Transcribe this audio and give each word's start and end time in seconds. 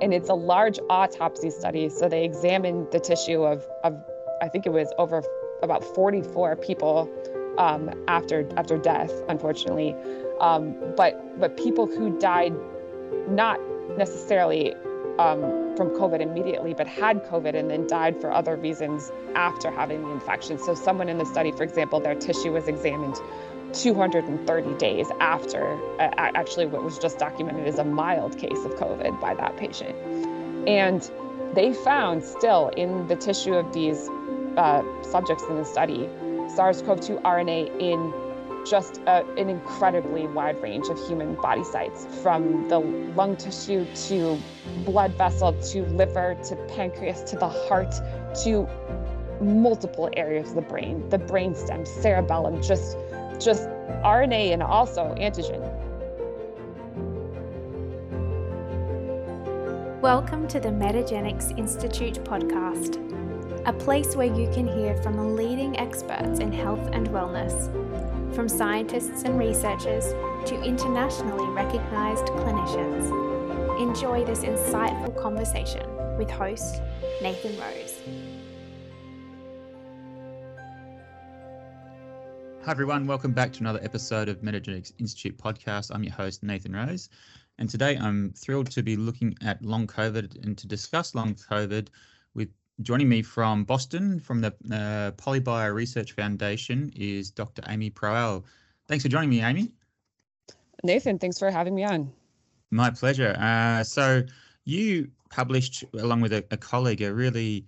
And 0.00 0.14
it's 0.14 0.28
a 0.28 0.34
large 0.34 0.78
autopsy 0.88 1.50
study. 1.50 1.88
So 1.88 2.08
they 2.08 2.24
examined 2.24 2.88
the 2.90 3.00
tissue 3.00 3.42
of, 3.42 3.66
of 3.84 4.02
I 4.42 4.48
think 4.48 4.66
it 4.66 4.72
was 4.72 4.88
over 4.98 5.22
about 5.62 5.84
44 5.84 6.56
people 6.56 7.10
um, 7.58 7.90
after 8.08 8.48
after 8.56 8.78
death, 8.78 9.12
unfortunately. 9.28 9.94
Um, 10.40 10.94
but 10.96 11.38
but 11.38 11.56
people 11.56 11.86
who 11.86 12.18
died 12.18 12.54
not 13.28 13.60
necessarily 13.96 14.74
um, 15.18 15.74
from 15.76 15.90
COVID 15.90 16.20
immediately, 16.20 16.72
but 16.74 16.86
had 16.86 17.22
COVID 17.24 17.54
and 17.54 17.70
then 17.70 17.86
died 17.86 18.20
for 18.20 18.32
other 18.32 18.56
reasons 18.56 19.12
after 19.34 19.70
having 19.70 20.02
the 20.02 20.10
infection. 20.10 20.58
So 20.58 20.74
someone 20.74 21.08
in 21.08 21.18
the 21.18 21.26
study, 21.26 21.52
for 21.52 21.62
example, 21.62 22.00
their 22.00 22.14
tissue 22.14 22.52
was 22.52 22.68
examined 22.68 23.16
230 23.72 24.74
days 24.78 25.06
after 25.20 25.74
uh, 26.00 26.10
actually 26.16 26.66
what 26.66 26.82
was 26.82 26.98
just 26.98 27.18
documented 27.18 27.66
as 27.66 27.78
a 27.78 27.84
mild 27.84 28.36
case 28.38 28.64
of 28.64 28.72
COVID 28.72 29.20
by 29.20 29.34
that 29.34 29.56
patient. 29.56 29.96
And 30.68 31.10
they 31.54 31.72
found 31.72 32.22
still 32.22 32.68
in 32.76 33.06
the 33.08 33.16
tissue 33.16 33.54
of 33.54 33.72
these 33.72 34.08
uh, 34.56 34.82
subjects 35.02 35.44
in 35.48 35.56
the 35.56 35.64
study 35.64 36.08
SARS 36.54 36.82
CoV 36.82 37.00
2 37.00 37.16
RNA 37.16 37.80
in 37.80 38.12
just 38.66 38.98
a, 39.06 39.24
an 39.36 39.48
incredibly 39.48 40.26
wide 40.26 40.60
range 40.62 40.88
of 40.88 40.98
human 41.06 41.34
body 41.36 41.64
sites 41.64 42.06
from 42.22 42.68
the 42.68 42.78
lung 42.78 43.36
tissue 43.36 43.86
to 43.94 44.38
blood 44.84 45.12
vessel 45.14 45.52
to 45.62 45.82
liver 45.86 46.36
to 46.44 46.56
pancreas 46.68 47.22
to 47.22 47.36
the 47.36 47.48
heart 47.48 47.94
to 48.42 48.68
multiple 49.40 50.10
areas 50.16 50.50
of 50.50 50.56
the 50.56 50.62
brain 50.62 51.08
the 51.08 51.18
brainstem 51.18 51.86
cerebellum 51.86 52.60
just 52.62 52.96
just 53.40 53.68
RNA 54.04 54.52
and 54.52 54.62
also 54.62 55.14
antigen. 55.18 55.60
Welcome 60.02 60.46
to 60.48 60.60
the 60.60 60.68
Metagenics 60.68 61.58
Institute 61.58 62.22
podcast, 62.24 62.96
a 63.66 63.72
place 63.72 64.14
where 64.14 64.26
you 64.26 64.46
can 64.52 64.66
hear 64.66 64.94
from 65.02 65.36
leading 65.36 65.78
experts 65.78 66.38
in 66.40 66.52
health 66.52 66.86
and 66.92 67.08
wellness, 67.08 67.72
from 68.34 68.46
scientists 68.48 69.22
and 69.22 69.38
researchers 69.38 70.04
to 70.46 70.62
internationally 70.62 71.48
recognized 71.50 72.24
clinicians. 72.26 73.10
Enjoy 73.80 74.22
this 74.22 74.40
insightful 74.40 75.18
conversation 75.18 75.86
with 76.18 76.30
host 76.30 76.82
Nathan 77.22 77.58
Rose. 77.58 77.89
Hi, 82.62 82.72
everyone. 82.72 83.06
Welcome 83.06 83.32
back 83.32 83.54
to 83.54 83.60
another 83.60 83.80
episode 83.82 84.28
of 84.28 84.42
Metagenics 84.42 84.92
Institute 84.98 85.38
podcast. 85.38 85.90
I'm 85.94 86.04
your 86.04 86.12
host, 86.12 86.42
Nathan 86.42 86.76
Rose. 86.76 87.08
And 87.58 87.70
today 87.70 87.96
I'm 87.96 88.34
thrilled 88.36 88.70
to 88.72 88.82
be 88.82 88.96
looking 88.96 89.34
at 89.40 89.64
long 89.64 89.86
COVID 89.86 90.44
and 90.44 90.58
to 90.58 90.66
discuss 90.66 91.14
long 91.14 91.34
COVID 91.34 91.88
with 92.34 92.50
joining 92.82 93.08
me 93.08 93.22
from 93.22 93.64
Boston 93.64 94.20
from 94.20 94.42
the 94.42 94.48
uh, 94.70 95.12
Polybio 95.12 95.72
Research 95.72 96.12
Foundation 96.12 96.92
is 96.94 97.30
Dr. 97.30 97.62
Amy 97.66 97.88
Proal. 97.88 98.44
Thanks 98.88 99.04
for 99.04 99.08
joining 99.08 99.30
me, 99.30 99.40
Amy. 99.40 99.72
Nathan, 100.84 101.18
thanks 101.18 101.38
for 101.38 101.50
having 101.50 101.74
me 101.74 101.84
on. 101.84 102.12
My 102.70 102.90
pleasure. 102.90 103.36
Uh, 103.40 103.82
so 103.84 104.22
you 104.66 105.10
published, 105.30 105.84
along 105.94 106.20
with 106.20 106.34
a, 106.34 106.44
a 106.50 106.58
colleague, 106.58 107.00
a 107.00 107.12
really 107.12 107.64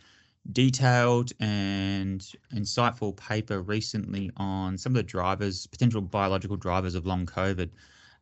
detailed 0.50 1.32
and 1.40 2.26
insightful 2.54 3.16
paper 3.16 3.62
recently 3.62 4.30
on 4.36 4.76
some 4.76 4.92
of 4.92 4.96
the 4.96 5.02
drivers, 5.02 5.66
potential 5.66 6.00
biological 6.00 6.56
drivers 6.56 6.94
of 6.94 7.06
long 7.06 7.26
COVID, 7.26 7.70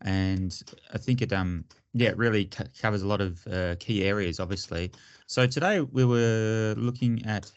and 0.02 0.62
I 0.92 0.98
think 0.98 1.22
it 1.22 1.32
um 1.32 1.64
yeah 1.92 2.10
it 2.10 2.16
really 2.16 2.48
covers 2.80 3.02
a 3.02 3.06
lot 3.06 3.20
of 3.20 3.46
uh, 3.46 3.76
key 3.76 4.04
areas, 4.04 4.38
obviously. 4.41 4.92
So 5.26 5.46
today 5.46 5.81
we 5.81 6.04
were 6.04 6.75
looking 6.76 7.25
at 7.26 7.50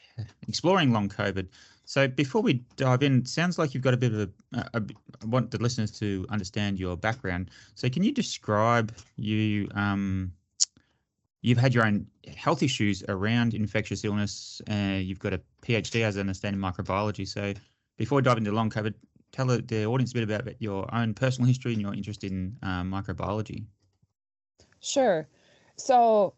exploring 0.48 0.92
long 0.92 1.10
COVID. 1.10 1.48
So 1.86 2.08
before 2.08 2.42
we 2.42 2.64
dive 2.78 3.04
in, 3.04 3.26
sounds 3.26 3.60
like 3.60 3.74
you've 3.74 3.84
got 3.84 3.94
a 3.94 3.98
bit 3.98 4.14
of 4.14 4.20
a, 4.22 4.30
a, 4.58 4.70
a 4.76 4.84
I 5.22 5.26
want 5.26 5.52
the 5.52 5.58
listeners 5.58 5.92
to 6.00 6.26
understand 6.30 6.80
your 6.80 6.96
background. 6.96 7.52
So 7.76 7.90
can 7.90 8.04
you 8.04 8.12
describe 8.14 8.94
you 9.18 9.70
um 9.76 10.32
you've 11.44 11.60
had 11.60 11.74
your 11.76 11.86
own 11.86 12.08
health 12.36 12.64
issues 12.64 13.04
around 13.08 13.54
infectious 13.54 14.04
illness. 14.04 14.62
Uh, 14.72 14.98
you've 14.98 15.20
got 15.20 15.34
a 15.34 15.42
PhD, 15.62 16.02
as 16.02 16.18
I 16.18 16.22
understand, 16.22 16.56
in 16.56 16.62
microbiology. 16.62 17.28
So 17.28 17.54
before 17.98 18.22
dive 18.22 18.38
into 18.38 18.52
long 18.52 18.72
COVID, 18.72 18.96
tell 19.32 19.48
the 19.48 19.86
audience 19.86 20.12
a 20.12 20.16
bit 20.16 20.24
about 20.24 20.62
your 20.62 20.94
own 20.96 21.14
personal 21.14 21.48
history 21.48 21.74
and 21.74 21.82
your 21.82 21.94
interest 21.94 22.24
in 22.24 22.58
um, 22.64 22.92
microbiology. 22.92 23.66
Sure. 24.80 25.28
So 25.76 26.34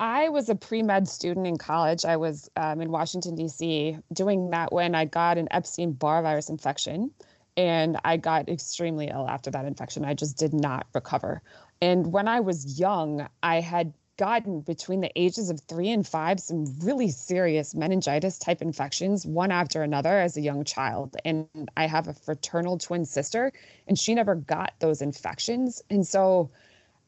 I 0.00 0.30
was 0.30 0.48
a 0.48 0.54
pre 0.54 0.82
med 0.82 1.06
student 1.06 1.46
in 1.46 1.58
college. 1.58 2.04
I 2.06 2.16
was 2.16 2.50
um, 2.56 2.80
in 2.80 2.90
Washington, 2.90 3.34
D.C., 3.34 3.98
doing 4.14 4.50
that 4.50 4.72
when 4.72 4.94
I 4.94 5.04
got 5.04 5.36
an 5.36 5.48
Epstein 5.50 5.92
Barr 5.92 6.22
virus 6.22 6.48
infection. 6.48 7.10
And 7.56 7.98
I 8.04 8.16
got 8.16 8.48
extremely 8.48 9.08
ill 9.08 9.28
after 9.28 9.50
that 9.50 9.66
infection. 9.66 10.04
I 10.04 10.14
just 10.14 10.38
did 10.38 10.54
not 10.54 10.86
recover. 10.94 11.42
And 11.82 12.12
when 12.12 12.28
I 12.28 12.40
was 12.40 12.78
young, 12.78 13.28
I 13.42 13.60
had 13.60 13.92
gotten 14.20 14.60
between 14.60 15.00
the 15.00 15.10
ages 15.16 15.48
of 15.48 15.58
three 15.62 15.88
and 15.88 16.06
five 16.06 16.38
some 16.38 16.66
really 16.80 17.08
serious 17.08 17.74
meningitis 17.74 18.38
type 18.38 18.60
infections, 18.60 19.24
one 19.24 19.50
after 19.50 19.82
another, 19.82 20.18
as 20.18 20.36
a 20.36 20.42
young 20.42 20.62
child. 20.62 21.16
And 21.24 21.48
I 21.78 21.86
have 21.86 22.06
a 22.06 22.12
fraternal 22.12 22.76
twin 22.76 23.06
sister, 23.06 23.50
and 23.88 23.98
she 23.98 24.14
never 24.14 24.34
got 24.34 24.74
those 24.78 25.00
infections. 25.00 25.82
And 25.88 26.06
so, 26.06 26.50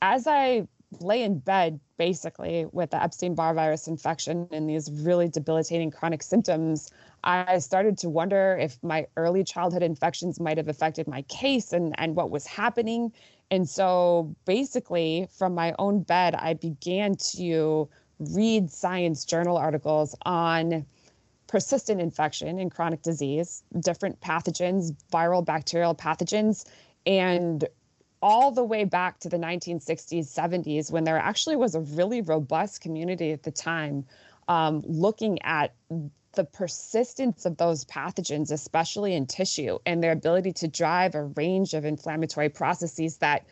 as 0.00 0.26
I 0.26 0.66
lay 1.00 1.22
in 1.22 1.38
bed 1.38 1.80
basically 1.98 2.66
with 2.72 2.90
the 2.90 3.02
Epstein 3.02 3.34
Barr 3.34 3.54
virus 3.54 3.88
infection 3.88 4.48
and 4.50 4.68
these 4.68 4.90
really 4.90 5.28
debilitating 5.28 5.90
chronic 5.90 6.22
symptoms, 6.22 6.90
I 7.24 7.58
started 7.58 7.98
to 7.98 8.08
wonder 8.08 8.58
if 8.60 8.82
my 8.82 9.06
early 9.16 9.44
childhood 9.44 9.82
infections 9.82 10.40
might 10.40 10.56
have 10.56 10.68
affected 10.68 11.06
my 11.06 11.22
case 11.22 11.72
and, 11.74 11.94
and 11.98 12.16
what 12.16 12.30
was 12.30 12.46
happening. 12.46 13.12
And 13.52 13.68
so 13.68 14.34
basically, 14.46 15.28
from 15.30 15.54
my 15.54 15.74
own 15.78 16.04
bed, 16.04 16.34
I 16.34 16.54
began 16.54 17.16
to 17.34 17.86
read 18.18 18.70
science 18.70 19.26
journal 19.26 19.58
articles 19.58 20.16
on 20.22 20.86
persistent 21.48 22.00
infection 22.00 22.58
and 22.58 22.70
chronic 22.70 23.02
disease, 23.02 23.62
different 23.80 24.18
pathogens, 24.22 24.94
viral, 25.12 25.44
bacterial 25.44 25.94
pathogens, 25.94 26.64
and 27.04 27.68
all 28.22 28.52
the 28.52 28.64
way 28.64 28.84
back 28.84 29.20
to 29.20 29.28
the 29.28 29.36
1960s, 29.36 30.34
70s, 30.34 30.90
when 30.90 31.04
there 31.04 31.18
actually 31.18 31.56
was 31.56 31.74
a 31.74 31.80
really 31.80 32.22
robust 32.22 32.80
community 32.80 33.32
at 33.32 33.42
the 33.42 33.50
time 33.50 34.02
um, 34.48 34.82
looking 34.86 35.38
at 35.42 35.74
the 36.32 36.44
persistence 36.44 37.44
of 37.44 37.56
those 37.56 37.84
pathogens, 37.84 38.50
especially 38.50 39.14
in 39.14 39.26
tissue, 39.26 39.78
and 39.86 40.02
their 40.02 40.12
ability 40.12 40.52
to 40.52 40.68
drive 40.68 41.14
a 41.14 41.24
range 41.24 41.74
of 41.74 41.84
inflammatory 41.84 42.48
processes 42.48 43.18
that 43.18 43.44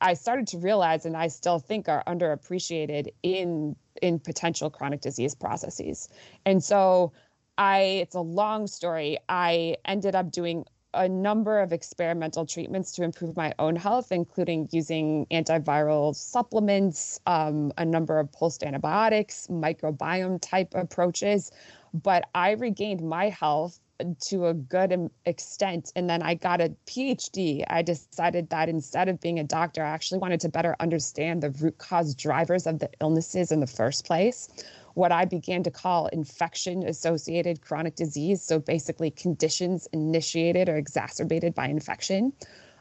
I 0.00 0.14
started 0.14 0.46
to 0.48 0.58
realize 0.58 1.06
and 1.06 1.16
I 1.16 1.28
still 1.28 1.58
think 1.58 1.88
are 1.88 2.02
underappreciated 2.06 3.08
in 3.22 3.76
in 4.02 4.18
potential 4.18 4.68
chronic 4.70 5.00
disease 5.00 5.34
processes. 5.34 6.08
And 6.44 6.62
so 6.62 7.12
I 7.56 7.78
it's 8.02 8.14
a 8.14 8.20
long 8.20 8.66
story. 8.66 9.18
I 9.28 9.76
ended 9.84 10.14
up 10.14 10.30
doing 10.30 10.66
a 10.94 11.08
number 11.08 11.60
of 11.60 11.72
experimental 11.72 12.46
treatments 12.46 12.92
to 12.92 13.02
improve 13.02 13.36
my 13.36 13.52
own 13.58 13.76
health, 13.76 14.12
including 14.12 14.68
using 14.70 15.26
antiviral 15.30 16.14
supplements, 16.14 17.18
um, 17.26 17.72
a 17.78 17.84
number 17.84 18.18
of 18.18 18.30
pulsed 18.30 18.62
antibiotics, 18.62 19.48
microbiome 19.48 20.38
type 20.40 20.72
approaches 20.74 21.50
but 21.94 22.28
I 22.34 22.52
regained 22.52 23.02
my 23.02 23.28
health 23.28 23.78
to 24.20 24.46
a 24.46 24.54
good 24.54 25.10
extent. 25.24 25.92
And 25.94 26.10
then 26.10 26.22
I 26.22 26.34
got 26.34 26.60
a 26.60 26.74
PhD. 26.86 27.64
I 27.68 27.82
decided 27.82 28.50
that 28.50 28.68
instead 28.68 29.08
of 29.08 29.20
being 29.20 29.38
a 29.38 29.44
doctor, 29.44 29.84
I 29.84 29.90
actually 29.90 30.18
wanted 30.18 30.40
to 30.40 30.48
better 30.48 30.74
understand 30.80 31.42
the 31.42 31.50
root 31.50 31.78
cause 31.78 32.14
drivers 32.14 32.66
of 32.66 32.80
the 32.80 32.90
illnesses 33.00 33.52
in 33.52 33.60
the 33.60 33.66
first 33.66 34.04
place. 34.04 34.48
What 34.94 35.12
I 35.12 35.24
began 35.24 35.62
to 35.62 35.70
call 35.70 36.08
infection 36.08 36.82
associated 36.82 37.60
chronic 37.60 37.94
disease. 37.94 38.42
So 38.42 38.58
basically, 38.58 39.10
conditions 39.10 39.88
initiated 39.92 40.68
or 40.68 40.76
exacerbated 40.76 41.54
by 41.54 41.68
infection. 41.68 42.32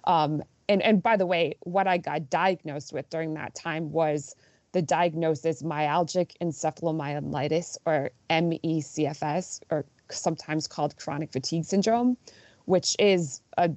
Um, 0.06 0.44
and, 0.70 0.82
and 0.82 1.04
by 1.04 1.18
the 1.18 1.26
way, 1.26 1.56
what 1.62 1.88
I 1.88 1.98
got 1.98 2.30
diagnosed 2.30 2.94
with 2.94 3.10
during 3.10 3.34
that 3.36 3.54
time 3.54 3.92
was 3.92 4.36
the 4.74 4.82
diagnosis 4.82 5.64
myalgic 5.64 6.32
encephalomyelitis 6.42 7.78
or 7.86 8.12
MECFS, 8.30 9.62
or 9.70 9.86
sometimes 10.12 10.68
called 10.68 10.98
chronic 10.98 11.32
fatigue 11.32 11.64
syndrome, 11.64 12.18
which 12.66 12.96
is 13.00 13.42
a 13.58 13.72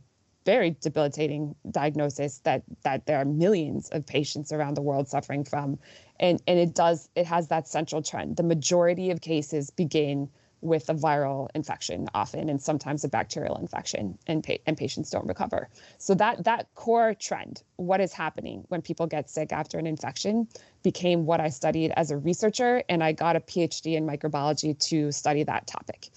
very 0.44 0.76
debilitating 0.80 1.54
diagnosis 1.70 2.38
that 2.38 2.62
that 2.82 3.06
there 3.06 3.18
are 3.18 3.24
millions 3.24 3.88
of 3.90 4.06
patients 4.06 4.52
around 4.52 4.74
the 4.74 4.82
world 4.82 5.08
suffering 5.08 5.44
from. 5.44 5.78
And 6.18 6.40
and 6.46 6.58
it 6.58 6.74
does 6.74 7.08
it 7.14 7.26
has 7.26 7.48
that 7.48 7.68
central 7.68 8.02
trend. 8.02 8.36
The 8.36 8.42
majority 8.42 9.10
of 9.10 9.20
cases 9.20 9.70
begin 9.70 10.28
with 10.60 10.88
a 10.88 10.94
viral 10.94 11.48
infection 11.54 12.08
often 12.14 12.48
and 12.48 12.60
sometimes 12.60 13.04
a 13.04 13.08
bacterial 13.08 13.56
infection 13.56 14.18
and, 14.26 14.42
pa- 14.42 14.56
and 14.66 14.76
patients 14.76 15.10
don't 15.10 15.26
recover. 15.26 15.68
So 15.98 16.14
that 16.14 16.44
that 16.44 16.74
core 16.74 17.14
trend 17.14 17.62
what 17.76 18.00
is 18.00 18.12
happening 18.12 18.64
when 18.68 18.82
people 18.82 19.06
get 19.06 19.30
sick 19.30 19.52
after 19.52 19.78
an 19.78 19.86
infection 19.86 20.48
became 20.82 21.26
what 21.26 21.40
i 21.40 21.48
studied 21.48 21.92
as 21.96 22.10
a 22.10 22.16
researcher 22.16 22.82
and 22.88 23.02
i 23.04 23.12
got 23.12 23.36
a 23.36 23.40
phd 23.40 23.94
in 23.94 24.06
microbiology 24.06 24.78
to 24.88 25.12
study 25.12 25.42
that 25.44 25.66
topic. 25.66 26.08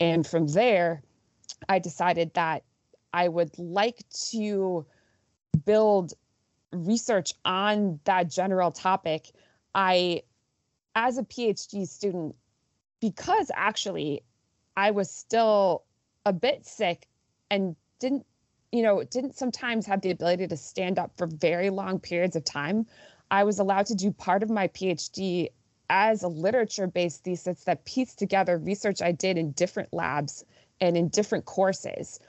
And 0.00 0.26
from 0.26 0.48
there 0.48 1.02
i 1.68 1.78
decided 1.78 2.34
that 2.34 2.64
i 3.12 3.28
would 3.28 3.56
like 3.58 4.04
to 4.30 4.84
build 5.64 6.14
research 6.74 7.32
on 7.44 8.00
that 8.04 8.28
general 8.30 8.70
topic. 8.70 9.30
I 9.74 10.22
as 10.94 11.18
a 11.18 11.22
phd 11.22 11.86
student 11.88 12.34
because 13.04 13.50
actually 13.54 14.22
I 14.78 14.90
was 14.90 15.10
still 15.10 15.82
a 16.24 16.32
bit 16.32 16.64
sick 16.64 17.06
and 17.50 17.76
didn't, 18.00 18.24
you 18.72 18.82
know, 18.82 19.04
didn't 19.04 19.36
sometimes 19.36 19.84
have 19.84 20.00
the 20.00 20.10
ability 20.10 20.46
to 20.46 20.56
stand 20.56 20.98
up 20.98 21.10
for 21.18 21.26
very 21.26 21.68
long 21.68 22.00
periods 22.00 22.34
of 22.34 22.44
time. 22.44 22.86
I 23.30 23.44
was 23.44 23.58
allowed 23.58 23.84
to 23.86 23.94
do 23.94 24.10
part 24.10 24.42
of 24.42 24.48
my 24.48 24.68
PhD 24.68 25.48
as 25.90 26.22
a 26.22 26.28
literature 26.28 26.86
based 26.86 27.24
thesis 27.24 27.64
that 27.64 27.84
pieced 27.84 28.18
together 28.18 28.56
research 28.56 29.02
I 29.02 29.12
did 29.12 29.36
in 29.36 29.50
different 29.50 29.92
labs 29.92 30.42
and 30.80 30.96
in 30.96 31.08
different 31.08 31.44
courses. 31.44 32.20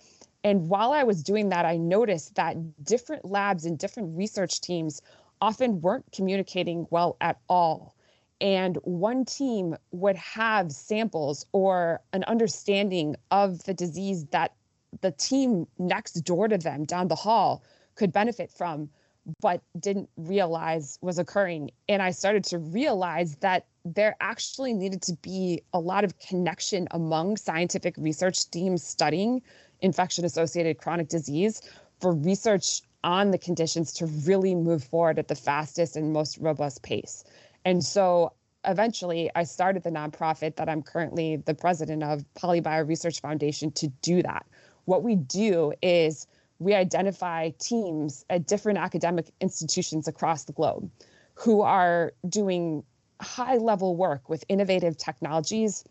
And 0.44 0.68
while 0.68 0.92
I 0.92 1.04
was 1.04 1.24
doing 1.24 1.48
that, 1.50 1.63
I 1.63 1.78
noticed 1.78 2.36
that 2.36 2.83
different 2.83 3.24
labs 3.24 3.63
and 3.63 3.80
different 3.80 4.18
research 4.18 4.60
teams 4.60 5.01
often 5.39 5.80
weren't 5.80 6.12
communicating 6.12 6.86
well 6.89 7.16
at 7.21 7.39
all 7.48 7.95
and 8.41 8.77
one 8.83 9.25
team 9.25 9.75
would 9.91 10.15
have 10.17 10.71
samples 10.71 11.45
or 11.53 12.01
an 12.13 12.23
understanding 12.25 13.15
of 13.31 13.63
the 13.63 13.73
disease 13.73 14.25
that 14.25 14.53
the 15.01 15.11
team 15.11 15.67
next 15.77 16.13
door 16.21 16.47
to 16.47 16.57
them 16.57 16.83
down 16.83 17.07
the 17.07 17.15
hall 17.15 17.63
could 17.95 18.11
benefit 18.11 18.51
from 18.51 18.89
but 19.41 19.61
didn't 19.79 20.07
realize 20.17 20.99
was 21.01 21.17
occurring. 21.17 21.71
And 21.89 22.01
i 22.01 22.11
started 22.11 22.43
to 22.45 22.59
realize 22.59 23.35
that 23.37 23.65
there 23.83 24.15
actually 24.19 24.73
needed 24.73 25.01
to 25.03 25.13
be 25.21 25.61
a 25.73 25.79
lot 25.79 26.03
of 26.03 26.17
connection 26.19 26.87
among 26.91 27.37
scientific 27.37 27.95
research 27.97 28.49
teams 28.51 28.83
studying 28.83 29.41
infection 29.81 30.25
associated 30.25 30.77
chronic 30.77 31.07
disease 31.07 31.61
for 31.99 32.13
research 32.13 32.81
on 33.03 33.31
the 33.31 33.37
conditions 33.37 33.93
to 33.93 34.05
really 34.05 34.55
move 34.55 34.83
forward 34.83 35.19
at 35.19 35.27
the 35.27 35.35
fastest 35.35 35.95
and 35.95 36.11
most 36.11 36.37
robust 36.39 36.81
pace 36.81 37.23
and 37.65 37.83
so 37.83 38.31
eventually 38.63 39.29
I 39.35 39.44
started 39.44 39.83
the 39.83 39.89
nonprofit 39.89 40.56
that 40.56 40.69
I'm 40.69 40.81
currently 40.81 41.38
the 41.38 41.53
president 41.53 42.03
of, 42.03 42.23
Polybio 42.35 42.88
Research 42.88 43.21
Foundation, 43.21 43.71
to 43.71 43.88
do 44.01 44.21
that. 44.21 44.45
What 44.85 45.03
we 45.03 45.15
do 45.15 45.73
is 45.81 46.27
we 46.59 46.73
identify 46.73 47.50
teams 47.59 48.23
at 48.29 48.47
different 48.47 48.79
academic 48.79 49.31
institutions 49.41 50.07
across 50.07 50.45
the 50.45 50.53
globe 50.53 50.89
who 51.33 51.62
are 51.62 52.13
doing 52.29 52.83
high 53.21 53.57
level 53.57 53.95
work 53.95 54.29
with 54.29 54.44
innovative 54.47 54.97
technologies 54.97 55.83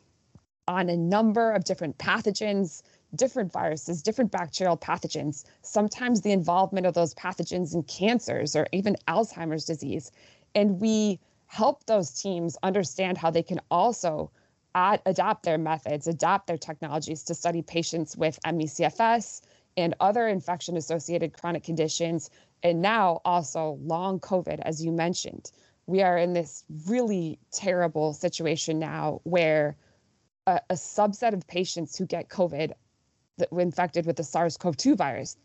on 0.67 0.89
a 0.89 0.97
number 0.97 1.53
of 1.53 1.65
different 1.65 1.99
pathogens, 1.99 2.83
different 3.15 3.53
viruses, 3.53 4.03
different 4.03 4.31
bacterial 4.31 4.77
pathogens, 4.77 5.45
sometimes 5.63 6.23
the 6.23 6.33
involvement 6.33 6.87
of 6.87 6.95
those 6.95 7.15
pathogens 7.15 7.75
in 7.75 7.83
cancers 7.83 8.57
or 8.57 8.67
even 8.73 8.97
Alzheimer's 9.07 9.65
disease. 9.65 10.11
And 10.55 10.81
we 10.81 11.21
help 11.47 11.85
those 11.85 12.11
teams 12.11 12.57
understand 12.63 13.19
how 13.19 13.31
they 13.31 13.43
can 13.43 13.61
also 13.71 14.31
add, 14.75 15.01
adopt 15.07 15.45
their 15.45 15.59
methods, 15.59 16.07
adopt 16.07 16.47
their 16.47 16.59
technologies 16.59 17.23
to 17.25 17.35
study 17.35 17.63
patients 17.63 18.17
with 18.17 18.39
ME/CFS 18.45 19.43
and 19.77 19.95
other 20.01 20.29
infection 20.29 20.77
associated 20.77 21.33
chronic 21.33 21.63
conditions, 21.63 22.31
and 22.63 22.81
now 22.81 23.21
also 23.25 23.79
long 23.83 24.21
COVID, 24.21 24.61
as 24.61 24.85
you 24.85 24.93
mentioned. 24.93 25.51
We 25.87 26.03
are 26.03 26.17
in 26.17 26.33
this 26.33 26.65
really 26.87 27.39
terrible 27.53 28.15
situation 28.15 28.79
now 28.79 29.21
where 29.25 29.77
a, 30.47 30.61
a 30.71 30.75
subset 30.75 31.35
of 31.35 31.47
patients 31.47 31.97
who 31.97 32.07
get 32.07 32.29
COVID 32.29 32.73
that 33.39 33.53
were 33.53 33.61
infected 33.61 34.07
with 34.07 34.17
the 34.17 34.25
SARS 34.25 34.57
CoV 34.57 34.77
2 34.77 34.97
virus 34.97 35.37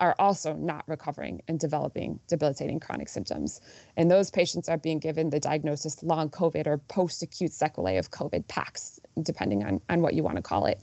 are 0.00 0.14
also 0.18 0.54
not 0.54 0.84
recovering 0.88 1.40
and 1.48 1.58
developing 1.58 2.18
debilitating 2.26 2.80
chronic 2.80 3.08
symptoms. 3.08 3.60
And 3.96 4.10
those 4.10 4.30
patients 4.30 4.68
are 4.68 4.76
being 4.76 4.98
given 4.98 5.30
the 5.30 5.40
diagnosis 5.40 6.02
long 6.02 6.30
COVID 6.30 6.66
or 6.66 6.78
post 6.78 7.22
acute 7.22 7.52
sequelae 7.52 7.96
of 7.96 8.10
COVID 8.10 8.46
PASC, 8.46 8.98
depending 9.22 9.64
on, 9.64 9.80
on 9.88 10.02
what 10.02 10.14
you 10.14 10.22
want 10.22 10.36
to 10.36 10.42
call 10.42 10.66
it. 10.66 10.80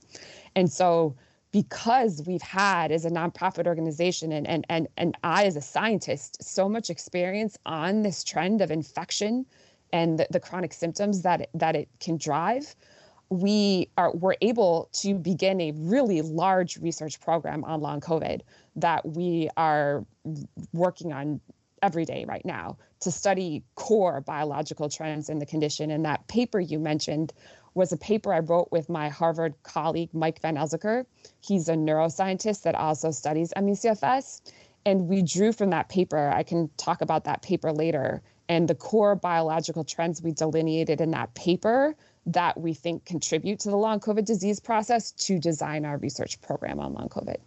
And 0.56 0.72
so, 0.72 1.16
because 1.52 2.24
we've 2.26 2.42
had 2.42 2.94
as 2.94 3.04
a 3.04 3.10
nonprofit 3.10 3.68
organization 3.68 4.32
and, 4.32 4.48
and, 4.48 4.66
and, 4.70 4.88
and 4.96 5.18
I 5.24 5.44
as 5.44 5.58
a 5.58 5.62
scientist 5.62 6.42
so 6.42 6.70
much 6.70 6.90
experience 6.90 7.58
on 7.66 8.04
this 8.04 8.24
trend 8.24 8.62
of 8.62 8.72
infection 8.72 9.46
and 9.92 10.18
the, 10.18 10.28
the 10.30 10.40
chronic 10.40 10.72
symptoms 10.72 11.24
that 11.24 11.42
it, 11.42 11.50
that 11.54 11.76
it 11.76 11.90
can 12.00 12.16
drive, 12.16 12.74
we 13.32 13.88
are 13.98 14.12
were 14.12 14.36
able 14.42 14.90
to 14.92 15.16
begin 15.16 15.62
a 15.62 15.72
really 15.72 16.22
large 16.22 16.78
research 16.78 17.20
program 17.22 17.64
on 17.64 17.80
long 17.80 18.02
COVID 18.02 18.42
that 18.76 19.08
we 19.08 19.50
are 19.56 20.06
working 20.74 21.14
on 21.14 21.40
every 21.82 22.04
day 22.04 22.26
right 22.28 22.46
now 22.46 22.78
to 23.00 23.10
study 23.10 23.64
core 23.76 24.22
biological 24.22 24.90
trends 24.90 25.30
in 25.30 25.40
the 25.40 25.46
condition. 25.46 25.90
And 25.90 26.06
that 26.06 26.28
paper 26.28 26.60
you 26.60 26.78
mentioned 26.78 27.34
was 27.74 27.94
a 27.94 27.98
paper 27.98 28.34
I 28.34 28.40
wrote 28.40 28.68
with 28.70 28.90
my 28.90 29.08
Harvard 29.08 29.56
colleague 29.64 30.14
Mike 30.14 30.42
VanElzakker. 30.42 31.06
He's 31.40 31.70
a 31.70 31.74
neuroscientist 31.74 32.64
that 32.64 32.76
also 32.76 33.12
studies 33.12 33.54
ME/CFS. 33.56 34.42
And 34.86 35.08
we 35.08 35.22
drew 35.22 35.54
from 35.54 35.70
that 35.70 35.88
paper, 35.88 36.30
I 36.34 36.44
can 36.44 36.70
talk 36.76 37.02
about 37.02 37.24
that 37.24 37.44
paper 37.44 37.72
later, 37.72 38.22
and 38.50 38.68
the 38.68 38.76
core 38.76 39.16
biological 39.16 39.86
trends 39.86 40.22
we 40.22 40.34
delineated 40.34 41.00
in 41.00 41.12
that 41.12 41.34
paper 41.34 41.96
that 42.26 42.60
we 42.60 42.74
think 42.74 43.06
contribute 43.06 43.60
to 43.62 43.70
the 43.70 43.78
long 43.78 44.00
COVID 44.00 44.26
disease 44.26 44.60
process 44.60 45.12
to 45.12 45.40
design 45.40 45.86
our 45.86 45.98
research 45.98 46.40
program 46.42 46.80
on 46.80 46.94
long 46.94 47.10
COVID. 47.10 47.38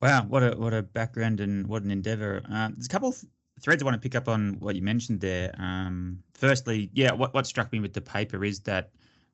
Wow, 0.00 0.26
what 0.28 0.42
a 0.42 0.56
what 0.56 0.74
a 0.74 0.82
background 0.82 1.40
and 1.40 1.66
what 1.66 1.82
an 1.82 1.90
endeavor. 1.90 2.42
Uh, 2.50 2.68
there's 2.68 2.86
a 2.86 2.88
couple 2.88 3.08
of 3.08 3.24
threads 3.60 3.82
I 3.82 3.84
want 3.84 3.94
to 3.94 4.00
pick 4.00 4.14
up 4.14 4.28
on 4.28 4.56
what 4.60 4.76
you 4.76 4.82
mentioned 4.82 5.20
there. 5.20 5.52
Um, 5.58 6.22
firstly, 6.34 6.90
yeah, 6.92 7.12
what 7.12 7.34
what 7.34 7.46
struck 7.46 7.72
me 7.72 7.80
with 7.80 7.94
the 7.94 8.00
paper 8.00 8.44
is 8.44 8.60
that 8.60 8.90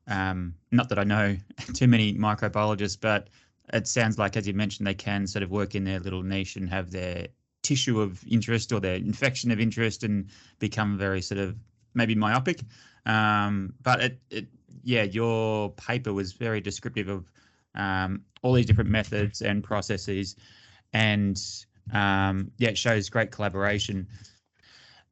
um, 0.07 0.55
not 0.71 0.89
that 0.89 0.99
I 0.99 1.03
know 1.03 1.37
too 1.73 1.87
many 1.87 2.15
microbiologists, 2.15 2.97
but 2.99 3.29
it 3.73 3.87
sounds 3.87 4.17
like, 4.17 4.37
as 4.37 4.47
you 4.47 4.53
mentioned, 4.53 4.87
they 4.87 4.93
can 4.93 5.27
sort 5.27 5.43
of 5.43 5.51
work 5.51 5.75
in 5.75 5.83
their 5.83 5.99
little 5.99 6.23
niche 6.23 6.55
and 6.55 6.69
have 6.69 6.91
their 6.91 7.27
tissue 7.63 7.99
of 7.99 8.23
interest 8.27 8.71
or 8.71 8.79
their 8.79 8.95
infection 8.95 9.51
of 9.51 9.59
interest 9.59 10.03
and 10.03 10.29
become 10.59 10.97
very 10.97 11.21
sort 11.21 11.39
of 11.39 11.55
maybe 11.95 12.15
myopic. 12.15 12.61
Um, 13.05 13.73
but 13.83 14.01
it, 14.01 14.19
it, 14.29 14.47
yeah, 14.83 15.03
your 15.03 15.71
paper 15.71 16.13
was 16.13 16.33
very 16.33 16.61
descriptive 16.61 17.07
of 17.07 17.31
um, 17.75 18.21
all 18.41 18.53
these 18.53 18.65
different 18.65 18.89
methods 18.89 19.41
and 19.41 19.63
processes, 19.63 20.35
and 20.93 21.41
um, 21.93 22.51
yeah, 22.57 22.69
it 22.69 22.77
shows 22.77 23.09
great 23.09 23.31
collaboration. 23.31 24.07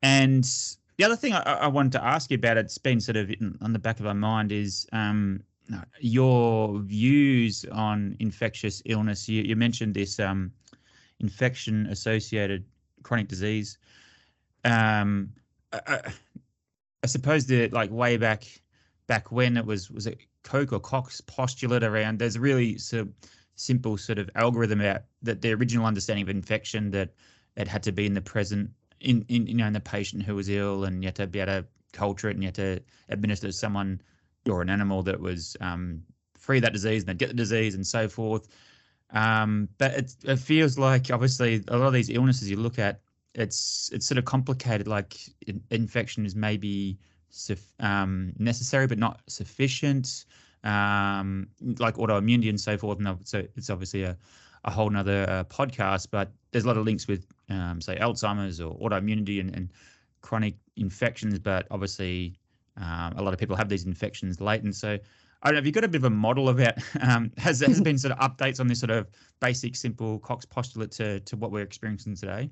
And 0.01 0.49
the 0.97 1.03
other 1.03 1.15
thing 1.15 1.33
I, 1.33 1.41
I, 1.41 1.67
wanted 1.67 1.91
to 1.93 2.03
ask 2.03 2.29
you 2.29 2.35
about, 2.35 2.57
it's 2.57 2.77
been 2.77 2.99
sort 2.99 3.15
of 3.15 3.29
in, 3.29 3.57
on 3.61 3.73
the 3.73 3.79
back 3.79 3.99
of 3.99 4.05
my 4.05 4.13
mind, 4.13 4.51
is 4.51 4.87
um, 4.91 5.41
your 5.99 6.79
views 6.79 7.65
on 7.71 8.15
infectious 8.19 8.81
illness. 8.85 9.27
You, 9.27 9.43
you 9.43 9.55
mentioned 9.55 9.93
this 9.93 10.19
um, 10.19 10.51
infection 11.19 11.87
associated 11.87 12.63
chronic 13.03 13.27
disease. 13.27 13.77
Um, 14.65 15.29
suppose 17.07 17.45
that 17.47 17.73
like 17.73 17.91
way 17.91 18.17
back 18.17 18.45
back 19.07 19.31
when 19.31 19.57
it 19.57 19.65
was 19.65 19.89
was 19.91 20.07
it 20.07 20.19
Koch 20.43 20.71
or 20.71 20.79
Koch's 20.79 21.21
postulate 21.21 21.83
around 21.83 22.19
there's 22.19 22.35
a 22.35 22.39
really 22.41 22.77
sort 22.77 23.01
of 23.01 23.09
simple 23.55 23.97
sort 23.97 24.19
of 24.19 24.29
algorithm 24.35 24.81
about 24.81 25.03
that 25.21 25.41
the 25.41 25.53
original 25.53 25.85
understanding 25.85 26.23
of 26.23 26.29
infection 26.29 26.91
that 26.91 27.13
it 27.55 27.67
had 27.67 27.83
to 27.83 27.91
be 27.91 28.05
in 28.05 28.13
the 28.13 28.21
present 28.21 28.69
in, 28.99 29.25
in 29.27 29.47
you 29.47 29.53
know 29.53 29.67
in 29.67 29.73
the 29.73 29.79
patient 29.79 30.23
who 30.23 30.35
was 30.35 30.49
ill 30.49 30.85
and 30.85 31.03
you 31.03 31.07
had 31.07 31.15
to 31.15 31.27
be 31.27 31.39
able 31.39 31.61
to 31.61 31.65
culture 31.91 32.29
it 32.29 32.33
and 32.33 32.43
you 32.43 32.47
had 32.47 32.55
to 32.55 32.79
administer 33.09 33.47
to 33.47 33.53
someone 33.53 34.01
or 34.49 34.61
an 34.61 34.69
animal 34.69 35.03
that 35.03 35.19
was 35.19 35.55
um, 35.61 36.01
free 36.37 36.57
of 36.57 36.63
that 36.63 36.73
disease 36.73 37.03
and 37.03 37.09
they'd 37.09 37.17
get 37.17 37.29
the 37.29 37.35
disease 37.35 37.75
and 37.75 37.85
so 37.85 38.09
forth. 38.09 38.47
Um, 39.11 39.69
but 39.77 39.93
it, 39.93 40.15
it 40.23 40.39
feels 40.39 40.77
like 40.77 41.11
obviously 41.11 41.63
a 41.67 41.77
lot 41.77 41.87
of 41.87 41.93
these 41.93 42.09
illnesses 42.09 42.49
you 42.49 42.57
look 42.57 42.79
at 42.79 43.01
it's 43.35 43.89
it's 43.93 44.05
sort 44.05 44.17
of 44.17 44.25
complicated. 44.25 44.87
Like 44.87 45.17
in, 45.47 45.61
infection 45.71 46.25
is 46.25 46.35
maybe 46.35 46.97
um, 47.79 48.33
necessary 48.37 48.87
but 48.87 48.97
not 48.97 49.21
sufficient. 49.27 50.25
Um, 50.63 51.47
like 51.77 51.95
autoimmunity 51.95 52.47
and 52.47 52.59
so 52.59 52.77
forth. 52.77 52.97
And 52.99 53.17
so 53.27 53.43
it's 53.57 53.69
obviously 53.69 54.03
a, 54.03 54.17
a 54.63 54.71
whole 54.71 54.89
nother 54.89 55.25
uh, 55.29 55.43
podcast, 55.43 56.07
but 56.09 56.31
there's 56.51 56.63
a 56.63 56.67
lot 56.67 56.77
of 56.77 56.85
links 56.85 57.05
with, 57.05 57.27
um, 57.49 57.81
say, 57.81 57.97
Alzheimer's 57.97 58.61
or 58.61 58.77
autoimmunity 58.79 59.41
and, 59.41 59.53
and 59.53 59.73
chronic 60.21 60.55
infections. 60.77 61.37
But 61.37 61.67
obviously, 61.69 62.39
um, 62.77 63.13
a 63.17 63.21
lot 63.21 63.33
of 63.33 63.39
people 63.39 63.57
have 63.57 63.67
these 63.67 63.85
infections 63.85 64.39
latent. 64.39 64.75
So 64.75 64.97
I 65.43 65.47
don't 65.47 65.55
know. 65.55 65.57
Have 65.57 65.65
you 65.65 65.73
got 65.73 65.83
a 65.83 65.89
bit 65.89 65.97
of 65.97 66.05
a 66.05 66.09
model 66.09 66.47
about 66.47 66.75
um, 67.01 67.31
has 67.37 67.59
has 67.59 67.81
been 67.81 67.97
sort 67.97 68.17
of 68.17 68.19
updates 68.19 68.59
on 68.61 68.67
this 68.67 68.79
sort 68.79 68.91
of 68.91 69.09
basic, 69.41 69.75
simple 69.75 70.19
Koch's 70.19 70.45
postulate 70.45 70.91
to 70.91 71.19
to 71.21 71.35
what 71.35 71.51
we're 71.51 71.63
experiencing 71.63 72.15
today? 72.15 72.49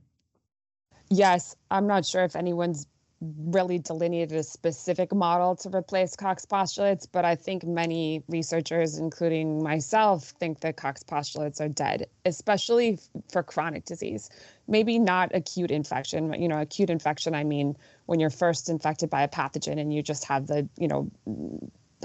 Yes, 1.12 1.58
I'm 1.70 1.88
not 1.88 2.06
sure 2.06 2.24
if 2.24 2.38
anyone's 2.38 2.88
really 3.20 3.77
delineated 3.77 4.38
a 4.38 4.44
specific 4.44 5.13
model 5.13 5.58
to 5.58 5.70
replace 5.70 6.15
Koch's 6.15 6.46
postulates, 6.46 7.06
but 7.06 7.25
I 7.25 7.36
think 7.36 7.65
many 7.65 8.24
researchers, 8.30 8.98
including 8.98 9.62
myself, 9.62 10.30
think 10.39 10.62
that 10.62 10.77
Koch's 10.77 11.03
postulates 11.03 11.60
are 11.60 11.68
dead, 11.68 12.08
especially 12.25 12.98
for 13.30 13.44
chronic 13.44 13.84
disease. 13.84 14.30
Maybe 14.70 15.00
not 15.00 15.36
acute 15.36 15.70
infection. 15.70 16.34
You 16.41 16.48
know, 16.48 16.62
acute 16.62 16.89
infection, 16.89 17.36
I 17.36 17.44
mean, 17.44 17.75
when 18.06 18.22
you're 18.22 18.30
first 18.30 18.70
infected 18.70 19.10
by 19.10 19.22
a 19.22 19.27
pathogen 19.27 19.80
and 19.80 19.94
you 19.94 20.01
just 20.01 20.24
have 20.24 20.48
the, 20.48 20.68
you 20.77 20.88
know, 20.88 21.12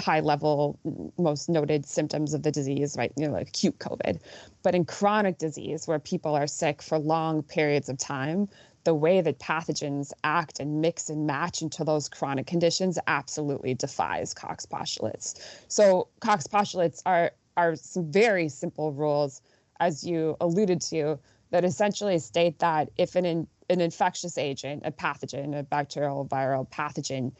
high 0.01 0.21
level 0.21 0.79
most 1.17 1.49
noted 1.49 1.87
symptoms 1.87 2.35
of 2.35 2.43
the 2.43 2.51
disease 2.51 2.97
right 2.99 3.13
you 3.17 3.27
know 3.27 3.33
like 3.33 3.49
acute 3.49 3.79
covid 3.79 4.21
but 4.63 4.75
in 4.75 4.85
chronic 4.85 5.39
disease 5.39 5.89
where 5.89 5.99
people 5.99 6.35
are 6.35 6.47
sick 6.47 6.83
for 6.83 6.99
long 6.99 7.43
periods 7.43 7.89
of 7.89 7.97
time 7.97 8.47
the 8.87 8.95
way 8.95 9.21
that 9.21 9.41
pathogens 9.41 10.13
act 10.23 10.61
and 10.61 10.81
mix 10.81 11.11
and 11.11 11.27
match 11.27 11.61
into 11.61 11.83
those 11.83 12.09
chronic 12.09 12.47
conditions 12.47 13.01
absolutely 13.09 13.75
defies 13.75 14.33
Koch's 14.33 14.65
postulates. 14.65 15.35
So 15.67 16.07
Koch's 16.21 16.47
postulates 16.47 17.03
are 17.05 17.33
are 17.57 17.75
some 17.75 18.13
very 18.13 18.49
simple 18.49 18.93
rules, 18.93 19.43
as 19.81 20.05
you 20.05 20.37
alluded 20.41 20.81
to, 20.81 21.19
that 21.51 21.65
essentially 21.65 22.19
state 22.19 22.61
that 22.61 22.91
if 22.97 23.17
an 23.17 23.25
in, 23.25 23.49
an 23.71 23.81
infectious 23.81 24.39
agent, 24.39 24.83
a 24.85 24.93
pathogen, 24.93 25.59
a 25.59 25.65
bacterial, 25.65 26.25
viral 26.27 26.71
pathogen, 26.71 27.33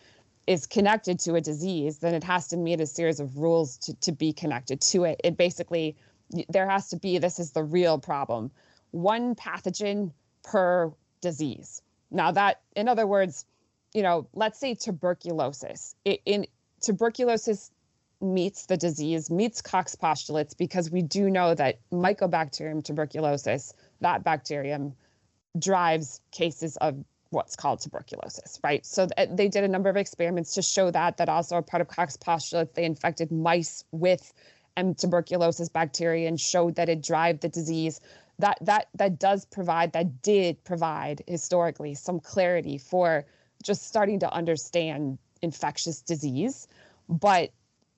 is 0.49 0.67
connected 0.67 1.21
to 1.21 1.37
a 1.37 1.41
disease, 1.41 1.99
then 1.99 2.15
it 2.15 2.25
has 2.25 2.49
to 2.49 2.57
meet 2.57 2.81
a 2.81 2.87
series 2.87 3.21
of 3.21 3.37
rules 3.37 3.79
to, 3.79 3.95
to 4.01 4.11
be 4.11 4.33
connected 4.33 4.81
to 4.81 5.05
it. 5.05 5.21
It 5.23 5.37
basically 5.37 5.97
there 6.49 6.69
has 6.69 6.89
to 6.89 6.97
be 6.97 7.19
this 7.19 7.39
is 7.39 7.53
the 7.53 7.63
real 7.63 8.01
problem. 8.01 8.51
One 8.91 9.37
pathogen 9.37 10.11
per 10.43 10.93
disease. 11.27 11.83
Now 12.11 12.31
that, 12.31 12.61
in 12.77 12.87
other 12.89 13.07
words, 13.07 13.45
you 13.93 14.03
know, 14.03 14.29
let's 14.33 14.61
say 14.61 14.75
tuberculosis. 14.75 15.97
It, 16.05 16.21
in 16.25 16.47
tuberculosis 16.81 17.73
meets 18.21 18.67
the 18.67 18.77
disease, 18.77 19.29
meets 19.29 19.61
Koch's 19.61 19.97
postulates 19.97 20.55
because 20.55 20.91
we 20.91 21.03
do 21.03 21.29
know 21.29 21.55
that 21.55 21.81
Mycobacterium 21.91 22.85
tuberculosis, 22.85 23.75
that 24.01 24.23
bacterium, 24.23 24.95
drives 25.59 26.21
cases 26.31 26.77
of 26.77 27.05
what's 27.31 27.57
called 27.57 27.81
tuberculosis, 27.81 28.61
right? 28.63 28.87
So 28.87 29.09
th- 29.09 29.31
they 29.33 29.49
did 29.49 29.65
a 29.65 29.69
number 29.69 29.91
of 29.91 29.97
experiments 29.97 30.55
to 30.55 30.63
show 30.63 30.91
that. 30.93 31.17
That 31.17 31.29
also 31.29 31.57
are 31.57 31.63
part 31.63 31.81
of 31.81 31.89
Koch's 31.89 32.17
postulates. 32.17 32.73
They 32.75 32.85
infected 32.85 33.33
mice 33.33 33.85
with 33.91 34.33
M. 34.77 34.95
tuberculosis 34.95 35.71
bacteria 35.71 36.29
and 36.29 36.39
showed 36.39 36.77
that 36.77 36.89
it 36.89 37.03
drive 37.03 37.41
the 37.41 37.49
disease 37.49 38.01
that 38.39 38.59
that 38.61 38.89
that 38.95 39.19
does 39.19 39.45
provide 39.45 39.93
that 39.93 40.23
did 40.23 40.63
provide 40.65 41.23
historically 41.27 41.95
some 41.95 42.21
clarity 42.21 42.79
for 42.79 43.25
just 43.63 43.87
starting 43.87 44.21
to 44.21 44.33
understand 44.33 45.19
infectious 45.43 46.03
disease. 46.03 46.69
But 47.09 47.51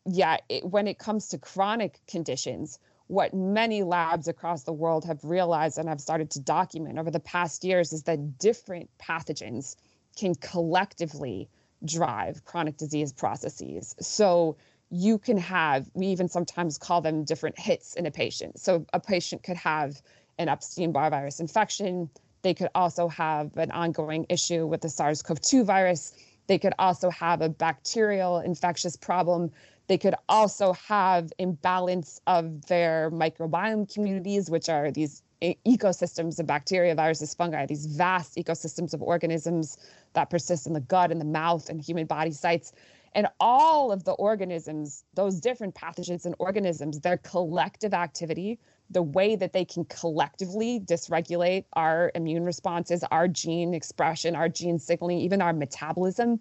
yeah 0.06 0.38
it, 0.48 0.64
when 0.64 0.86
it 0.86 0.98
comes 0.98 1.28
to 1.28 1.38
chronic 1.38 2.00
conditions 2.06 2.78
what 3.08 3.32
many 3.32 3.82
labs 3.82 4.28
across 4.28 4.64
the 4.64 4.72
world 4.72 5.04
have 5.04 5.24
realized 5.24 5.78
and 5.78 5.88
have 5.88 6.00
started 6.00 6.30
to 6.30 6.40
document 6.40 6.98
over 6.98 7.10
the 7.10 7.20
past 7.20 7.64
years 7.64 7.92
is 7.92 8.02
that 8.02 8.38
different 8.38 8.90
pathogens 8.98 9.76
can 10.16 10.34
collectively 10.36 11.48
drive 11.84 12.44
chronic 12.44 12.76
disease 12.76 13.12
processes. 13.12 13.94
So 14.00 14.56
you 14.90 15.18
can 15.18 15.38
have 15.38 15.90
we 15.94 16.06
even 16.08 16.28
sometimes 16.28 16.78
call 16.78 17.00
them 17.00 17.24
different 17.24 17.58
hits 17.58 17.94
in 17.94 18.06
a 18.06 18.10
patient. 18.10 18.58
So 18.60 18.86
a 18.92 19.00
patient 19.00 19.42
could 19.42 19.56
have 19.56 20.02
an 20.38 20.48
Epstein-Barr 20.48 21.10
virus 21.10 21.40
infection. 21.40 22.08
They 22.42 22.54
could 22.54 22.68
also 22.74 23.08
have 23.08 23.56
an 23.56 23.70
ongoing 23.72 24.26
issue 24.28 24.66
with 24.66 24.80
the 24.80 24.88
SARS-CoV-2 24.88 25.64
virus. 25.64 26.12
They 26.46 26.58
could 26.58 26.74
also 26.78 27.10
have 27.10 27.42
a 27.42 27.48
bacterial 27.48 28.38
infectious 28.38 28.96
problem. 28.96 29.50
They 29.88 29.98
could 29.98 30.14
also 30.28 30.72
have 30.74 31.32
imbalance 31.38 32.20
of 32.26 32.66
their 32.66 33.10
microbiome 33.10 33.92
communities, 33.92 34.50
which 34.50 34.68
are 34.68 34.90
these 34.90 35.22
ecosystems 35.42 36.38
of 36.38 36.46
bacteria, 36.46 36.94
viruses, 36.94 37.34
fungi, 37.34 37.66
these 37.66 37.86
vast 37.86 38.36
ecosystems 38.36 38.92
of 38.92 39.02
organisms 39.02 39.76
that 40.12 40.30
persist 40.30 40.66
in 40.66 40.72
the 40.72 40.80
gut 40.80 41.10
and 41.10 41.20
the 41.20 41.24
mouth 41.24 41.68
and 41.68 41.80
human 41.80 42.06
body 42.06 42.32
sites. 42.32 42.72
And 43.14 43.26
all 43.40 43.90
of 43.90 44.04
the 44.04 44.12
organisms, 44.12 45.04
those 45.14 45.40
different 45.40 45.74
pathogens 45.74 46.26
and 46.26 46.34
organisms, 46.38 47.00
their 47.00 47.18
collective 47.18 47.94
activity 47.94 48.58
the 48.90 49.02
way 49.02 49.36
that 49.36 49.52
they 49.52 49.64
can 49.64 49.84
collectively 49.84 50.80
dysregulate 50.80 51.64
our 51.74 52.10
immune 52.14 52.44
responses, 52.44 53.04
our 53.10 53.28
gene 53.28 53.74
expression, 53.74 54.34
our 54.34 54.48
gene 54.48 54.78
signaling, 54.78 55.18
even 55.18 55.42
our 55.42 55.52
metabolism, 55.52 56.40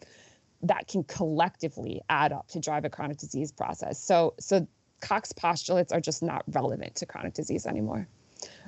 that 0.61 0.87
can 0.87 1.03
collectively 1.03 2.01
add 2.09 2.31
up 2.31 2.47
to 2.47 2.59
drive 2.59 2.85
a 2.85 2.89
chronic 2.89 3.17
disease 3.17 3.51
process. 3.51 4.01
So, 4.01 4.33
so 4.39 4.65
Koch's 5.01 5.33
postulates 5.33 5.91
are 5.91 6.01
just 6.01 6.23
not 6.23 6.43
relevant 6.47 6.95
to 6.95 7.05
chronic 7.05 7.33
disease 7.33 7.65
anymore. 7.65 8.07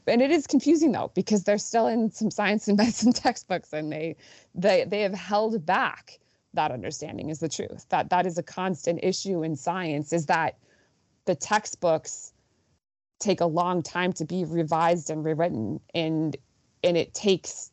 And 0.07 0.21
it 0.21 0.31
is 0.31 0.47
confusing 0.47 0.91
though, 0.91 1.11
because 1.13 1.43
they're 1.43 1.57
still 1.57 1.87
in 1.87 2.11
some 2.11 2.31
science 2.31 2.67
and 2.67 2.77
medicine 2.77 3.13
textbooks 3.13 3.73
and 3.73 3.91
they 3.91 4.15
they 4.55 4.85
they 4.85 5.01
have 5.01 5.13
held 5.13 5.65
back 5.65 6.19
that 6.53 6.71
understanding 6.71 7.29
is 7.29 7.39
the 7.39 7.49
truth. 7.49 7.85
That 7.89 8.09
that 8.09 8.25
is 8.25 8.37
a 8.37 8.43
constant 8.43 8.99
issue 9.03 9.43
in 9.43 9.55
science 9.55 10.11
is 10.11 10.25
that 10.25 10.57
the 11.25 11.35
textbooks 11.35 12.33
take 13.19 13.41
a 13.41 13.45
long 13.45 13.83
time 13.83 14.13
to 14.13 14.25
be 14.25 14.45
revised 14.45 15.09
and 15.09 15.23
rewritten. 15.23 15.79
And 15.93 16.35
and 16.83 16.97
it 16.97 17.13
takes 17.13 17.71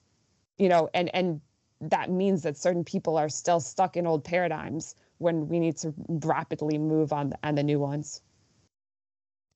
you 0.58 0.68
know 0.68 0.88
and 0.94 1.14
and 1.14 1.40
that 1.80 2.10
means 2.10 2.42
that 2.42 2.56
certain 2.56 2.84
people 2.84 3.16
are 3.16 3.28
still 3.28 3.60
stuck 3.60 3.96
in 3.96 4.06
old 4.06 4.24
paradigms 4.24 4.94
when 5.18 5.48
we 5.48 5.58
need 5.58 5.76
to 5.76 5.92
rapidly 6.08 6.78
move 6.78 7.12
on 7.12 7.32
on 7.42 7.54
the 7.54 7.62
new 7.62 7.78
ones. 7.78 8.22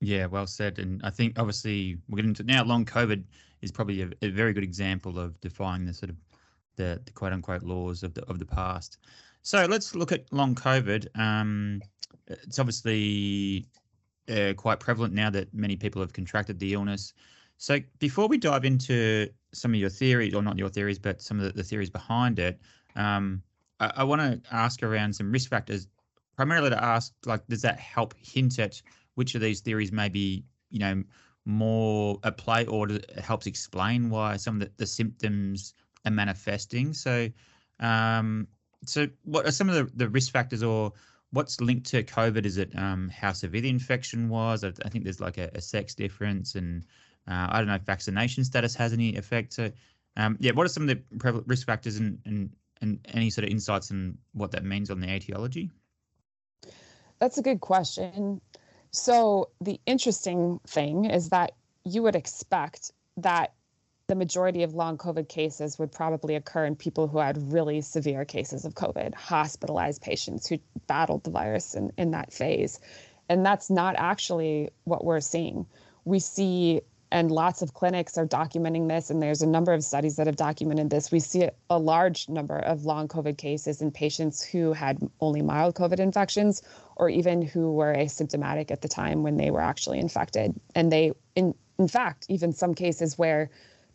Yeah 0.00 0.26
well 0.26 0.46
said. 0.46 0.78
And 0.78 1.00
i 1.04 1.10
think 1.10 1.38
obviously 1.38 1.98
we're 2.08 2.16
getting 2.16 2.34
to 2.34 2.42
now 2.44 2.64
long 2.64 2.84
covid 2.84 3.24
is 3.60 3.70
probably 3.70 4.02
a, 4.02 4.10
a 4.22 4.30
very 4.30 4.52
good 4.52 4.64
example 4.64 5.18
of 5.18 5.38
defying 5.40 5.84
the 5.84 5.92
sort 5.92 6.10
of 6.10 6.16
the, 6.76 7.00
the 7.04 7.12
quote 7.12 7.32
unquote 7.32 7.62
laws 7.62 8.02
of 8.02 8.14
the 8.14 8.24
of 8.26 8.38
the 8.38 8.46
past. 8.46 8.98
So 9.42 9.66
let's 9.66 9.94
look 9.94 10.12
at 10.12 10.32
long 10.32 10.54
covid. 10.54 11.06
Um, 11.18 11.80
it's 12.26 12.58
obviously 12.58 13.66
uh, 14.30 14.54
quite 14.54 14.80
prevalent 14.80 15.12
now 15.14 15.30
that 15.30 15.52
many 15.52 15.76
people 15.76 16.00
have 16.00 16.12
contracted 16.12 16.58
the 16.58 16.72
illness. 16.72 17.12
So 17.58 17.78
before 17.98 18.28
we 18.28 18.38
dive 18.38 18.64
into 18.64 19.28
some 19.52 19.74
of 19.74 19.80
your 19.80 19.90
theories, 19.90 20.34
or 20.34 20.42
not 20.42 20.56
your 20.56 20.70
theories, 20.70 20.98
but 20.98 21.20
some 21.20 21.38
of 21.38 21.44
the, 21.44 21.52
the 21.52 21.62
theories 21.62 21.90
behind 21.90 22.38
it, 22.38 22.58
um, 22.96 23.42
I, 23.80 23.92
I 23.96 24.04
want 24.04 24.20
to 24.20 24.54
ask 24.54 24.82
around 24.82 25.12
some 25.14 25.30
risk 25.30 25.50
factors, 25.50 25.88
primarily 26.36 26.70
to 26.70 26.82
ask, 26.82 27.12
like, 27.26 27.46
does 27.48 27.62
that 27.62 27.78
help 27.78 28.14
hint 28.16 28.58
at 28.58 28.80
which 29.16 29.34
of 29.34 29.40
these 29.40 29.60
theories 29.60 29.92
may 29.92 30.08
be, 30.08 30.44
you 30.70 30.78
know, 30.78 31.02
more 31.44 32.18
at 32.24 32.38
play, 32.38 32.64
or 32.66 32.88
it 32.88 33.10
helps 33.18 33.46
explain 33.46 34.08
why 34.08 34.36
some 34.36 34.54
of 34.54 34.60
the, 34.60 34.70
the 34.76 34.86
symptoms 34.86 35.74
are 36.06 36.10
manifesting? 36.10 36.94
So, 36.94 37.28
um, 37.80 38.46
so 38.86 39.06
what 39.24 39.46
are 39.46 39.52
some 39.52 39.68
of 39.68 39.74
the, 39.74 39.90
the 39.96 40.08
risk 40.08 40.32
factors 40.32 40.62
or 40.62 40.92
what's 41.32 41.60
linked 41.60 41.86
to 41.86 42.02
COVID? 42.02 42.44
Is 42.44 42.58
it 42.58 42.76
um, 42.76 43.08
how 43.08 43.32
severe 43.32 43.60
the 43.60 43.68
infection 43.68 44.28
was? 44.28 44.64
I, 44.64 44.72
I 44.84 44.88
think 44.88 45.04
there's 45.04 45.20
like 45.20 45.38
a, 45.38 45.50
a 45.54 45.60
sex 45.60 45.94
difference, 45.94 46.54
and 46.54 46.84
uh, 47.28 47.48
I 47.50 47.58
don't 47.58 47.68
know 47.68 47.74
if 47.74 47.82
vaccination 47.82 48.44
status 48.44 48.74
has 48.74 48.92
any 48.92 49.16
effect. 49.16 49.52
So, 49.52 49.70
um, 50.16 50.36
yeah, 50.40 50.52
what 50.52 50.66
are 50.66 50.68
some 50.68 50.88
of 50.88 50.96
the 50.96 51.42
risk 51.46 51.66
factors 51.66 51.96
and, 51.96 52.18
and 52.24 52.50
and 52.82 52.98
any 53.12 53.30
sort 53.30 53.44
of 53.44 53.50
insights 53.50 53.90
on 53.90 54.16
what 54.32 54.50
that 54.52 54.64
means 54.64 54.90
on 54.90 55.00
the 55.00 55.08
etiology? 55.08 55.70
That's 57.18 57.38
a 57.38 57.42
good 57.42 57.60
question. 57.60 58.40
So 58.90 59.50
the 59.60 59.78
interesting 59.86 60.60
thing 60.66 61.04
is 61.04 61.28
that 61.28 61.52
you 61.84 62.02
would 62.02 62.16
expect 62.16 62.92
that 63.18 63.52
the 64.10 64.16
majority 64.16 64.64
of 64.64 64.74
long 64.74 64.98
COVID 64.98 65.28
cases 65.28 65.78
would 65.78 65.92
probably 65.92 66.34
occur 66.34 66.64
in 66.64 66.74
people 66.74 67.06
who 67.06 67.18
had 67.18 67.52
really 67.52 67.80
severe 67.80 68.24
cases 68.24 68.64
of 68.64 68.74
COVID, 68.74 69.14
hospitalized 69.14 70.02
patients 70.02 70.48
who 70.48 70.58
battled 70.88 71.22
the 71.22 71.30
virus 71.30 71.76
in, 71.76 71.92
in 71.96 72.10
that 72.10 72.32
phase. 72.32 72.80
And 73.28 73.46
that's 73.46 73.70
not 73.70 73.94
actually 73.96 74.70
what 74.82 75.04
we're 75.04 75.20
seeing. 75.20 75.64
We 76.04 76.18
see, 76.18 76.80
and 77.12 77.30
lots 77.30 77.62
of 77.62 77.74
clinics 77.74 78.18
are 78.18 78.26
documenting 78.26 78.88
this, 78.88 79.10
and 79.10 79.22
there's 79.22 79.42
a 79.42 79.46
number 79.46 79.72
of 79.72 79.84
studies 79.84 80.16
that 80.16 80.26
have 80.26 80.34
documented 80.34 80.90
this. 80.90 81.12
We 81.12 81.20
see 81.20 81.48
a 81.70 81.78
large 81.78 82.28
number 82.28 82.58
of 82.58 82.84
long 82.84 83.06
COVID 83.06 83.38
cases 83.38 83.80
in 83.80 83.92
patients 83.92 84.42
who 84.42 84.72
had 84.72 84.98
only 85.20 85.40
mild 85.40 85.76
COVID 85.76 86.00
infections 86.00 86.62
or 86.96 87.08
even 87.08 87.42
who 87.42 87.70
were 87.70 87.94
asymptomatic 87.94 88.72
at 88.72 88.82
the 88.82 88.88
time 88.88 89.22
when 89.22 89.36
they 89.36 89.52
were 89.52 89.62
actually 89.62 90.00
infected. 90.00 90.58
And 90.74 90.90
they, 90.90 91.12
in, 91.36 91.54
in 91.78 91.86
fact, 91.86 92.26
even 92.28 92.52
some 92.52 92.74
cases 92.74 93.16
where 93.16 93.50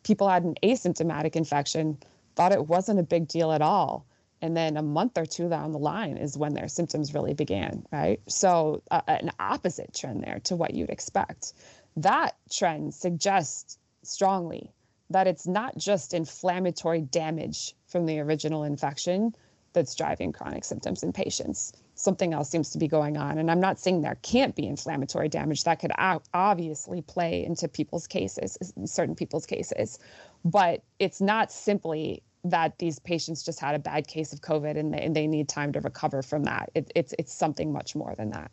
people 0.05 0.29
had 0.29 0.43
an 0.43 0.55
asymptomatic 0.63 1.35
infection, 1.35 1.97
thought 2.35 2.53
it 2.53 2.67
wasn't 2.67 2.99
a 2.99 3.03
big 3.03 3.27
deal 3.27 3.51
at 3.51 3.61
all. 3.61 4.05
and 4.41 4.55
then 4.55 4.77
a 4.77 4.81
month 4.81 5.17
or 5.17 5.25
two 5.25 5.49
down 5.49 5.71
the 5.71 5.79
line 5.79 6.17
is 6.17 6.37
when 6.37 6.53
their 6.53 6.67
symptoms 6.67 7.13
really 7.13 7.33
began 7.33 7.83
right? 7.91 8.19
So 8.27 8.83
uh, 8.91 9.01
an 9.07 9.31
opposite 9.39 9.93
trend 9.93 10.23
there 10.23 10.39
to 10.43 10.55
what 10.55 10.73
you'd 10.73 10.89
expect. 10.89 11.53
That 11.97 12.35
trend 12.51 12.93
suggests 12.93 13.79
strongly 14.03 14.71
that 15.09 15.25
it's 15.27 15.47
not 15.47 15.77
just 15.77 16.13
inflammatory 16.13 17.01
damage 17.01 17.73
from 17.87 18.05
the 18.05 18.19
original 18.19 18.63
infection 18.63 19.33
that's 19.73 19.95
driving 19.95 20.33
chronic 20.33 20.65
symptoms 20.65 21.01
in 21.01 21.13
patients 21.13 21.73
something 21.95 22.33
else 22.33 22.49
seems 22.49 22.69
to 22.69 22.77
be 22.77 22.87
going 22.87 23.17
on 23.17 23.37
and 23.37 23.49
i'm 23.49 23.59
not 23.59 23.79
saying 23.79 24.01
there 24.01 24.17
can't 24.21 24.55
be 24.55 24.67
inflammatory 24.67 25.29
damage 25.29 25.63
that 25.63 25.79
could 25.79 25.91
obviously 26.33 27.01
play 27.01 27.43
into 27.43 27.67
people's 27.67 28.05
cases 28.05 28.57
certain 28.85 29.15
people's 29.15 29.45
cases 29.45 29.97
but 30.43 30.83
it's 30.99 31.21
not 31.21 31.51
simply 31.51 32.21
that 32.45 32.77
these 32.77 32.99
patients 32.99 33.43
just 33.43 33.59
had 33.59 33.73
a 33.75 33.79
bad 33.79 34.07
case 34.07 34.31
of 34.31 34.41
COVID 34.41 34.77
and 34.77 34.93
they, 34.93 34.99
and 34.99 35.15
they 35.15 35.25
need 35.25 35.49
time 35.49 35.73
to 35.73 35.81
recover 35.81 36.21
from 36.21 36.43
that. 36.43 36.69
It, 36.75 36.91
it's 36.95 37.13
it's 37.17 37.33
something 37.33 37.73
much 37.73 37.95
more 37.95 38.13
than 38.15 38.29
that. 38.29 38.51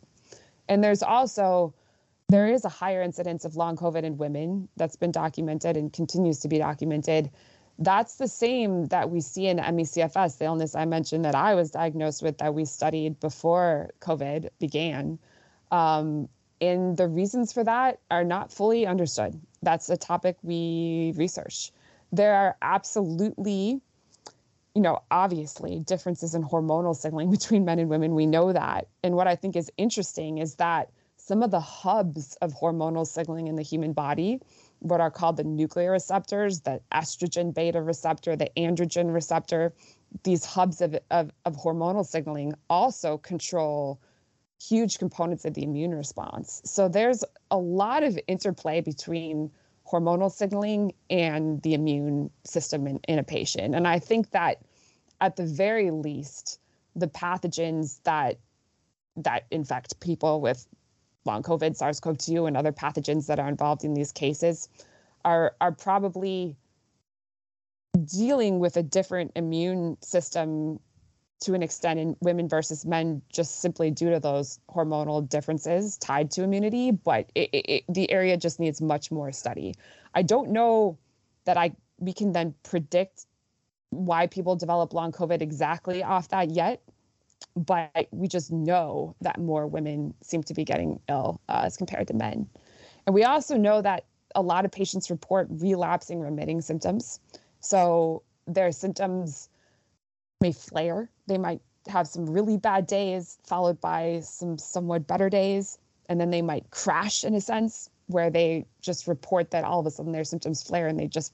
And 0.68 0.82
there's 0.82 1.02
also 1.02 1.74
there 2.28 2.46
is 2.46 2.64
a 2.64 2.70
higher 2.70 3.02
incidence 3.02 3.44
of 3.44 3.56
long 3.56 3.76
COVID 3.76 4.02
in 4.04 4.16
women 4.16 4.68
that's 4.76 4.96
been 4.96 5.12
documented 5.12 5.76
and 5.76 5.92
continues 5.92 6.38
to 6.40 6.48
be 6.48 6.58
documented. 6.58 7.30
That's 7.78 8.16
the 8.16 8.28
same 8.28 8.86
that 8.86 9.10
we 9.10 9.20
see 9.20 9.46
in 9.46 9.56
ME/CFS, 9.56 10.38
the 10.38 10.44
illness 10.44 10.74
I 10.74 10.84
mentioned 10.84 11.24
that 11.24 11.34
I 11.34 11.54
was 11.54 11.70
diagnosed 11.70 12.22
with 12.22 12.38
that 12.38 12.54
we 12.54 12.64
studied 12.64 13.18
before 13.18 13.90
COVID 14.00 14.50
began. 14.58 15.18
Um, 15.70 16.28
and 16.60 16.96
the 16.96 17.08
reasons 17.08 17.52
for 17.52 17.64
that 17.64 17.98
are 18.10 18.24
not 18.24 18.52
fully 18.52 18.86
understood. 18.86 19.40
That's 19.62 19.88
a 19.90 19.96
topic 19.96 20.36
we 20.42 21.12
research 21.16 21.72
there 22.12 22.34
are 22.34 22.56
absolutely 22.62 23.80
you 24.74 24.80
know, 24.80 25.00
obviously 25.10 25.80
differences 25.80 26.34
in 26.34 26.42
hormonal 26.42 26.96
signaling 26.96 27.30
between 27.38 27.64
men 27.64 27.78
and 27.78 27.90
women. 27.90 28.14
We 28.14 28.24
know 28.24 28.54
that. 28.54 28.88
And 29.02 29.16
what 29.16 29.28
I 29.28 29.36
think 29.36 29.54
is 29.54 29.70
interesting 29.76 30.38
is 30.38 30.54
that 30.54 30.88
some 31.18 31.42
of 31.42 31.50
the 31.50 31.60
hubs 31.60 32.36
of 32.36 32.54
hormonal 32.54 33.06
signaling 33.06 33.48
in 33.48 33.56
the 33.56 33.62
human 33.62 33.92
body, 33.92 34.40
what 34.82 35.00
are 35.00 35.10
called 35.10 35.36
the 35.36 35.44
nuclear 35.44 35.92
receptors, 35.92 36.60
the 36.60 36.80
estrogen 36.92 37.54
beta 37.54 37.80
receptor, 37.80 38.34
the 38.34 38.50
androgen 38.56 39.12
receptor, 39.14 39.72
these 40.24 40.44
hubs 40.44 40.80
of, 40.80 40.98
of, 41.10 41.30
of 41.44 41.56
hormonal 41.56 42.04
signaling 42.04 42.52
also 42.68 43.16
control 43.18 44.00
huge 44.60 44.98
components 44.98 45.44
of 45.44 45.54
the 45.54 45.62
immune 45.62 45.94
response. 45.94 46.60
So 46.64 46.88
there's 46.88 47.24
a 47.50 47.56
lot 47.56 48.02
of 48.02 48.18
interplay 48.26 48.80
between 48.80 49.50
hormonal 49.90 50.30
signaling 50.30 50.92
and 51.10 51.62
the 51.62 51.74
immune 51.74 52.30
system 52.44 52.86
in, 52.86 53.00
in 53.08 53.18
a 53.18 53.24
patient. 53.24 53.74
And 53.74 53.86
I 53.86 53.98
think 53.98 54.30
that 54.30 54.62
at 55.20 55.36
the 55.36 55.46
very 55.46 55.90
least, 55.90 56.58
the 56.96 57.08
pathogens 57.08 58.02
that 58.02 58.38
that 59.16 59.44
infect 59.50 60.00
people 60.00 60.40
with 60.40 60.66
long 61.24 61.42
COVID, 61.42 61.76
SARS-CoV-2, 61.76 62.48
and 62.48 62.56
other 62.56 62.72
pathogens 62.72 63.26
that 63.26 63.38
are 63.38 63.48
involved 63.48 63.84
in 63.84 63.94
these 63.94 64.12
cases 64.12 64.68
are 65.24 65.54
are 65.60 65.72
probably 65.72 66.56
dealing 68.04 68.58
with 68.58 68.76
a 68.76 68.82
different 68.82 69.30
immune 69.36 69.96
system 70.00 70.80
to 71.40 71.54
an 71.54 71.62
extent 71.62 71.98
in 71.98 72.16
women 72.20 72.48
versus 72.48 72.86
men 72.86 73.20
just 73.32 73.60
simply 73.60 73.90
due 73.90 74.10
to 74.10 74.20
those 74.20 74.60
hormonal 74.70 75.28
differences 75.28 75.96
tied 75.98 76.30
to 76.30 76.42
immunity 76.42 76.90
but 76.90 77.30
it, 77.34 77.50
it, 77.52 77.84
the 77.88 78.10
area 78.10 78.36
just 78.36 78.60
needs 78.60 78.80
much 78.80 79.10
more 79.10 79.32
study. 79.32 79.74
I 80.14 80.22
don't 80.22 80.50
know 80.50 80.98
that 81.44 81.56
i 81.56 81.72
we 81.98 82.12
can 82.12 82.32
then 82.32 82.54
predict 82.62 83.26
why 83.90 84.26
people 84.26 84.56
develop 84.56 84.92
long 84.92 85.12
covid 85.12 85.42
exactly 85.42 86.02
off 86.02 86.28
that 86.28 86.50
yet 86.50 86.80
but 87.56 88.08
we 88.10 88.26
just 88.28 88.50
know 88.50 89.14
that 89.20 89.38
more 89.38 89.66
women 89.66 90.14
seem 90.22 90.42
to 90.42 90.54
be 90.54 90.64
getting 90.64 90.98
ill 91.08 91.40
uh, 91.48 91.62
as 91.64 91.76
compared 91.76 92.06
to 92.06 92.14
men 92.14 92.48
and 93.06 93.14
we 93.14 93.24
also 93.24 93.56
know 93.56 93.82
that 93.82 94.04
a 94.34 94.42
lot 94.42 94.64
of 94.64 94.72
patients 94.72 95.10
report 95.10 95.46
relapsing 95.50 96.20
remitting 96.20 96.60
symptoms 96.60 97.20
so 97.60 98.22
their 98.46 98.72
symptoms 98.72 99.48
may 100.40 100.52
flare. 100.52 101.08
They 101.26 101.38
might 101.38 101.60
have 101.88 102.06
some 102.06 102.26
really 102.26 102.56
bad 102.56 102.86
days 102.86 103.38
followed 103.44 103.80
by 103.80 104.20
some 104.20 104.58
somewhat 104.58 105.06
better 105.06 105.30
days. 105.30 105.78
And 106.08 106.20
then 106.20 106.30
they 106.30 106.42
might 106.42 106.70
crash 106.70 107.24
in 107.24 107.34
a 107.34 107.40
sense 107.40 107.88
where 108.08 108.28
they 108.28 108.66
just 108.82 109.06
report 109.06 109.52
that 109.52 109.64
all 109.64 109.80
of 109.80 109.86
a 109.86 109.90
sudden 109.90 110.12
their 110.12 110.24
symptoms 110.24 110.62
flare 110.62 110.88
and 110.88 110.98
they 110.98 111.06
just 111.06 111.32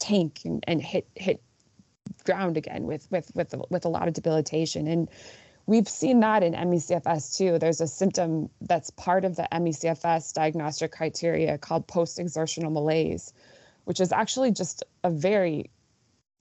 tank 0.00 0.40
and, 0.44 0.62
and 0.66 0.82
hit 0.82 1.08
hit 1.14 1.40
ground 2.24 2.56
again 2.56 2.84
with 2.84 3.08
with 3.10 3.30
with 3.34 3.54
with 3.70 3.84
a 3.84 3.88
lot 3.88 4.08
of 4.08 4.14
debilitation. 4.14 4.86
And 4.86 5.08
we've 5.66 5.88
seen 5.88 6.20
that 6.20 6.42
in 6.42 6.52
ME/CFS 6.52 7.36
too. 7.36 7.58
There's 7.58 7.80
a 7.80 7.86
symptom 7.86 8.50
that's 8.60 8.90
part 8.90 9.24
of 9.24 9.36
the 9.36 9.48
ME/CFS 9.52 10.32
diagnostic 10.32 10.92
criteria 10.92 11.58
called 11.58 11.86
post-exertional 11.86 12.70
malaise, 12.70 13.32
which 13.84 14.00
is 14.00 14.12
actually 14.12 14.50
just 14.50 14.82
a 15.04 15.10
very 15.10 15.70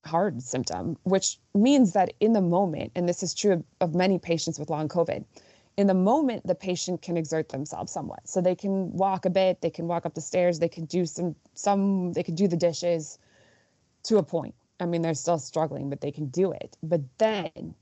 hard 0.06 0.42
symptom, 0.42 0.98
which 1.04 1.38
means 1.54 1.94
that 1.94 2.14
in 2.20 2.34
the 2.34 2.42
moment, 2.42 2.92
and 2.96 3.08
this 3.08 3.22
is 3.22 3.34
true 3.34 3.54
of, 3.54 3.64
of 3.82 3.96
many 3.96 4.18
patients 4.18 4.60
with 4.60 4.70
long 4.70 4.88
COVID, 4.88 5.24
in 5.78 5.88
the 5.88 5.94
moment 5.94 6.46
the 6.46 6.56
patient 6.56 7.02
can 7.02 7.18
exert 7.18 7.50
themselves 7.50 7.92
somewhat. 7.92 8.28
So 8.28 8.42
they 8.42 8.56
can 8.56 8.92
walk 8.92 9.26
a 9.26 9.30
bit, 9.30 9.62
they 9.62 9.70
can 9.70 9.88
walk 9.88 10.06
up 10.06 10.14
the 10.14 10.22
stairs, 10.22 10.60
they 10.60 10.70
can 10.70 10.86
do 10.86 11.06
some 11.06 11.36
some 11.54 12.14
they 12.14 12.24
can 12.24 12.36
do 12.36 12.48
the 12.48 12.58
dishes 12.58 13.18
to 14.04 14.18
a 14.18 14.24
point. 14.24 14.56
I 14.80 14.86
mean, 14.88 15.04
they're 15.04 15.14
still 15.14 15.38
struggling, 15.38 15.90
but 15.90 16.02
they 16.02 16.12
can 16.12 16.28
do 16.28 16.52
it. 16.52 16.76
But 16.82 17.02
then 17.20 17.76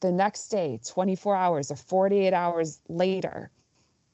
the 0.00 0.12
next 0.12 0.48
day, 0.48 0.80
24 0.86 1.36
hours 1.36 1.70
or 1.70 1.76
48 1.76 2.32
hours 2.32 2.80
later, 2.88 3.50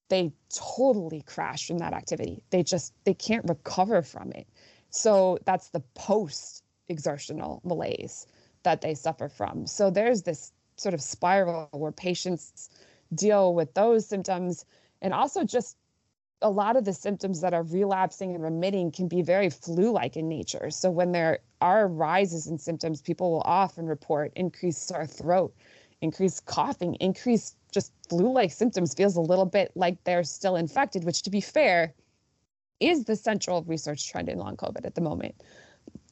they 0.09 0.33
totally 0.55 1.23
crash 1.23 1.67
from 1.67 1.79
that 1.79 1.93
activity. 1.93 2.43
They 2.51 2.63
just 2.63 2.93
they 3.05 3.15
can't 3.15 3.49
recover 3.49 4.03
from 4.03 4.33
it. 4.33 4.47
So 4.91 5.39
that's 5.45 5.69
the 5.69 5.81
post 5.95 6.63
exertional 6.89 7.61
malaise 7.65 8.27
that 8.63 8.81
they 8.81 8.95
suffer 8.95 9.29
from. 9.29 9.67
So 9.67 9.91
there's 9.91 10.23
this 10.23 10.53
sort 10.77 10.95
of 10.95 11.01
spiral 11.01 11.69
where 11.73 11.93
patients 11.93 12.71
deal 13.15 13.55
with 13.55 13.75
those 13.75 14.07
symptoms 14.07 14.65
and 15.03 15.13
also 15.13 15.45
just 15.45 15.77
a 16.43 16.51
lot 16.51 16.77
of 16.77 16.85
the 16.85 16.93
symptoms 16.93 17.41
that 17.41 17.55
are 17.55 17.63
relapsing 17.63 18.35
and 18.35 18.43
remitting 18.43 18.91
can 18.91 19.09
be 19.09 19.23
very 19.23 19.49
flu 19.49 19.91
like 19.91 20.17
in 20.17 20.29
nature. 20.29 20.71
So, 20.71 20.91
when 20.91 21.13
there 21.13 21.39
are 21.61 21.89
rises 21.89 22.47
in 22.47 22.59
symptoms, 22.59 23.01
people 23.01 23.31
will 23.33 23.43
often 23.43 23.87
report 23.87 24.33
increased 24.37 24.87
sore 24.87 25.07
throat, 25.07 25.55
increased 26.03 26.45
coughing, 26.47 26.95
increased 26.97 27.57
just 27.73 27.93
flu 28.09 28.33
like 28.33 28.53
symptoms, 28.53 28.95
feels 28.95 29.17
a 29.17 29.21
little 29.21 29.47
bit 29.47 29.73
like 29.75 30.03
they're 30.05 30.25
still 30.25 30.57
infected, 30.57 31.05
which, 31.05 31.23
to 31.23 31.31
be 31.31 31.41
fair, 31.41 31.93
is 32.81 33.05
the 33.05 33.17
central 33.17 33.63
research 33.63 34.09
trend 34.11 34.29
in 34.29 34.39
long 34.39 34.57
COVID 34.57 34.85
at 34.85 34.95
the 34.95 35.01
moment. 35.01 35.35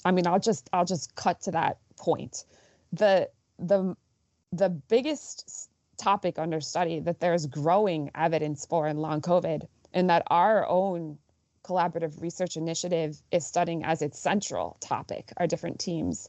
I 0.05 0.11
mean, 0.11 0.27
I'll 0.27 0.41
just 0.41 0.69
I'll 0.73 0.85
just 0.85 1.15
cut 1.15 1.41
to 1.43 1.51
that 1.53 1.79
point. 1.97 2.45
The 2.93 3.29
the 3.59 3.97
the 4.53 4.69
biggest 4.69 5.71
topic 5.97 6.39
under 6.39 6.61
study 6.61 7.01
that 7.01 7.21
there's 7.21 7.47
growing 7.47 8.11
evidence 8.15 8.67
for 8.67 8.87
in 8.89 8.99
long 8.99 9.21
COVID, 9.21 9.67
and 9.93 10.11
that 10.11 10.23
our 10.29 10.67
own 10.69 11.19
collaborative 11.65 12.21
research 12.21 12.57
initiative 12.57 13.23
is 13.31 13.47
studying 13.47 13.85
as 13.85 14.03
its 14.03 14.19
central 14.19 14.77
topic, 14.81 15.33
our 15.39 15.47
different 15.47 15.79
teams, 15.81 16.29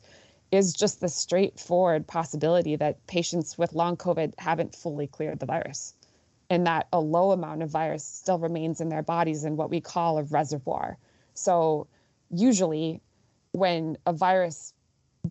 is 0.51 0.73
just 0.73 1.01
the 1.01 1.09
straightforward 1.09 2.07
possibility 2.07 2.75
that 2.75 3.05
patients 3.07 3.57
with 3.57 3.73
long 3.73 3.97
COVID 3.97 4.33
haven't 4.37 4.75
fully 4.75 5.07
cleared 5.07 5.39
the 5.39 5.45
virus 5.45 5.93
and 6.49 6.67
that 6.67 6.87
a 6.93 6.99
low 6.99 7.31
amount 7.31 7.63
of 7.63 7.69
virus 7.69 8.03
still 8.03 8.39
remains 8.39 8.81
in 8.81 8.89
their 8.89 9.01
bodies 9.01 9.43
in 9.43 9.57
what 9.57 9.69
we 9.69 9.81
call 9.81 10.17
a 10.17 10.23
reservoir. 10.23 10.97
So, 11.33 11.87
usually, 12.29 13.01
when 13.51 13.97
a 14.05 14.13
virus 14.13 14.73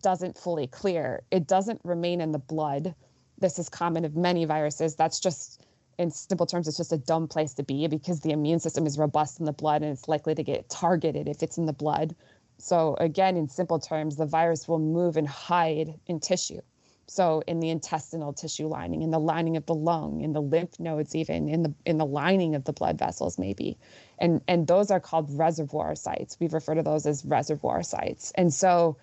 doesn't 0.01 0.37
fully 0.37 0.67
clear, 0.67 1.23
it 1.31 1.47
doesn't 1.47 1.79
remain 1.83 2.21
in 2.21 2.31
the 2.31 2.39
blood. 2.39 2.93
This 3.37 3.59
is 3.59 3.69
common 3.69 4.05
of 4.05 4.15
many 4.15 4.45
viruses. 4.45 4.95
That's 4.95 5.19
just, 5.19 5.65
in 5.97 6.11
simple 6.11 6.45
terms, 6.45 6.67
it's 6.67 6.77
just 6.77 6.91
a 6.91 6.97
dumb 6.97 7.27
place 7.27 7.53
to 7.53 7.63
be 7.63 7.87
because 7.87 8.19
the 8.19 8.31
immune 8.31 8.59
system 8.59 8.85
is 8.85 8.97
robust 8.97 9.39
in 9.39 9.45
the 9.45 9.53
blood 9.53 9.81
and 9.81 9.91
it's 9.91 10.07
likely 10.07 10.35
to 10.35 10.43
get 10.43 10.69
targeted 10.69 11.27
if 11.29 11.41
it's 11.43 11.57
in 11.57 11.65
the 11.65 11.73
blood. 11.73 12.15
So, 12.57 12.95
again, 12.99 13.37
in 13.37 13.47
simple 13.47 13.79
terms, 13.79 14.15
the 14.15 14.25
virus 14.25 14.67
will 14.67 14.79
move 14.79 15.17
and 15.17 15.27
hide 15.27 15.99
in 16.07 16.19
tissue. 16.19 16.61
So 17.07 17.43
in 17.45 17.59
the 17.59 17.69
intestinal 17.69 18.33
tissue 18.33 18.67
lining, 18.67 19.03
in 19.03 19.11
the 19.11 19.19
lining 19.19 19.57
of 19.57 19.65
the 19.65 19.75
lung, 19.75 20.21
in 20.21 20.33
the 20.33 20.41
lymph 20.41 20.79
nodes, 20.79 21.15
even 21.15 21.47
in 21.47 21.61
the 21.61 21.73
in 21.85 21.97
the 21.97 22.05
lining 22.05 22.55
of 22.55 22.63
the 22.63 22.73
blood 22.73 22.97
vessels, 22.97 23.37
maybe, 23.37 23.77
and 24.17 24.41
and 24.47 24.65
those 24.65 24.89
are 24.89 24.99
called 24.99 25.29
reservoir 25.37 25.95
sites. 25.95 26.37
We 26.39 26.47
refer 26.47 26.73
to 26.73 26.81
those 26.81 27.05
as 27.05 27.23
reservoir 27.23 27.83
sites. 27.83 28.31
And 28.35 28.51
so 28.51 28.97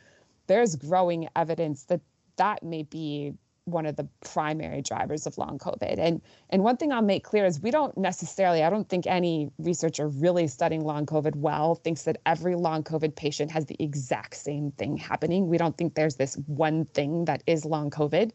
there's 0.49 0.75
growing 0.75 1.29
evidence 1.37 1.85
that 1.85 2.01
that 2.37 2.65
may 2.65 2.83
be 2.83 3.35
one 3.65 3.87
of 3.87 3.97
the 3.97 4.09
primary 4.21 4.83
drivers 4.83 5.27
of 5.27 5.39
long 5.39 5.59
COVID. 5.59 5.99
And 5.99 6.21
and 6.51 6.65
one 6.65 6.77
thing 6.77 6.93
I'll 6.93 7.03
make 7.03 7.25
clear 7.25 7.47
is 7.47 7.61
we 7.61 7.71
don't 7.71 7.97
necessarily, 7.97 8.63
I 8.63 8.71
don't 8.71 8.89
think 8.89 9.07
any 9.07 9.51
researcher 9.59 10.09
really 10.09 10.49
studying 10.49 10.85
long 10.85 11.07
COVID 11.07 11.37
well 11.37 11.77
thinks 11.77 12.03
that 12.03 12.19
every 12.27 12.57
long 12.57 12.83
COVID 12.83 13.15
patient 13.15 13.51
has 13.53 13.67
the 13.67 13.77
exact 13.79 14.35
same 14.35 14.73
thing 14.73 14.97
happening. 14.97 15.47
We 15.47 15.59
don't 15.59 15.77
think 15.77 15.95
there's 15.95 16.17
this 16.17 16.35
one 16.47 16.87
thing 16.87 17.25
that 17.27 17.43
is 17.47 17.65
long 17.65 17.91
COVID, 17.91 18.33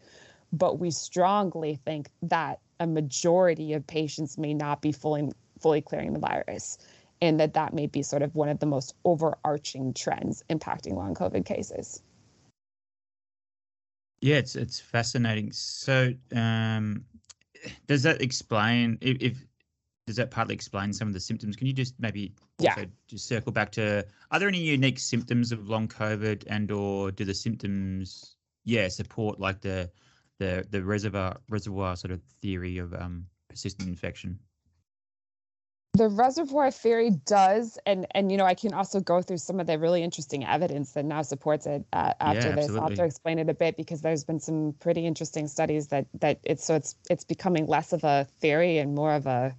but 0.53 0.79
we 0.79 0.91
strongly 0.91 1.75
think 1.83 2.09
that 2.21 2.59
a 2.79 2.87
majority 2.87 3.73
of 3.73 3.85
patients 3.85 4.37
may 4.37 4.53
not 4.53 4.81
be 4.81 4.91
fully 4.91 5.29
fully 5.59 5.81
clearing 5.81 6.13
the 6.13 6.19
virus 6.19 6.77
and 7.19 7.39
that 7.39 7.55
that 7.55 7.73
may 7.73 7.87
be 7.87 8.03
sort 8.03 8.21
of 8.21 8.35
one 8.35 8.47
of 8.47 8.59
the 8.59 8.65
most 8.65 8.93
overarching 9.03 9.93
trends 9.93 10.43
impacting 10.49 10.93
long 10.93 11.15
COVID 11.15 11.45
cases. 11.45 12.03
Yeah, 14.21 14.35
it's 14.37 14.55
it's 14.55 14.79
fascinating. 14.79 15.51
So, 15.51 16.13
um, 16.35 17.05
does 17.87 18.03
that 18.03 18.21
explain 18.21 18.97
if, 19.01 19.17
if 19.21 19.45
does 20.07 20.15
that 20.15 20.31
partly 20.31 20.55
explain 20.55 20.93
some 20.93 21.07
of 21.07 21.13
the 21.13 21.19
symptoms? 21.19 21.55
Can 21.55 21.67
you 21.67 21.73
just 21.73 21.93
maybe 21.99 22.33
yeah. 22.59 22.85
just 23.07 23.27
circle 23.27 23.51
back 23.51 23.71
to 23.73 24.05
are 24.31 24.39
there 24.39 24.47
any 24.47 24.59
unique 24.59 24.99
symptoms 24.99 25.51
of 25.51 25.69
long 25.69 25.87
COVID 25.87 26.45
and 26.47 26.71
or 26.71 27.11
do 27.11 27.25
the 27.25 27.33
symptoms 27.33 28.35
yeah 28.65 28.87
support 28.87 29.39
like 29.39 29.61
the 29.61 29.89
the 30.39 30.65
the 30.71 30.83
reservoir 30.83 31.37
reservoir 31.49 31.95
sort 31.95 32.11
of 32.11 32.21
theory 32.41 32.77
of 32.77 32.93
um 32.93 33.25
persistent 33.49 33.87
infection? 33.87 34.39
The 35.97 36.09
reservoir 36.09 36.71
theory 36.71 37.11
does 37.25 37.77
and 37.85 38.05
and 38.11 38.31
you 38.31 38.37
know 38.37 38.45
i 38.45 38.53
can 38.53 38.73
also 38.73 38.99
go 38.99 39.21
through 39.21 39.37
some 39.37 39.59
of 39.59 39.67
the 39.67 39.77
really 39.77 40.03
interesting 40.03 40.45
evidence 40.45 40.91
that 40.91 41.05
now 41.05 41.21
supports 41.21 41.65
it 41.65 41.85
uh, 41.93 42.13
after 42.19 42.49
yeah, 42.49 42.55
this. 42.55 42.69
I'll 42.69 42.87
have 42.87 42.95
to 42.95 43.03
explain 43.03 43.39
it 43.39 43.49
a 43.49 43.53
bit 43.53 43.77
because 43.77 44.01
there's 44.01 44.23
been 44.23 44.39
some 44.39 44.73
pretty 44.79 45.05
interesting 45.05 45.47
studies 45.47 45.87
that 45.87 46.05
that 46.19 46.39
it's 46.43 46.63
so 46.63 46.75
it's 46.75 46.95
it's 47.09 47.23
becoming 47.23 47.65
less 47.65 47.93
of 47.93 48.03
a 48.03 48.27
theory 48.39 48.77
and 48.77 48.95
more 48.95 49.13
of 49.13 49.25
a 49.25 49.55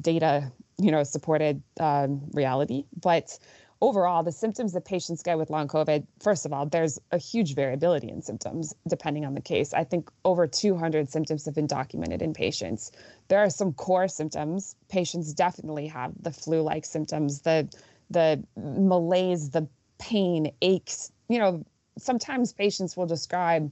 data 0.00 0.50
you 0.80 0.90
know 0.90 1.02
supported 1.04 1.62
um, 1.78 2.22
reality. 2.32 2.84
But 3.00 3.38
overall, 3.80 4.22
the 4.22 4.32
symptoms 4.32 4.72
that 4.72 4.84
patients 4.84 5.22
get 5.22 5.38
with 5.38 5.50
long 5.50 5.68
COVID, 5.68 6.06
first 6.20 6.44
of 6.44 6.52
all, 6.52 6.66
there's 6.66 6.98
a 7.12 7.18
huge 7.18 7.54
variability 7.54 8.08
in 8.08 8.22
symptoms 8.22 8.74
depending 8.88 9.24
on 9.24 9.34
the 9.34 9.40
case. 9.40 9.72
I 9.72 9.84
think 9.84 10.10
over 10.24 10.46
200 10.46 11.08
symptoms 11.08 11.44
have 11.46 11.54
been 11.54 11.66
documented 11.66 12.22
in 12.22 12.34
patients. 12.34 12.92
There 13.28 13.38
are 13.38 13.50
some 13.50 13.72
core 13.72 14.08
symptoms. 14.08 14.76
Patients 14.88 15.32
definitely 15.32 15.86
have 15.86 16.12
the 16.20 16.30
flu-like 16.30 16.84
symptoms, 16.84 17.42
the 17.42 17.68
the 18.10 18.42
malaise, 18.56 19.50
the 19.50 19.68
pain, 19.98 20.52
aches. 20.62 21.12
You 21.28 21.38
know, 21.38 21.64
sometimes 21.96 22.52
patients 22.52 22.96
will 22.96 23.06
describe 23.06 23.70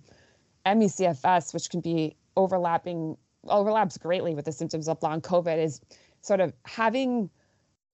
ME/CFS, 0.64 1.53
which 1.53 1.68
can 1.71 1.81
be 1.81 2.16
overlapping 2.37 3.16
overlaps 3.49 3.99
greatly 3.99 4.35
with 4.35 4.44
the 4.44 4.53
symptoms 4.53 4.88
of 4.88 5.03
long 5.03 5.21
COVID, 5.21 5.59
is 5.59 5.81
sort 6.21 6.40
of 6.40 6.53
having 6.64 7.31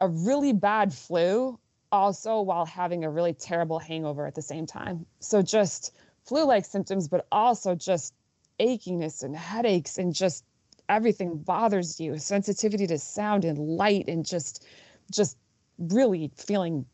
a 0.01 0.09
really 0.09 0.53
bad 0.53 0.93
flu 0.93 1.59
also 1.95 2.41
while 2.41 2.67
having 2.67 3.05
a 3.05 3.11
really 3.11 3.33
terrible 3.33 3.79
hangover 3.79 4.27
at 4.27 4.35
the 4.35 4.43
same 4.43 4.67
time. 4.67 5.07
So 5.21 5.43
just 5.43 5.95
flu 6.25 6.45
like 6.45 6.65
symptoms, 6.65 7.07
but 7.07 7.27
also 7.31 7.77
just 7.77 8.13
achiness 8.59 9.23
and 9.23 9.37
headaches 9.37 9.97
and 9.97 10.13
just 10.13 10.45
everything 10.89 11.39
bothers 11.39 12.01
you. 12.01 12.19
Sensitivity 12.19 12.89
to 12.89 12.99
sound 12.99 13.45
and 13.45 13.59
light 13.59 14.09
and 14.09 14.27
just 14.27 14.67
just 15.13 15.39
really 15.79 16.33
feeling 16.37 16.85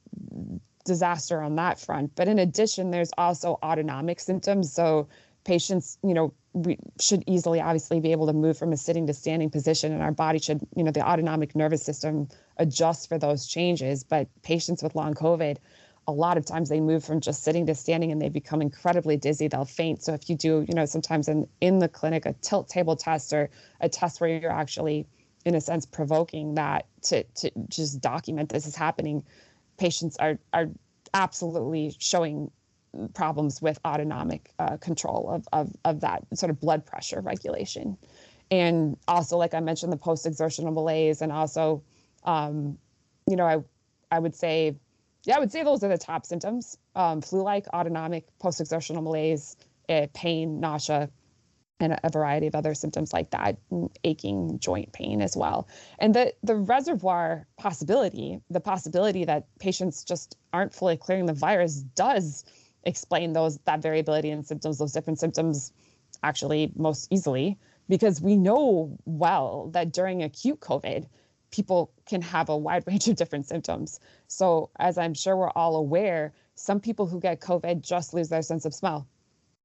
disaster 0.84 1.40
on 1.40 1.56
that 1.56 1.80
front. 1.80 2.14
But 2.14 2.28
in 2.28 2.38
addition 2.38 2.90
there's 2.90 3.10
also 3.16 3.58
autonomic 3.62 4.20
symptoms. 4.20 4.70
So 4.70 5.08
patients 5.44 5.98
you 6.02 6.14
know 6.14 6.32
we 6.52 6.76
should 7.00 7.22
easily 7.26 7.60
obviously 7.60 8.00
be 8.00 8.12
able 8.12 8.26
to 8.26 8.32
move 8.32 8.58
from 8.58 8.72
a 8.72 8.76
sitting 8.76 9.06
to 9.06 9.14
standing 9.14 9.50
position 9.50 9.92
and 9.92 10.02
our 10.02 10.12
body 10.12 10.38
should 10.38 10.60
you 10.76 10.82
know 10.82 10.90
the 10.90 11.06
autonomic 11.06 11.54
nervous 11.54 11.82
system 11.82 12.28
adjust 12.56 13.08
for 13.08 13.18
those 13.18 13.46
changes. 13.46 14.04
But 14.04 14.28
patients 14.42 14.82
with 14.82 14.94
long 14.94 15.14
covid 15.14 15.58
a 16.08 16.12
lot 16.12 16.36
of 16.36 16.44
times 16.44 16.68
they 16.68 16.80
move 16.80 17.04
from 17.04 17.20
just 17.20 17.44
sitting 17.44 17.66
to 17.66 17.74
standing 17.74 18.10
and 18.10 18.20
they 18.20 18.28
become 18.28 18.62
incredibly 18.62 19.16
dizzy. 19.16 19.46
They'll 19.46 19.64
faint. 19.64 20.02
So 20.02 20.12
if 20.14 20.28
you 20.28 20.36
do 20.36 20.64
you 20.68 20.74
know 20.74 20.84
sometimes 20.84 21.28
in 21.28 21.46
in 21.60 21.78
the 21.78 21.88
clinic 21.88 22.26
a 22.26 22.32
tilt 22.34 22.68
table 22.68 22.96
test 22.96 23.32
or 23.32 23.50
a 23.80 23.88
test 23.88 24.20
where 24.20 24.30
you're 24.30 24.52
actually 24.52 25.06
in 25.44 25.54
a 25.54 25.60
sense 25.60 25.86
provoking 25.86 26.54
that 26.54 26.86
to 27.02 27.22
to 27.22 27.50
just 27.68 28.00
document 28.00 28.48
this 28.50 28.66
is 28.66 28.74
happening 28.74 29.24
patients 29.78 30.16
are 30.18 30.38
are 30.52 30.68
absolutely 31.14 31.94
showing 31.98 32.50
problems 33.14 33.62
with 33.62 33.78
autonomic 33.84 34.50
uh, 34.58 34.76
control 34.78 35.30
of, 35.30 35.46
of, 35.52 35.74
of 35.84 36.00
that 36.00 36.24
sort 36.34 36.50
of 36.50 36.60
blood 36.60 36.84
pressure 36.84 37.20
regulation. 37.20 37.96
And 38.50 38.96
also, 39.06 39.36
like 39.36 39.54
I 39.54 39.60
mentioned, 39.60 39.92
the 39.92 39.96
post 39.96 40.26
exertional 40.26 40.72
malaise, 40.72 41.22
and 41.22 41.30
also, 41.30 41.82
um, 42.24 42.78
you 43.28 43.36
know, 43.36 43.46
I, 43.46 43.58
I 44.10 44.18
would 44.18 44.34
say, 44.34 44.74
yeah, 45.24 45.36
I 45.36 45.38
would 45.38 45.52
say 45.52 45.62
those 45.62 45.84
are 45.84 45.88
the 45.88 45.98
top 45.98 46.26
symptoms 46.26 46.76
um, 46.96 47.20
flu 47.20 47.42
like, 47.42 47.66
autonomic, 47.68 48.26
post 48.38 48.60
exertional 48.60 49.02
malaise, 49.02 49.56
uh, 49.88 50.06
pain, 50.14 50.58
nausea, 50.58 51.08
and 51.78 51.98
a 52.04 52.10
variety 52.10 52.46
of 52.46 52.54
other 52.54 52.74
symptoms 52.74 53.12
like 53.12 53.30
that, 53.30 53.56
aching 54.04 54.58
joint 54.58 54.92
pain 54.92 55.22
as 55.22 55.36
well. 55.36 55.66
And 55.98 56.14
the 56.14 56.34
the 56.42 56.56
reservoir 56.56 57.46
possibility, 57.56 58.40
the 58.50 58.60
possibility 58.60 59.24
that 59.24 59.46
patients 59.58 60.04
just 60.04 60.36
aren't 60.52 60.74
fully 60.74 60.96
clearing 60.96 61.26
the 61.26 61.32
virus 61.32 61.76
does 61.76 62.44
explain 62.84 63.32
those 63.32 63.58
that 63.64 63.82
variability 63.82 64.30
in 64.30 64.42
symptoms, 64.42 64.78
those 64.78 64.92
different 64.92 65.18
symptoms 65.18 65.72
actually 66.22 66.72
most 66.76 67.08
easily 67.10 67.58
because 67.88 68.20
we 68.20 68.36
know 68.36 68.96
well 69.04 69.68
that 69.72 69.92
during 69.92 70.22
acute 70.22 70.60
COVID, 70.60 71.06
people 71.50 71.92
can 72.06 72.22
have 72.22 72.48
a 72.48 72.56
wide 72.56 72.84
range 72.86 73.08
of 73.08 73.16
different 73.16 73.46
symptoms. 73.46 74.00
So, 74.28 74.70
as 74.78 74.96
I'm 74.96 75.14
sure 75.14 75.36
we're 75.36 75.50
all 75.50 75.76
aware, 75.76 76.32
some 76.54 76.80
people 76.80 77.06
who 77.06 77.20
get 77.20 77.40
COVID 77.40 77.82
just 77.82 78.14
lose 78.14 78.28
their 78.28 78.42
sense 78.42 78.64
of 78.64 78.74
smell 78.74 79.06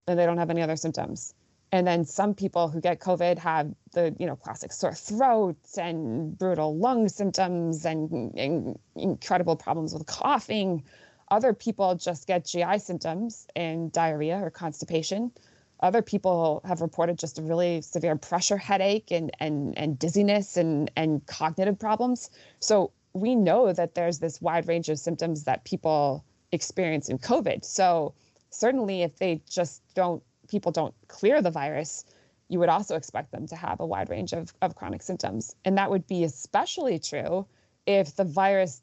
and 0.08 0.17
they 0.17 0.25
don't 0.25 0.38
have 0.38 0.49
any 0.49 0.62
other 0.62 0.75
symptoms. 0.75 1.34
And 1.71 1.86
then 1.86 2.06
some 2.06 2.34
people 2.34 2.69
who 2.69 2.80
get 2.80 2.99
COVID 2.99 3.38
have 3.39 3.73
the, 3.93 4.15
you 4.19 4.25
know, 4.25 4.36
classic 4.36 4.71
sore 4.71 4.93
throat 4.93 5.58
and 5.78 6.38
brutal 6.38 6.78
lung 6.78 7.10
symptoms 7.10 7.86
and, 7.86 8.34
and 8.38 8.80
incredible 8.95 9.56
problems 9.56 9.93
with 9.93 10.06
coughing. 10.06 10.84
Other 11.30 11.54
people 11.54 11.96
just 11.96 12.28
get 12.28 12.46
GI 12.46 12.80
symptoms 12.80 13.48
and 13.56 13.92
diarrhea 13.92 14.40
or 14.40 14.50
constipation. 14.50 15.32
Other 15.80 16.02
people 16.02 16.62
have 16.66 16.82
reported 16.82 17.18
just 17.18 17.40
a 17.40 17.42
really 17.42 17.82
severe 17.82 18.16
pressure 18.16 18.58
headache 18.58 19.12
and 19.12 19.32
and 19.40 19.78
and 19.78 20.00
dizziness 20.00 20.56
and 20.58 20.90
and 20.96 21.26
cognitive 21.26 21.78
problems. 21.80 22.30
So 22.60 22.92
we 23.14 23.36
know 23.36 23.74
that 23.74 23.96
there's 23.96 24.20
this 24.20 24.42
wide 24.42 24.68
range 24.68 24.90
of 24.90 25.00
symptoms 25.00 25.44
that 25.46 25.64
people 25.64 26.24
experience 26.52 27.10
in 27.10 27.18
COVID. 27.18 27.66
So 27.66 28.14
certainly 28.50 29.02
if 29.02 29.18
they 29.18 29.42
just 29.50 29.82
don't 29.96 30.24
people 30.48 30.72
don't 30.72 30.94
clear 31.08 31.42
the 31.42 31.52
virus, 31.52 32.06
you 32.50 32.60
would 32.60 32.70
also 32.70 32.96
expect 32.96 33.32
them 33.32 33.48
to 33.48 33.56
have 33.56 33.80
a 33.80 33.86
wide 33.86 34.10
range 34.10 34.34
of, 34.34 34.54
of 34.62 34.76
chronic 34.76 35.02
symptoms. 35.02 35.56
And 35.66 35.78
that 35.78 35.90
would 35.90 36.06
be 36.08 36.24
especially 36.24 37.00
true 37.00 37.46
if 37.86 38.16
the 38.16 38.24
virus 38.24 38.82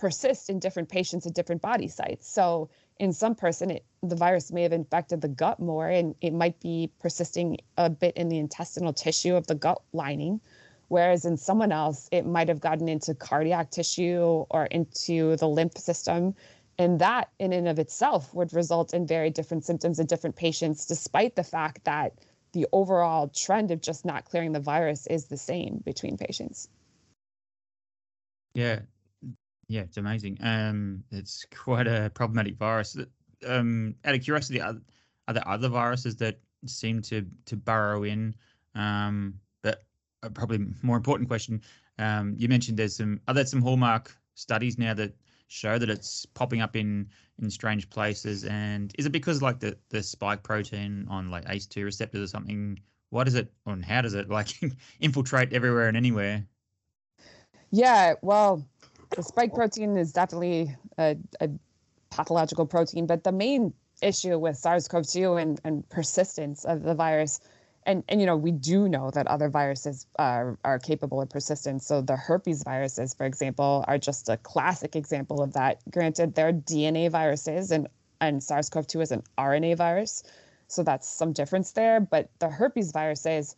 persist 0.00 0.48
in 0.48 0.58
different 0.58 0.88
patients 0.88 1.26
at 1.26 1.34
different 1.34 1.60
body 1.60 1.86
sites. 1.86 2.26
So 2.26 2.70
in 2.98 3.12
some 3.12 3.34
person, 3.34 3.70
it, 3.70 3.84
the 4.02 4.16
virus 4.16 4.50
may 4.50 4.62
have 4.62 4.72
infected 4.72 5.20
the 5.20 5.28
gut 5.28 5.60
more, 5.60 5.88
and 5.88 6.14
it 6.22 6.32
might 6.32 6.58
be 6.58 6.90
persisting 7.00 7.58
a 7.76 7.90
bit 7.90 8.16
in 8.16 8.30
the 8.30 8.38
intestinal 8.38 8.94
tissue 8.94 9.34
of 9.36 9.46
the 9.46 9.54
gut 9.54 9.82
lining. 9.92 10.40
Whereas 10.88 11.26
in 11.26 11.36
someone 11.36 11.70
else, 11.70 12.08
it 12.10 12.24
might 12.26 12.48
have 12.48 12.60
gotten 12.60 12.88
into 12.88 13.14
cardiac 13.14 13.70
tissue 13.70 14.46
or 14.48 14.64
into 14.66 15.36
the 15.36 15.46
lymph 15.46 15.76
system. 15.76 16.34
And 16.78 16.98
that, 16.98 17.28
in 17.38 17.52
and 17.52 17.68
of 17.68 17.78
itself, 17.78 18.32
would 18.34 18.54
result 18.54 18.94
in 18.94 19.06
very 19.06 19.28
different 19.28 19.64
symptoms 19.66 20.00
in 20.00 20.06
different 20.06 20.34
patients, 20.34 20.86
despite 20.86 21.36
the 21.36 21.44
fact 21.44 21.84
that 21.84 22.14
the 22.52 22.66
overall 22.72 23.28
trend 23.28 23.70
of 23.70 23.82
just 23.82 24.06
not 24.06 24.24
clearing 24.24 24.52
the 24.52 24.60
virus 24.60 25.06
is 25.06 25.26
the 25.26 25.36
same 25.36 25.82
between 25.84 26.16
patients. 26.16 26.68
Yeah, 28.54 28.80
yeah, 29.70 29.82
it's 29.82 29.98
amazing. 29.98 30.36
Um, 30.42 31.04
it's 31.12 31.46
quite 31.54 31.86
a 31.86 32.10
problematic 32.12 32.56
virus. 32.56 32.98
Um, 33.46 33.94
out 34.04 34.16
of 34.16 34.20
curiosity, 34.20 34.60
are, 34.60 34.74
are 35.28 35.34
there 35.34 35.46
other 35.46 35.68
viruses 35.68 36.16
that 36.16 36.40
seem 36.66 37.00
to 37.02 37.24
to 37.46 37.56
burrow 37.56 38.02
in? 38.02 38.34
Um, 38.74 39.34
but 39.62 39.84
probably 40.34 40.66
more 40.82 40.96
important 40.96 41.28
question. 41.28 41.62
Um, 42.00 42.34
you 42.36 42.48
mentioned 42.48 42.78
there's 42.78 42.96
some 42.96 43.20
are 43.28 43.34
there 43.34 43.46
some 43.46 43.62
hallmark 43.62 44.12
studies 44.34 44.76
now 44.76 44.92
that 44.94 45.14
show 45.46 45.78
that 45.78 45.88
it's 45.88 46.26
popping 46.26 46.60
up 46.62 46.74
in 46.74 47.08
in 47.40 47.48
strange 47.48 47.88
places? 47.90 48.44
And 48.46 48.92
is 48.98 49.06
it 49.06 49.12
because 49.12 49.40
like 49.40 49.60
the 49.60 49.78
the 49.90 50.02
spike 50.02 50.42
protein 50.42 51.06
on 51.08 51.30
like 51.30 51.44
ACE2 51.44 51.84
receptors 51.84 52.22
or 52.22 52.26
something? 52.26 52.80
What 53.10 53.28
is 53.28 53.36
it, 53.36 53.52
and 53.66 53.84
how 53.84 54.00
does 54.00 54.14
it 54.14 54.28
like 54.30 54.48
infiltrate 55.00 55.52
everywhere 55.52 55.86
and 55.86 55.96
anywhere? 55.96 56.44
Yeah, 57.70 58.14
well, 58.20 58.66
the 59.10 59.22
spike 59.22 59.54
protein 59.54 59.96
is 59.96 60.12
definitely 60.12 60.76
a, 60.98 61.16
a 61.40 61.48
pathological 62.10 62.66
protein, 62.66 63.06
but 63.06 63.24
the 63.24 63.32
main 63.32 63.72
issue 64.02 64.38
with 64.38 64.56
SARS-CoV-2 64.56 65.40
and, 65.40 65.60
and 65.64 65.88
persistence 65.88 66.64
of 66.64 66.82
the 66.82 66.94
virus. 66.94 67.40
And, 67.86 68.04
and 68.08 68.20
you 68.20 68.26
know 68.26 68.36
we 68.36 68.52
do 68.52 68.88
know 68.88 69.10
that 69.10 69.26
other 69.26 69.48
viruses 69.48 70.06
are, 70.18 70.58
are 70.64 70.78
capable 70.78 71.20
of 71.20 71.30
persistence. 71.30 71.86
So 71.86 72.02
the 72.02 72.16
herpes 72.16 72.62
viruses, 72.62 73.14
for 73.14 73.26
example, 73.26 73.84
are 73.88 73.98
just 73.98 74.28
a 74.28 74.36
classic 74.36 74.96
example 74.96 75.42
of 75.42 75.54
that. 75.54 75.80
Granted, 75.90 76.34
they're 76.34 76.52
DNA 76.52 77.10
viruses, 77.10 77.70
and 77.70 77.88
and 78.20 78.42
SARS-CoV-2 78.42 79.02
is 79.02 79.12
an 79.12 79.22
RNA 79.38 79.78
virus, 79.78 80.22
so 80.68 80.82
that's 80.82 81.08
some 81.08 81.32
difference 81.32 81.72
there. 81.72 82.00
But 82.00 82.28
the 82.38 82.50
herpes 82.50 82.92
viruses, 82.92 83.56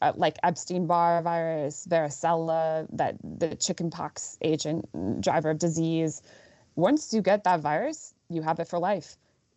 uh, 0.00 0.12
like 0.16 0.38
Epstein-Barr 0.42 1.22
virus, 1.22 1.86
varicella, 1.88 2.86
that 2.92 3.16
the 3.38 3.54
chickenpox 3.56 4.38
agent 4.42 4.88
driver 5.20 5.50
of 5.50 5.58
disease, 5.58 6.22
once 6.76 7.12
you 7.12 7.20
get 7.20 7.44
that 7.44 7.60
virus, 7.60 8.14
you 8.28 8.42
have 8.42 8.58
it 8.60 8.68
for 8.68 8.78
life. 8.78 9.16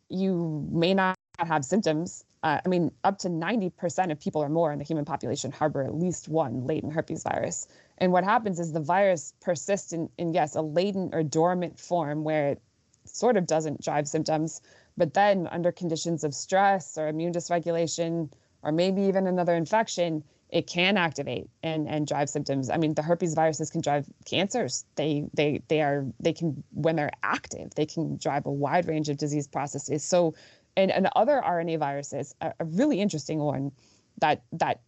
You 0.09 0.67
may 0.71 0.93
not 0.93 1.15
have 1.39 1.63
symptoms. 1.63 2.25
Uh, 2.43 2.59
I 2.63 2.67
mean, 2.67 2.91
up 3.05 3.17
to 3.19 3.29
90% 3.29 4.11
of 4.11 4.19
people 4.19 4.43
or 4.43 4.49
more 4.49 4.73
in 4.73 4.79
the 4.79 4.85
human 4.85 5.05
population 5.05 5.51
harbor 5.51 5.83
at 5.83 5.95
least 5.95 6.27
one 6.27 6.67
latent 6.67 6.93
herpes 6.93 7.23
virus. 7.23 7.67
And 7.99 8.11
what 8.11 8.25
happens 8.25 8.59
is 8.59 8.73
the 8.73 8.81
virus 8.81 9.33
persists 9.39 9.93
in, 9.93 10.09
in 10.17 10.33
yes, 10.33 10.55
a 10.55 10.61
latent 10.61 11.15
or 11.15 11.23
dormant 11.23 11.79
form 11.79 12.23
where 12.23 12.49
it 12.49 12.61
sort 13.05 13.37
of 13.37 13.47
doesn't 13.47 13.81
drive 13.81 14.07
symptoms, 14.07 14.61
but 14.97 15.13
then 15.13 15.47
under 15.47 15.71
conditions 15.71 16.23
of 16.23 16.33
stress 16.33 16.97
or 16.97 17.07
immune 17.07 17.33
dysregulation, 17.33 18.29
or 18.61 18.71
maybe 18.71 19.01
even 19.03 19.27
another 19.27 19.55
infection, 19.55 20.23
it 20.53 20.67
can 20.67 20.97
activate 20.97 21.49
and 21.63 21.89
and 21.89 22.05
drive 22.05 22.29
symptoms. 22.29 22.69
I 22.69 22.77
mean, 22.77 22.93
the 22.93 23.01
herpes 23.01 23.33
viruses 23.33 23.71
can 23.71 23.81
drive 23.81 24.05
cancers. 24.23 24.85
They 24.95 25.25
they 25.33 25.63
they 25.67 25.81
are 25.81 26.05
they 26.19 26.31
can 26.31 26.63
when 26.71 26.95
they're 26.95 27.11
active, 27.23 27.73
they 27.73 27.87
can 27.87 28.17
drive 28.17 28.45
a 28.45 28.51
wide 28.51 28.87
range 28.87 29.09
of 29.09 29.17
disease 29.17 29.47
processes. 29.47 30.03
So, 30.03 30.35
and 30.77 30.91
and 30.91 31.09
other 31.15 31.41
RNA 31.43 31.79
viruses, 31.79 32.35
a, 32.39 32.53
a 32.59 32.65
really 32.65 33.01
interesting 33.01 33.39
one 33.39 33.71
that 34.19 34.43
that 34.51 34.81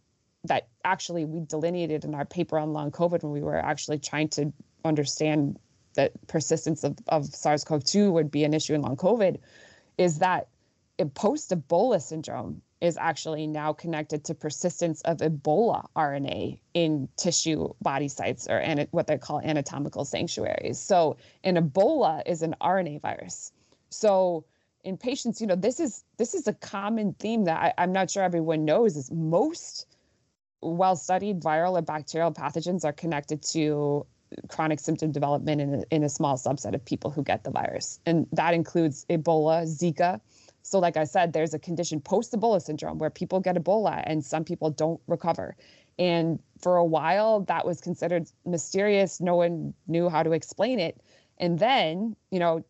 that 0.44 0.68
actually 0.84 1.24
we 1.24 1.40
delineated 1.40 2.04
in 2.04 2.14
our 2.14 2.24
paper 2.24 2.60
on 2.60 2.72
long 2.72 2.92
COVID 2.92 3.24
when 3.24 3.32
we 3.32 3.42
were 3.42 3.56
actually 3.58 3.98
trying 3.98 4.28
to 4.28 4.52
understand 4.84 5.58
that 5.94 6.12
persistence 6.28 6.84
of, 6.84 6.96
of 7.08 7.24
SARS-CoV-2 7.24 8.12
would 8.12 8.30
be 8.30 8.44
an 8.44 8.54
issue 8.54 8.74
in 8.74 8.82
long 8.82 8.96
COVID, 8.96 9.38
is 9.98 10.20
that 10.20 10.46
it 10.98 11.12
post-Ebola 11.14 12.00
syndrome 12.00 12.62
is 12.80 12.96
actually 12.98 13.46
now 13.46 13.72
connected 13.72 14.24
to 14.24 14.34
persistence 14.34 15.00
of 15.02 15.18
Ebola 15.18 15.86
RNA 15.96 16.58
in 16.74 17.08
tissue 17.16 17.72
body 17.80 18.08
sites 18.08 18.46
or 18.48 18.58
an, 18.58 18.86
what 18.90 19.06
they 19.06 19.16
call 19.16 19.40
anatomical 19.40 20.04
sanctuaries. 20.04 20.78
So, 20.78 21.16
an 21.42 21.56
Ebola 21.56 22.22
is 22.26 22.42
an 22.42 22.54
RNA 22.60 23.00
virus. 23.00 23.52
So, 23.88 24.44
in 24.84 24.96
patients, 24.96 25.40
you 25.40 25.46
know, 25.46 25.56
this 25.56 25.80
is 25.80 26.04
this 26.18 26.34
is 26.34 26.46
a 26.46 26.52
common 26.52 27.14
theme 27.14 27.44
that 27.44 27.60
I, 27.60 27.82
I'm 27.82 27.92
not 27.92 28.10
sure 28.10 28.22
everyone 28.22 28.64
knows. 28.64 28.96
Is 28.96 29.10
most 29.10 29.86
well-studied 30.60 31.40
viral 31.40 31.78
or 31.78 31.82
bacterial 31.82 32.32
pathogens 32.32 32.84
are 32.84 32.92
connected 32.92 33.42
to 33.42 34.06
chronic 34.48 34.80
symptom 34.80 35.12
development 35.12 35.60
in 35.60 35.74
a, 35.74 35.82
in 35.90 36.02
a 36.02 36.08
small 36.08 36.36
subset 36.36 36.74
of 36.74 36.84
people 36.84 37.10
who 37.10 37.22
get 37.22 37.42
the 37.42 37.50
virus, 37.50 38.00
and 38.04 38.26
that 38.32 38.52
includes 38.52 39.06
Ebola, 39.08 39.64
Zika 39.64 40.20
so, 40.66 40.80
like 40.80 40.96
I 40.96 41.04
said, 41.04 41.32
there's 41.32 41.54
a 41.54 41.60
condition 41.60 42.00
post 42.00 42.32
Ebola 42.32 42.60
syndrome 42.60 42.98
where 42.98 43.08
people 43.08 43.38
get 43.38 43.54
Ebola 43.54 44.02
and 44.04 44.24
some 44.24 44.42
people 44.42 44.70
don't 44.70 45.00
recover. 45.06 45.56
And 45.96 46.40
for 46.58 46.76
a 46.76 46.84
while, 46.84 47.42
that 47.42 47.64
was 47.64 47.80
considered 47.80 48.28
mysterious. 48.44 49.20
No 49.20 49.36
one 49.36 49.74
knew 49.86 50.08
how 50.08 50.24
to 50.24 50.32
explain 50.32 50.80
it. 50.80 51.00
And 51.38 51.56
then, 51.56 52.16
you 52.32 52.40
know, 52.40 52.64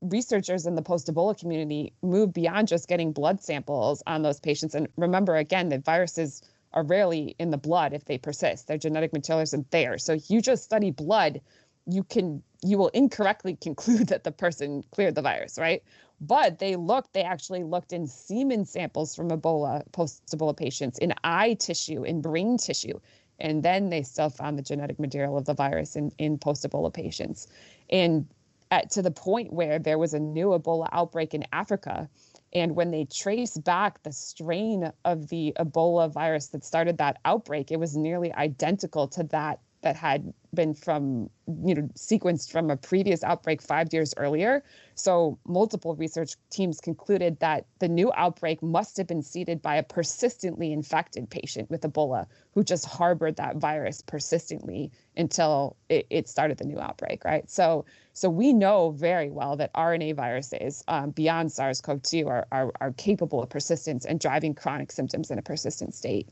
researchers 0.00 0.64
in 0.64 0.74
the 0.74 0.80
post 0.80 1.06
Ebola 1.12 1.38
community 1.38 1.92
moved 2.02 2.32
beyond 2.32 2.66
just 2.66 2.88
getting 2.88 3.12
blood 3.12 3.42
samples 3.42 4.02
on 4.06 4.22
those 4.22 4.40
patients. 4.40 4.74
And 4.74 4.88
remember, 4.96 5.36
again, 5.36 5.68
the 5.68 5.80
viruses 5.80 6.40
are 6.72 6.82
rarely 6.82 7.36
in 7.38 7.50
the 7.50 7.58
blood 7.58 7.92
if 7.92 8.06
they 8.06 8.16
persist. 8.16 8.68
Their 8.68 8.78
genetic 8.78 9.12
material 9.12 9.42
isn't 9.42 9.70
there. 9.70 9.98
So 9.98 10.14
if 10.14 10.30
you 10.30 10.40
just 10.40 10.64
study 10.64 10.92
blood, 10.92 11.42
you 11.86 12.04
can 12.04 12.42
you 12.64 12.78
will 12.78 12.88
incorrectly 12.88 13.56
conclude 13.60 14.08
that 14.08 14.24
the 14.24 14.32
person 14.32 14.82
cleared 14.92 15.14
the 15.14 15.22
virus, 15.22 15.58
right? 15.58 15.82
But 16.20 16.58
they 16.58 16.76
looked, 16.76 17.14
they 17.14 17.22
actually 17.22 17.62
looked 17.62 17.92
in 17.92 18.06
semen 18.06 18.64
samples 18.64 19.14
from 19.14 19.30
Ebola, 19.30 19.90
post 19.92 20.26
Ebola 20.26 20.56
patients, 20.56 20.98
in 20.98 21.14
eye 21.22 21.54
tissue, 21.54 22.02
in 22.04 22.20
brain 22.20 22.58
tissue. 22.58 22.98
And 23.38 23.62
then 23.62 23.90
they 23.90 24.02
still 24.02 24.30
found 24.30 24.58
the 24.58 24.62
genetic 24.62 24.98
material 24.98 25.38
of 25.38 25.44
the 25.44 25.54
virus 25.54 25.94
in, 25.94 26.10
in 26.18 26.38
post 26.38 26.64
Ebola 26.64 26.92
patients. 26.92 27.46
And 27.88 28.26
at, 28.70 28.90
to 28.90 29.02
the 29.02 29.10
point 29.10 29.52
where 29.52 29.78
there 29.78 29.98
was 29.98 30.12
a 30.12 30.18
new 30.18 30.48
Ebola 30.48 30.88
outbreak 30.92 31.34
in 31.34 31.44
Africa. 31.52 32.08
And 32.52 32.74
when 32.74 32.90
they 32.90 33.04
traced 33.04 33.62
back 33.62 34.02
the 34.02 34.12
strain 34.12 34.92
of 35.04 35.28
the 35.28 35.54
Ebola 35.58 36.12
virus 36.12 36.48
that 36.48 36.64
started 36.64 36.98
that 36.98 37.18
outbreak, 37.24 37.70
it 37.70 37.78
was 37.78 37.96
nearly 37.96 38.32
identical 38.32 39.06
to 39.08 39.22
that 39.24 39.60
that 39.82 39.96
had 39.96 40.32
been 40.54 40.74
from 40.74 41.28
you 41.46 41.74
know 41.74 41.82
sequenced 41.94 42.50
from 42.50 42.70
a 42.70 42.76
previous 42.76 43.22
outbreak 43.22 43.62
five 43.62 43.92
years 43.92 44.12
earlier. 44.16 44.62
So 44.94 45.38
multiple 45.46 45.94
research 45.94 46.34
teams 46.50 46.80
concluded 46.80 47.38
that 47.40 47.66
the 47.78 47.88
new 47.88 48.10
outbreak 48.16 48.62
must 48.62 48.96
have 48.96 49.06
been 49.06 49.22
seeded 49.22 49.62
by 49.62 49.76
a 49.76 49.82
persistently 49.82 50.72
infected 50.72 51.30
patient 51.30 51.70
with 51.70 51.82
ebola 51.82 52.26
who 52.54 52.64
just 52.64 52.86
harbored 52.86 53.36
that 53.36 53.56
virus 53.56 54.02
persistently 54.02 54.90
until 55.16 55.76
it, 55.88 56.06
it 56.10 56.28
started 56.28 56.58
the 56.58 56.64
new 56.64 56.80
outbreak 56.80 57.24
right? 57.24 57.48
So 57.48 57.84
so 58.14 58.28
we 58.28 58.52
know 58.52 58.90
very 58.90 59.30
well 59.30 59.56
that 59.56 59.72
rna 59.74 60.14
viruses 60.14 60.82
um, 60.88 61.10
beyond 61.10 61.52
sars-cov-2 61.52 62.26
are, 62.26 62.46
are, 62.50 62.72
are 62.80 62.92
capable 62.92 63.42
of 63.42 63.48
persistence 63.48 64.04
and 64.04 64.18
driving 64.18 64.54
chronic 64.54 64.90
symptoms 64.90 65.30
in 65.30 65.38
a 65.38 65.42
persistent 65.42 65.94
state. 65.94 66.28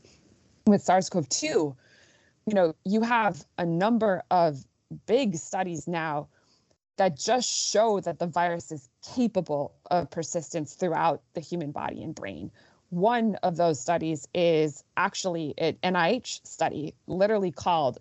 With 0.65 0.81
sars-cov-2 0.81 1.75
you 2.47 2.53
know, 2.53 2.73
you 2.85 3.01
have 3.01 3.45
a 3.57 3.65
number 3.65 4.23
of 4.31 4.65
big 5.05 5.35
studies 5.35 5.85
now 5.87 6.29
that 6.95 7.17
just 7.17 7.47
show 7.49 7.99
that 7.99 8.19
the 8.19 8.25
virus 8.25 8.71
is 8.71 8.89
capable 9.15 9.75
of 9.91 10.09
persistence 10.09 10.73
throughout 10.73 11.21
the 11.33 11.41
human 11.41 11.71
body 11.71 12.01
and 12.01 12.15
brain. 12.15 12.49
One 12.89 13.35
of 13.43 13.57
those 13.57 13.79
studies 13.79 14.27
is 14.33 14.83
actually 14.95 15.53
an 15.57 15.77
NIH 15.83 16.47
study, 16.47 16.95
literally 17.05 17.51
called, 17.51 17.99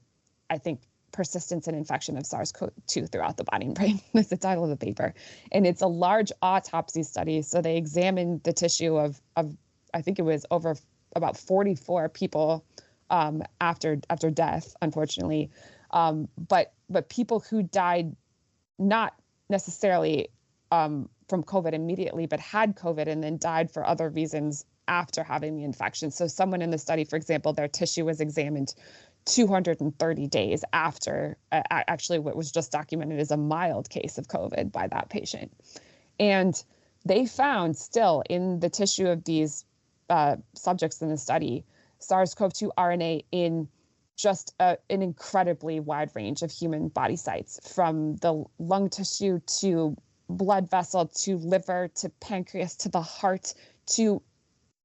I 0.49 0.59
think, 0.59 0.81
persistence 1.11 1.67
and 1.67 1.77
infection 1.77 2.17
of 2.17 2.25
SARS-CoV-2 2.25 3.11
throughout 3.11 3.37
the 3.37 3.45
body 3.45 3.67
and 3.67 3.75
brain. 3.75 4.01
That's 4.15 4.29
the 4.29 4.37
title 4.37 4.63
of 4.63 4.71
the 4.71 4.77
paper, 4.77 5.13
and 5.51 5.67
it's 5.67 5.83
a 5.83 5.89
large 5.89 6.31
autopsy 6.41 7.03
study. 7.03 7.43
So 7.43 7.61
they 7.61 7.77
examined 7.77 8.45
the 8.45 8.53
tissue 8.53 8.97
of 8.97 9.21
of 9.37 9.57
I 9.93 10.03
think 10.03 10.19
it 10.21 10.23
was 10.23 10.47
over 10.51 10.77
about 11.17 11.37
44 11.37 12.11
people 12.11 12.65
um, 13.11 13.43
after 13.61 13.99
after 14.11 14.31
death, 14.31 14.75
unfortunately. 14.83 15.51
Um, 15.91 16.29
but 16.37 16.73
but 16.89 17.09
people 17.09 17.41
who 17.41 17.63
died 17.63 18.15
not 18.79 19.15
necessarily 19.49 20.29
um, 20.73 21.09
from 21.29 21.43
COVID 21.43 21.73
immediately, 21.73 22.27
but 22.27 22.41
had 22.41 22.77
COVID 22.77 23.07
and 23.07 23.23
then 23.23 23.39
died 23.39 23.71
for 23.71 23.87
other 23.87 24.09
reasons 24.09 24.65
after 24.89 25.25
having 25.25 25.57
the 25.57 25.65
infection. 25.65 26.11
So 26.11 26.27
someone 26.27 26.63
in 26.63 26.71
the 26.71 26.79
study, 26.79 27.05
for 27.05 27.17
example, 27.17 27.53
their 27.53 27.69
tissue 27.69 28.05
was 28.05 28.21
examined 28.21 28.75
230 29.25 30.27
days 30.29 30.65
after 30.73 31.37
uh, 31.51 31.63
actually 31.71 32.21
what 32.21 32.37
was 32.37 32.53
just 32.53 32.71
documented 32.71 33.19
as 33.19 33.33
a 33.33 33.37
mild 33.37 33.91
case 33.91 34.19
of 34.19 34.29
COVID 34.29 34.71
by 34.71 34.87
that 34.87 35.09
patient. 35.09 35.53
And 36.21 36.63
they 37.05 37.27
found 37.27 37.77
still 37.77 38.23
in 38.31 38.61
the 38.61 38.71
tissue 38.71 39.09
of 39.09 39.25
these 39.25 39.65
uh, 40.09 40.37
subjects 40.55 41.03
in 41.03 41.09
the 41.09 41.19
study 41.19 41.65
SARS-CoV-2 41.99 42.71
RNA 42.79 43.25
in 43.33 43.69
just 44.17 44.55
a, 44.61 44.79
an 44.91 45.03
incredibly 45.03 45.81
wide 45.81 46.11
range 46.15 46.43
of 46.43 46.51
human 46.51 46.89
body 46.89 47.17
sites, 47.17 47.61
from 47.75 48.17
the 48.17 48.45
lung 48.59 48.89
tissue 48.89 49.41
to 49.61 49.97
blood 50.29 50.69
vessel 50.71 51.07
to 51.07 51.37
liver 51.39 51.89
to 51.95 52.09
pancreas 52.21 52.75
to 52.77 52.89
the 52.89 53.01
heart 53.01 53.55
to 53.87 54.21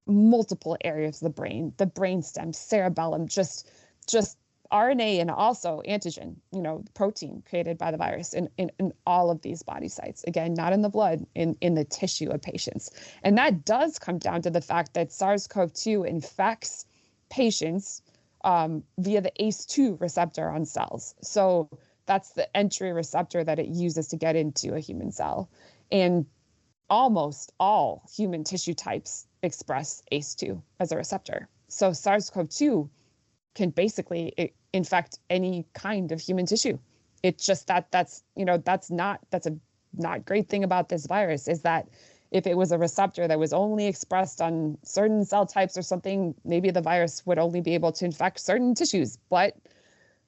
multiple 0.06 0.78
areas 0.84 1.22
of 1.22 1.26
the 1.26 1.42
brain, 1.42 1.74
the 1.78 1.88
brainstem, 1.88 2.54
cerebellum, 2.54 3.28
just 3.28 3.70
just 4.08 4.38
RNA 4.72 5.20
and 5.20 5.30
also 5.30 5.82
antigen, 5.88 6.36
you 6.52 6.62
know, 6.62 6.84
protein 6.94 7.44
created 7.48 7.78
by 7.78 7.92
the 7.92 7.98
virus 7.98 8.34
in, 8.34 8.50
in, 8.58 8.72
in, 8.80 8.94
all 9.06 9.30
of 9.30 9.42
these 9.42 9.62
body 9.62 9.90
sites. 9.90 10.24
Again, 10.28 10.54
not 10.54 10.72
in 10.72 10.82
the 10.82 10.90
blood, 10.90 11.26
in, 11.36 11.58
in 11.60 11.76
the 11.76 11.84
tissue 11.84 12.30
of 12.30 12.42
patients. 12.42 12.90
And 13.24 13.38
that 13.38 13.66
does 13.66 14.00
come 14.00 14.18
down 14.18 14.42
to 14.44 14.50
the 14.50 14.62
fact 14.62 14.94
that 14.94 15.12
SARS 15.12 15.46
CoV 15.48 15.74
2 15.74 16.06
infects 16.06 16.86
patients 17.32 18.04
um, 18.44 18.84
via 19.00 19.22
the 19.22 19.32
ACE2 19.40 20.00
receptor 20.00 20.50
on 20.50 20.66
cells. 20.66 21.16
So 21.22 21.70
that's 22.06 22.32
the 22.32 22.56
entry 22.56 22.92
receptor 22.94 23.44
that 23.44 23.58
it 23.58 23.68
uses 23.68 24.08
to 24.10 24.18
get 24.18 24.36
into 24.36 24.74
a 24.74 24.80
human 24.80 25.12
cell. 25.12 25.50
And 25.92 26.26
almost 26.90 27.54
all 27.60 28.04
human 28.14 28.44
tissue 28.44 28.74
types 28.74 29.26
express 29.42 30.04
ACE2 30.12 30.62
as 30.80 30.92
a 30.92 30.98
receptor. 30.98 31.48
So 31.70 31.94
SARS 31.94 32.30
CoV 32.30 32.50
2 32.50 32.90
can 33.56 33.70
basically 33.70 34.54
infect 34.74 35.20
any 35.30 35.66
kind 35.74 36.12
of 36.12 36.20
human 36.20 36.46
tissue. 36.46 36.78
It's 37.24 37.46
just 37.46 37.68
that 37.68 37.92
that's, 37.92 38.24
you 38.36 38.46
know, 38.46 38.58
that's 38.58 38.92
not, 38.92 39.22
that's 39.30 39.48
a 39.48 39.56
not 39.94 40.26
great 40.26 40.50
thing 40.50 40.64
about 40.64 40.90
this 40.90 41.06
virus 41.06 41.48
is 41.48 41.62
that 41.62 41.88
if 42.32 42.48
it 42.48 42.56
was 42.56 42.72
a 42.72 42.78
receptor 42.78 43.28
that 43.28 43.38
was 43.38 43.52
only 43.52 43.88
expressed 43.88 44.42
on 44.42 44.78
certain 44.84 45.26
cell 45.26 45.46
types 45.46 45.78
or 45.78 45.82
something, 45.82 46.34
maybe 46.46 46.72
the 46.72 46.82
virus 46.82 47.26
would 47.26 47.38
only 47.38 47.60
be 47.62 47.74
able 47.76 47.92
to 47.92 48.06
infect 48.06 48.40
certain 48.40 48.74
tissues. 48.74 49.18
But 49.30 49.56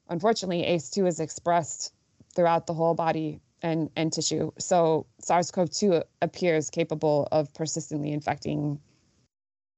unfortunately, 0.09 0.63
ACE2 0.63 1.07
is 1.07 1.19
expressed 1.21 1.93
throughout 2.35 2.67
the 2.67 2.73
whole 2.73 2.93
body 2.93 3.39
and, 3.61 3.89
and 3.95 4.11
tissue. 4.11 4.51
So 4.59 5.05
SARS-CoV-2 5.19 6.03
appears 6.21 6.69
capable 6.69 7.27
of 7.31 7.53
persistently 7.53 8.11
infecting 8.11 8.79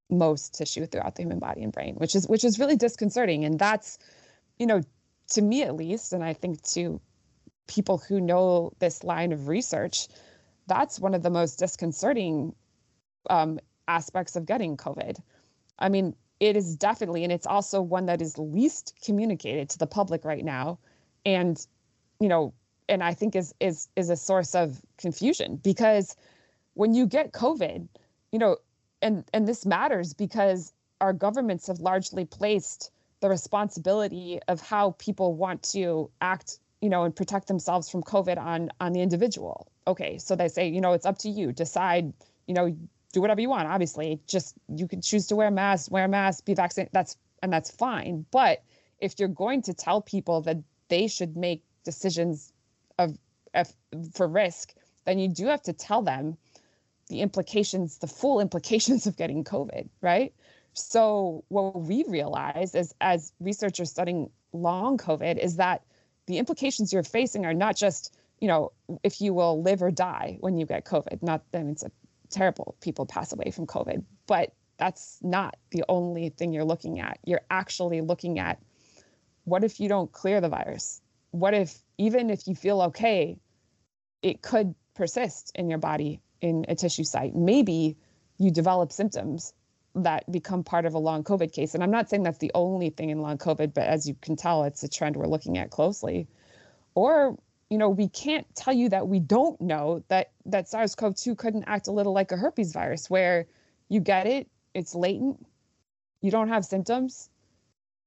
most 0.10 0.56
tissue 0.56 0.88
throughout 0.88 1.16
the 1.16 1.24
human 1.24 1.40
body 1.40 1.64
and 1.64 1.72
brain, 1.72 1.96
which 1.96 2.16
is 2.16 2.28
which 2.28 2.44
is 2.44 2.60
really 2.60 2.76
disconcerting. 2.76 3.46
And 3.46 3.58
that's, 3.60 3.98
you 4.58 4.66
know, 4.66 4.82
to 5.32 5.42
me 5.42 5.64
at 5.64 5.76
least, 5.76 6.14
and 6.14 6.24
I 6.24 6.34
think 6.34 6.62
to 6.74 7.00
people 7.68 7.98
who 7.98 8.20
know 8.22 8.72
this 8.80 9.04
line 9.04 9.32
of 9.32 9.48
research, 9.48 10.08
that's 10.68 11.00
one 11.00 11.14
of 11.14 11.24
the 11.24 11.30
most 11.30 11.58
disconcerting 11.60 12.54
um, 13.30 13.60
aspects 13.88 14.36
of 14.36 14.46
getting 14.46 14.78
COVID. 14.78 15.20
I 15.80 15.90
mean, 15.90 16.16
it 16.40 16.58
is 16.58 16.76
definitely, 16.76 17.24
and 17.24 17.32
it's 17.32 17.48
also 17.48 17.82
one 17.82 18.06
that 18.08 18.22
is 18.22 18.38
least 18.38 18.94
communicated 19.04 19.70
to 19.70 19.78
the 19.78 19.88
public 19.88 20.26
right 20.26 20.44
now. 20.44 20.80
And, 21.26 21.66
you 22.20 22.28
know, 22.28 22.54
and 22.88 23.04
I 23.04 23.14
think 23.14 23.36
is 23.36 23.54
is 23.60 23.88
is 23.96 24.10
a 24.12 24.16
source 24.16 24.54
of 24.54 24.80
confusion 24.98 25.60
because 25.64 26.16
when 26.76 26.94
you 26.94 27.08
get 27.08 27.32
COVID, 27.32 27.88
you 28.32 28.40
know, 28.40 28.58
and 29.02 29.24
and 29.34 29.48
this 29.48 29.66
matters 29.66 30.14
because 30.14 30.72
our 31.02 31.14
governments 31.14 31.68
have 31.68 31.80
largely 31.80 32.26
placed 32.26 32.92
the 33.22 33.30
responsibility 33.30 34.40
of 34.48 34.62
how 34.62 34.92
people 34.98 35.34
want 35.34 35.64
to 35.64 36.10
act 36.22 36.60
you 36.82 36.90
know 36.90 37.04
and 37.04 37.16
protect 37.16 37.48
themselves 37.48 37.90
from 37.90 38.04
covid 38.04 38.38
on 38.38 38.70
on 38.80 38.94
the 38.94 39.02
individual 39.02 39.68
okay 39.88 40.18
so 40.18 40.36
they 40.36 40.48
say 40.48 40.68
you 40.68 40.82
know 40.82 40.94
it's 40.94 41.06
up 41.06 41.18
to 41.20 41.30
you. 41.30 41.52
Decide 41.52 42.14
you 42.48 42.54
know 42.54 42.76
do 43.14 43.22
whatever 43.22 43.42
you 43.42 43.50
want 43.50 43.68
obviously. 43.68 44.20
Just 44.28 44.56
you 44.68 44.88
can 44.88 45.02
choose 45.02 45.28
to 45.28 45.36
wear 45.36 45.48
a 45.48 45.52
mask 45.52 45.92
wear 45.92 46.06
a 46.06 46.10
mask 46.10 46.46
be 46.46 46.54
vaccinated 46.54 46.94
that's 46.94 47.18
and 47.42 47.52
that's 47.52 47.72
fine. 47.72 48.26
But 48.32 48.64
if 49.00 49.20
you're 49.20 49.30
going 49.30 49.62
to 49.64 49.74
tell 49.74 50.02
people 50.02 50.42
that 50.42 50.58
they 50.88 51.08
should 51.08 51.36
make 51.36 51.64
decisions 51.84 52.54
of, 52.98 53.18
of 53.54 53.74
for 54.14 54.28
risk 54.28 54.74
then 55.06 55.20
you 55.20 55.28
do 55.28 55.48
have 55.48 55.62
to 55.64 55.74
tell 55.74 56.02
them 56.02 56.38
the 57.08 57.22
implications, 57.22 58.00
the 58.00 58.08
full 58.08 58.40
implications 58.46 59.08
of 59.08 59.16
getting 59.16 59.44
COVID, 59.44 59.88
right? 60.02 60.34
So 60.74 61.46
what 61.48 61.80
we 61.80 62.04
realize 62.08 62.76
is 62.76 62.94
as 63.00 63.32
researchers 63.40 63.90
studying 63.90 64.30
long 64.52 64.98
COVID 64.98 65.38
is 65.38 65.56
that 65.58 65.84
the 66.28 66.38
implications 66.38 66.92
you're 66.92 67.04
facing 67.04 67.46
are 67.46 67.54
not 67.54 67.78
just, 67.78 68.14
you 68.40 68.48
know, 68.48 68.72
if 69.04 69.22
you 69.22 69.34
will 69.34 69.62
live 69.62 69.82
or 69.82 69.92
die 69.92 70.38
when 70.40 70.58
you 70.58 70.66
get 70.66 70.86
COVID. 70.86 71.22
Not 71.22 71.44
that 71.52 71.66
it's 71.66 71.84
a 71.84 71.92
terrible 72.30 72.76
people 72.82 73.06
pass 73.06 73.34
away 73.34 73.52
from 73.52 73.66
COVID, 73.68 74.04
but 74.28 74.54
that's 74.78 75.20
not 75.22 75.56
the 75.72 75.84
only 75.88 76.30
thing 76.30 76.52
you're 76.52 76.66
looking 76.66 77.00
at. 77.00 77.20
You're 77.24 77.46
actually 77.50 78.02
looking 78.02 78.40
at 78.40 78.60
what 79.46 79.64
if 79.64 79.80
you 79.80 79.88
don't 79.88 80.12
clear 80.12 80.42
the 80.42 80.50
virus? 80.50 81.02
What 81.32 81.54
if 81.54 81.78
even 81.98 82.30
if 82.30 82.48
you 82.48 82.56
feel 82.56 82.82
okay, 82.82 83.38
it 84.22 84.42
could 84.42 84.76
persist 84.96 85.52
in 85.56 85.70
your 85.70 85.78
body 85.78 86.22
in 86.42 86.66
a 86.68 86.76
tissue 86.76 87.04
site. 87.04 87.36
Maybe 87.36 87.98
you 88.38 88.52
develop 88.52 88.92
symptoms 88.92 89.54
that 89.96 90.30
become 90.30 90.64
part 90.64 90.86
of 90.86 90.94
a 90.94 91.00
long 91.00 91.24
COVID 91.24 91.54
case. 91.54 91.74
And 91.74 91.84
I'm 91.84 91.92
not 91.92 92.10
saying 92.10 92.24
that's 92.24 92.40
the 92.40 92.52
only 92.54 92.90
thing 92.90 93.10
in 93.10 93.22
long 93.22 93.38
COVID, 93.38 93.74
but 93.74 93.84
as 93.84 94.08
you 94.08 94.16
can 94.22 94.36
tell, 94.36 94.64
it's 94.64 94.84
a 94.84 94.90
trend 94.90 95.16
we're 95.16 95.28
looking 95.28 95.58
at 95.58 95.70
closely. 95.70 96.28
Or, 96.96 97.38
you 97.70 97.78
know, 97.78 97.90
we 97.90 98.08
can't 98.08 98.46
tell 98.56 98.74
you 98.74 98.90
that 98.90 99.08
we 99.08 99.20
don't 99.20 99.60
know 99.60 100.04
that 100.08 100.32
that 100.46 100.70
SARS-CoV-2 100.70 101.38
couldn't 101.38 101.64
act 101.66 101.88
a 101.88 101.92
little 101.92 102.14
like 102.14 102.32
a 102.32 102.38
herpes 102.38 102.74
virus, 102.74 103.10
where 103.10 103.48
you 103.90 104.00
get 104.00 104.28
it, 104.28 104.48
it's 104.74 104.94
latent, 104.94 105.46
you 106.22 106.32
don't 106.32 106.50
have 106.50 106.66
symptoms, 106.66 107.30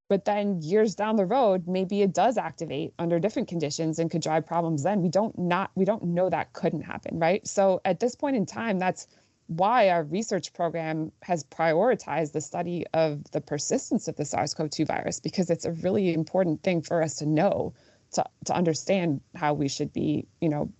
but 0.08 0.24
then 0.24 0.62
years 0.62 0.94
down 0.94 1.16
the 1.16 1.26
road 1.26 1.66
maybe 1.66 2.02
it 2.02 2.12
does 2.12 2.38
activate 2.38 2.94
under 2.98 3.18
different 3.18 3.48
conditions 3.48 3.98
and 3.98 4.10
could 4.10 4.22
drive 4.22 4.46
problems 4.46 4.82
then. 4.82 5.02
We 5.02 5.08
don't 5.08 5.36
not 5.38 5.70
we 5.74 5.84
don't 5.84 6.02
know 6.04 6.30
that 6.30 6.52
couldn't 6.52 6.82
happen 6.82 7.18
right? 7.18 7.46
So 7.46 7.80
at 7.84 8.00
this 8.00 8.14
point 8.14 8.36
in 8.36 8.46
time 8.46 8.78
that's 8.78 9.06
why 9.48 9.88
our 9.88 10.04
research 10.04 10.52
program 10.52 11.10
has 11.22 11.42
prioritized 11.44 12.32
the 12.32 12.40
study 12.40 12.84
of 12.92 13.30
the 13.30 13.40
persistence 13.40 14.06
of 14.06 14.14
the 14.16 14.24
SARS-CoV-2 14.24 14.86
virus 14.86 15.20
because 15.20 15.48
it's 15.48 15.64
a 15.64 15.72
really 15.72 16.12
important 16.12 16.62
thing 16.62 16.82
for 16.82 17.02
us 17.02 17.16
to 17.16 17.26
know 17.26 17.72
to, 18.12 18.24
to 18.46 18.54
understand 18.54 19.20
how 19.34 19.52
we 19.54 19.68
should 19.68 19.92
be 19.92 20.26
you 20.40 20.48
know 20.48 20.70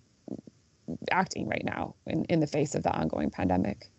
acting 1.11 1.47
right 1.47 1.63
now 1.63 1.93
in, 2.07 2.25
in 2.25 2.39
the 2.39 2.47
face 2.47 2.73
of 2.73 2.83
the 2.83 2.91
ongoing 2.91 3.29
pandemic 3.29 3.89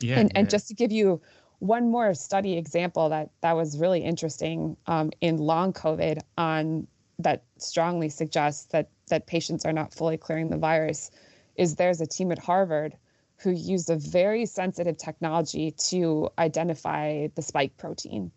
yeah, 0.00 0.18
and, 0.18 0.30
yeah. 0.32 0.40
and 0.40 0.50
just 0.50 0.68
to 0.68 0.74
give 0.74 0.90
you 0.90 1.20
one 1.62 1.90
more 1.92 2.12
study 2.12 2.58
example 2.58 3.08
that 3.08 3.30
that 3.40 3.54
was 3.54 3.78
really 3.78 4.00
interesting 4.00 4.76
um, 4.88 5.12
in 5.20 5.36
long 5.36 5.72
COVID 5.72 6.20
on 6.36 6.88
that 7.20 7.44
strongly 7.58 8.08
suggests 8.08 8.64
that 8.72 8.88
that 9.08 9.26
patients 9.26 9.64
are 9.64 9.72
not 9.72 9.94
fully 9.94 10.16
clearing 10.16 10.48
the 10.48 10.56
virus 10.56 11.12
is 11.54 11.76
there's 11.76 12.00
a 12.00 12.06
team 12.06 12.32
at 12.32 12.38
Harvard 12.38 12.96
who 13.36 13.50
used 13.50 13.90
a 13.90 13.96
very 13.96 14.44
sensitive 14.44 14.96
technology 14.96 15.70
to 15.72 16.28
identify 16.38 17.28
the 17.36 17.42
spike 17.42 17.76
protein 17.76 18.32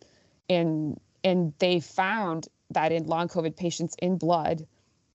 and 0.48 1.00
and 1.24 1.52
they 1.58 1.80
found 1.80 2.48
that 2.72 2.92
in 2.92 3.06
long 3.06 3.28
covid 3.28 3.56
patients 3.56 3.96
in 4.02 4.18
blood 4.18 4.66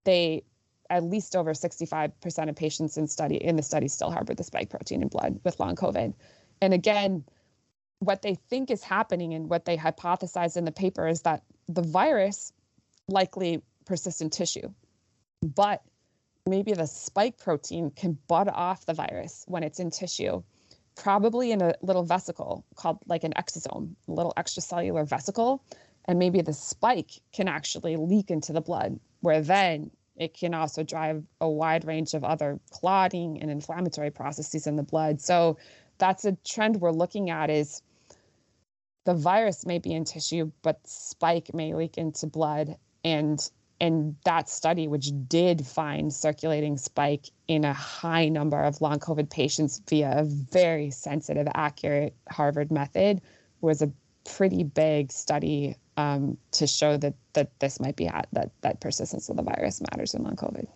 they 0.05 0.43
at 0.89 1.05
least 1.05 1.37
over 1.37 1.53
65% 1.53 2.49
of 2.49 2.57
patients 2.57 2.97
in 2.97 3.07
study 3.07 3.37
in 3.37 3.57
the 3.57 3.63
study 3.63 3.87
still 3.87 4.11
harbor 4.11 4.35
the 4.35 4.45
spike 4.45 4.71
protein 4.71 5.03
in 5.03 5.09
blood 5.09 5.39
with 5.45 5.61
long 5.61 5.77
covid 5.77 6.15
and 6.61 6.75
again 6.75 7.25
what 8.01 8.23
they 8.23 8.35
think 8.35 8.71
is 8.71 8.83
happening 8.83 9.35
and 9.35 9.49
what 9.49 9.65
they 9.65 9.77
hypothesize 9.77 10.57
in 10.57 10.65
the 10.65 10.73
paper 10.73 11.07
is 11.07 11.23
that 11.23 11.43
the 11.69 11.83
virus 11.83 12.53
likely 13.09 13.63
persists 13.85 14.21
in 14.21 14.31
tissue, 14.31 14.73
but 15.43 15.83
maybe 16.47 16.73
the 16.73 16.87
spike 16.87 17.39
protein 17.39 17.91
can 17.91 18.19
bud 18.27 18.49
off 18.49 18.87
the 18.87 18.95
virus 18.95 19.45
when 19.47 19.63
it's 19.63 19.79
in 19.79 19.91
tissue, 19.91 20.43
probably 20.97 21.53
in 21.53 21.61
a 21.61 21.75
little 21.83 22.03
vesicle 22.03 22.65
called 22.75 22.99
like 23.07 23.23
an 23.23 23.35
exosome, 23.35 23.95
a 24.09 24.13
little 24.13 24.33
extracellular 24.37 25.07
vesicle. 25.07 25.63
And 26.11 26.19
maybe 26.19 26.41
the 26.41 26.53
spike 26.53 27.21
can 27.33 27.47
actually 27.47 27.95
leak 27.95 28.33
into 28.33 28.53
the 28.53 28.61
blood, 28.61 28.99
where 29.21 29.41
then 29.41 29.93
it 30.17 30.35
can 30.35 30.55
also 30.55 30.83
drive 30.83 31.23
a 31.41 31.49
wide 31.49 31.85
range 31.85 32.15
of 32.15 32.25
other 32.25 32.59
clotting 32.73 33.41
and 33.41 33.49
inflammatory 33.49 34.11
processes 34.11 34.67
in 34.67 34.75
the 34.75 34.83
blood. 34.83 35.21
So 35.21 35.57
that's 35.99 36.25
a 36.25 36.37
trend 36.45 36.81
we're 36.81 36.91
looking 36.91 37.31
at 37.31 37.49
is 37.49 37.81
the 39.05 39.15
virus 39.15 39.65
may 39.65 39.79
be 39.79 39.93
in 39.93 40.05
tissue, 40.05 40.51
but 40.63 40.81
spike 40.85 41.55
may 41.55 41.75
leak 41.75 41.97
into 41.97 42.27
blood. 42.27 42.77
And 43.05 43.49
and 43.81 44.17
that 44.25 44.49
study, 44.49 44.89
which 44.89 45.13
did 45.29 45.65
find 45.65 46.13
circulating 46.13 46.77
spike 46.77 47.31
in 47.47 47.65
a 47.65 47.73
high 47.73 48.29
number 48.29 48.61
of 48.61 48.81
long 48.81 48.99
COVID 48.99 49.31
patients 49.31 49.81
via 49.89 50.11
a 50.19 50.25
very 50.25 50.91
sensitive, 50.91 51.47
accurate 51.55 52.17
Harvard 52.29 52.73
method, 52.73 53.21
was 53.61 53.81
a 53.81 53.93
pretty 54.25 54.65
big 54.65 55.13
study 55.13 55.77
um, 56.01 56.37
to 56.53 56.67
show 56.67 56.97
that 56.97 57.15
that 57.35 57.59
this 57.61 57.81
might 57.81 57.97
be 57.97 58.07
at, 58.07 58.29
that 58.33 58.51
that 58.63 58.81
persistence 58.81 59.29
of 59.29 59.37
the 59.37 59.43
virus 59.43 59.81
matters 59.81 60.15
in 60.15 60.23
long 60.23 60.37
COVID. 60.37 60.67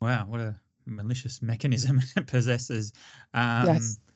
Wow, 0.00 0.26
what 0.28 0.40
a 0.40 0.54
malicious 0.86 1.42
mechanism 1.42 2.00
it 2.16 2.26
possesses. 2.26 2.92
Um, 3.34 3.66
yes. 3.66 3.98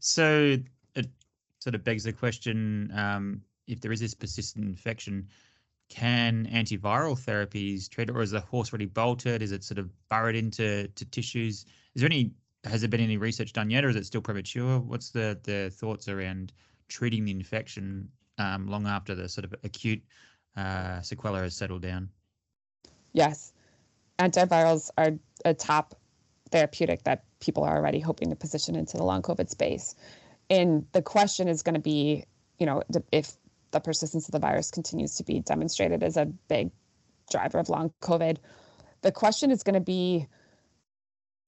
So 0.00 0.58
it 0.96 1.06
sort 1.60 1.74
of 1.74 1.82
begs 1.82 2.04
the 2.04 2.12
question 2.12 2.92
um, 2.94 3.40
if 3.66 3.80
there 3.80 3.90
is 3.90 4.00
this 4.00 4.12
persistent 4.12 4.66
infection, 4.66 5.28
can 5.88 6.46
antiviral 6.52 7.18
therapies 7.18 7.88
treat 7.88 8.10
it, 8.10 8.14
or 8.14 8.20
is 8.20 8.32
the 8.32 8.40
horse 8.40 8.70
already 8.70 8.84
bolted? 8.84 9.40
Is 9.40 9.50
it 9.50 9.64
sort 9.64 9.78
of 9.78 9.88
burrowed 10.10 10.34
into 10.34 10.88
to 10.88 11.04
tissues? 11.06 11.64
Is 11.94 12.02
there 12.02 12.06
any 12.06 12.32
has 12.64 12.82
there 12.82 12.90
been 12.90 13.00
any 13.00 13.16
research 13.16 13.54
done 13.54 13.70
yet, 13.70 13.82
or 13.82 13.88
is 13.88 13.96
it 13.96 14.04
still 14.04 14.20
premature? 14.20 14.78
What's 14.78 15.08
the 15.08 15.38
the 15.42 15.70
thoughts 15.70 16.06
around 16.06 16.52
treating 16.88 17.24
the 17.24 17.30
infection 17.30 18.10
um, 18.38 18.68
long 18.68 18.86
after 18.86 19.14
the 19.14 19.28
sort 19.28 19.44
of 19.44 19.54
acute 19.64 20.02
uh, 20.56 21.00
sequela 21.00 21.42
has 21.42 21.54
settled 21.54 21.82
down? 21.82 22.08
Yes, 23.12 23.52
antivirals 24.18 24.90
are 24.98 25.12
a 25.44 25.54
top 25.54 25.94
therapeutic 26.50 27.04
that 27.04 27.24
people 27.40 27.64
are 27.64 27.76
already 27.76 28.00
hoping 28.00 28.30
to 28.30 28.36
position 28.36 28.76
into 28.76 28.96
the 28.96 29.04
long 29.04 29.22
COVID 29.22 29.48
space. 29.48 29.94
And 30.50 30.86
the 30.92 31.02
question 31.02 31.48
is 31.48 31.62
going 31.62 31.74
to 31.74 31.80
be, 31.80 32.24
you 32.58 32.66
know, 32.66 32.82
if 33.12 33.32
the 33.70 33.80
persistence 33.80 34.28
of 34.28 34.32
the 34.32 34.38
virus 34.38 34.70
continues 34.70 35.16
to 35.16 35.24
be 35.24 35.40
demonstrated 35.40 36.02
as 36.02 36.16
a 36.16 36.26
big 36.26 36.70
driver 37.30 37.58
of 37.58 37.68
long 37.68 37.92
COVID, 38.02 38.38
the 39.02 39.12
question 39.12 39.50
is 39.50 39.62
going 39.62 39.74
to 39.74 39.80
be 39.80 40.26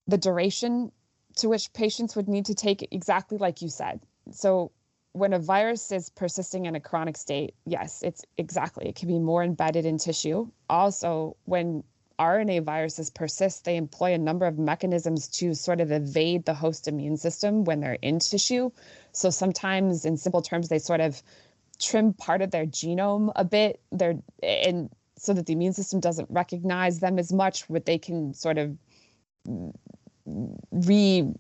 the 0.07 0.19
duration 0.19 0.93
to 1.37 1.49
which 1.49 1.73
patients 1.73 2.17
would 2.17 2.29
need 2.29 2.47
to 2.47 2.55
take 2.55 2.89
exactly 2.91 3.39
like 3.39 3.63
you 3.63 3.69
said. 3.69 4.01
So 4.33 4.73
when 5.17 5.33
a 5.33 5.39
virus 5.39 5.91
is 5.93 6.11
persisting 6.11 6.67
in 6.67 6.75
a 6.75 6.81
chronic 6.81 7.17
state, 7.17 7.55
yes, 7.65 8.03
it's 8.03 8.23
exactly. 8.37 8.87
It 8.89 8.97
can 8.97 9.09
be 9.09 9.19
more 9.19 9.43
embedded 9.43 9.87
in 9.87 9.97
tissue. 9.97 10.49
Also, 10.69 11.37
when 11.47 11.83
RNA 12.19 12.65
viruses 12.65 13.09
persist, 13.09 13.65
they 13.65 13.77
employ 13.77 14.13
a 14.13 14.19
number 14.19 14.45
of 14.45 14.59
mechanisms 14.59 15.29
to 15.29 15.55
sort 15.55 15.81
of 15.81 15.91
evade 15.91 16.45
the 16.45 16.53
host 16.53 16.87
immune 16.87 17.17
system 17.17 17.65
when 17.65 17.81
they're 17.81 17.99
in 18.03 18.19
tissue. 18.19 18.71
So 19.13 19.31
sometimes, 19.31 20.05
in 20.05 20.19
simple 20.19 20.43
terms, 20.43 20.69
they 20.69 20.79
sort 20.79 21.01
of 21.01 21.23
trim 21.81 22.13
part 22.13 22.43
of 22.43 22.51
their 22.51 22.67
genome 22.67 23.33
a 23.37 23.45
bit. 23.45 23.81
They're 23.93 24.19
and 24.43 24.91
so 25.17 25.33
that 25.33 25.47
the 25.47 25.55
immune 25.55 25.73
system 25.73 26.01
doesn't 26.01 26.29
recognize 26.31 27.01
them 27.01 27.19
as 27.19 27.33
much, 27.33 27.65
but 27.69 27.87
they 27.87 27.97
can 27.97 28.35
sort 28.35 28.59
of 28.59 28.77
re 30.73 31.33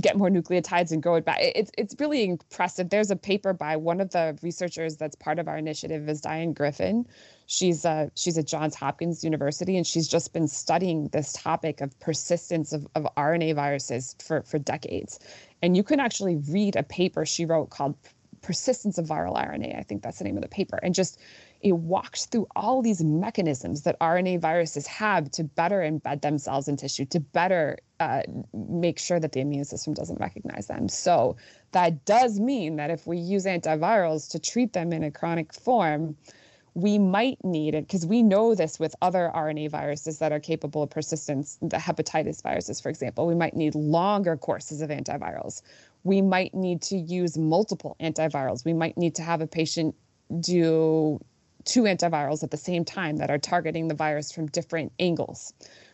get 0.00 0.16
more 0.16 0.30
nucleotides 0.30 0.92
and 0.92 1.02
grow 1.02 1.16
it 1.16 1.24
back. 1.24 1.38
It's 1.40 1.70
it's 1.76 1.94
really 1.98 2.24
impressive. 2.24 2.88
There's 2.88 3.10
a 3.10 3.16
paper 3.16 3.52
by 3.52 3.76
one 3.76 4.00
of 4.00 4.10
the 4.10 4.38
researchers 4.42 4.96
that's 4.96 5.14
part 5.14 5.38
of 5.38 5.46
our 5.46 5.58
initiative 5.58 6.08
is 6.08 6.22
Diane 6.22 6.54
Griffin. 6.54 7.06
She's 7.46 7.84
a 7.84 8.10
she's 8.14 8.38
at 8.38 8.46
Johns 8.46 8.74
Hopkins 8.74 9.22
University 9.22 9.76
and 9.76 9.86
she's 9.86 10.08
just 10.08 10.32
been 10.32 10.48
studying 10.48 11.08
this 11.08 11.34
topic 11.34 11.82
of 11.82 11.98
persistence 12.00 12.72
of, 12.72 12.86
of 12.94 13.06
RNA 13.16 13.56
viruses 13.56 14.16
for, 14.24 14.42
for 14.42 14.58
decades. 14.58 15.20
And 15.60 15.76
you 15.76 15.82
can 15.82 16.00
actually 16.00 16.36
read 16.36 16.76
a 16.76 16.82
paper 16.82 17.26
she 17.26 17.44
wrote 17.44 17.68
called 17.68 17.94
Persistence 18.40 18.96
of 18.96 19.06
Viral 19.06 19.36
RNA. 19.36 19.78
I 19.78 19.82
think 19.82 20.02
that's 20.02 20.18
the 20.18 20.24
name 20.24 20.36
of 20.36 20.42
the 20.42 20.48
paper. 20.48 20.78
And 20.82 20.94
just 20.94 21.18
it 21.60 21.72
walks 21.72 22.26
through 22.26 22.46
all 22.54 22.82
these 22.82 23.02
mechanisms 23.02 23.82
that 23.82 23.98
RNA 24.00 24.40
viruses 24.40 24.86
have 24.86 25.30
to 25.32 25.44
better 25.44 25.80
embed 25.80 26.22
themselves 26.22 26.68
in 26.68 26.76
tissue, 26.76 27.04
to 27.06 27.20
better 27.20 27.78
uh, 28.00 28.22
make 28.52 28.98
sure 28.98 29.18
that 29.18 29.32
the 29.32 29.40
immune 29.40 29.64
system 29.64 29.92
doesn't 29.92 30.20
recognize 30.20 30.68
them. 30.68 30.88
So 30.88 31.36
that 31.72 32.04
does 32.04 32.38
mean 32.38 32.76
that 32.76 32.90
if 32.90 33.06
we 33.06 33.18
use 33.18 33.44
antivirals 33.44 34.30
to 34.30 34.38
treat 34.38 34.72
them 34.72 34.92
in 34.92 35.02
a 35.02 35.10
chronic 35.10 35.52
form, 35.52 36.16
we 36.74 36.96
might 36.96 37.42
need 37.42 37.74
it 37.74 37.88
because 37.88 38.06
we 38.06 38.22
know 38.22 38.54
this 38.54 38.78
with 38.78 38.94
other 39.02 39.32
RNA 39.34 39.70
viruses 39.70 40.20
that 40.20 40.30
are 40.30 40.38
capable 40.38 40.84
of 40.84 40.90
persistence, 40.90 41.58
the 41.60 41.76
hepatitis 41.76 42.40
viruses, 42.40 42.80
for 42.80 42.88
example. 42.88 43.26
We 43.26 43.34
might 43.34 43.56
need 43.56 43.74
longer 43.74 44.36
courses 44.36 44.80
of 44.80 44.90
antivirals. 44.90 45.62
We 46.04 46.22
might 46.22 46.54
need 46.54 46.80
to 46.82 46.96
use 46.96 47.36
multiple 47.36 47.96
antivirals. 48.00 48.64
We 48.64 48.74
might 48.74 48.96
need 48.96 49.16
to 49.16 49.22
have 49.22 49.40
a 49.40 49.46
patient 49.48 49.96
do 50.40 51.20
two 51.64 51.82
antivirals 51.82 52.42
at 52.42 52.50
the 52.50 52.56
same 52.56 52.84
time 52.84 53.16
that 53.16 53.30
are 53.30 53.38
targeting 53.38 53.88
the 53.88 53.94
virus 53.94 54.32
from 54.32 54.46
different 54.46 54.92
angles. 54.98 55.52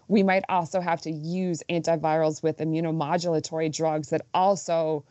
We 0.09 0.23
might 0.23 0.45
also 0.49 0.81
have 0.81 1.01
to 1.03 1.11
use 1.11 1.63
antivirals 1.71 2.43
with 2.43 2.59
immunomodulatory 2.59 3.75
drugs 3.75 4.11
that 4.11 4.23
also 4.35 5.05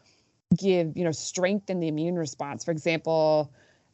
give, 0.55 0.95
you 0.95 1.03
know, 1.03 1.11
strengthen 1.11 1.79
the 1.79 1.87
immune 1.87 2.15
response. 2.15 2.63
For 2.63 2.71
example, 2.71 3.51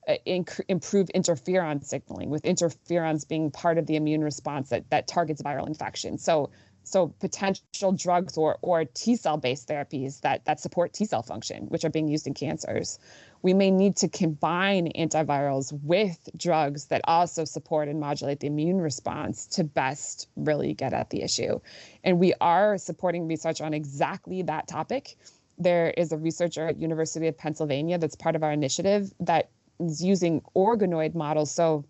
uh, 0.07 0.15
inc- 0.27 0.61
improve 0.67 1.07
interferon 1.15 1.83
signaling, 1.83 2.29
with 2.29 2.43
interferons 2.43 3.27
being 3.27 3.51
part 3.51 3.77
of 3.77 3.87
the 3.87 3.95
immune 3.95 4.23
response 4.23 4.69
that, 4.69 4.89
that 4.89 5.07
targets 5.07 5.41
viral 5.41 5.67
infection. 5.67 6.17
So 6.17 6.49
so 6.83 7.13
potential 7.19 7.91
drugs 7.91 8.37
or 8.37 8.57
or 8.61 8.85
T 8.85 9.15
cell 9.15 9.37
based 9.37 9.67
therapies 9.67 10.21
that 10.21 10.45
that 10.45 10.59
support 10.59 10.93
T 10.93 11.05
cell 11.05 11.21
function, 11.21 11.65
which 11.65 11.85
are 11.85 11.89
being 11.89 12.07
used 12.07 12.25
in 12.25 12.33
cancers. 12.33 12.97
We 13.41 13.53
may 13.53 13.71
need 13.71 13.95
to 13.97 14.09
combine 14.09 14.91
antivirals 14.97 15.71
with 15.83 16.29
drugs 16.35 16.85
that 16.85 17.01
also 17.05 17.45
support 17.45 17.87
and 17.87 17.99
modulate 17.99 18.41
the 18.41 18.47
immune 18.47 18.81
response 18.81 19.45
to 19.47 19.63
best 19.63 20.27
really 20.35 20.73
get 20.73 20.93
at 20.93 21.09
the 21.09 21.21
issue. 21.21 21.59
And 22.03 22.19
we 22.19 22.33
are 22.41 22.77
supporting 22.77 23.27
research 23.27 23.61
on 23.61 23.73
exactly 23.73 24.41
that 24.43 24.67
topic. 24.67 25.17
There 25.57 25.91
is 25.91 26.11
a 26.11 26.17
researcher 26.17 26.67
at 26.67 26.77
University 26.79 27.27
of 27.27 27.37
Pennsylvania 27.37 27.97
that's 27.97 28.15
part 28.15 28.35
of 28.35 28.43
our 28.43 28.51
initiative 28.51 29.13
that 29.21 29.49
is 29.79 30.03
using 30.03 30.41
organoid 30.55 31.15
models. 31.15 31.51
So 31.51 31.85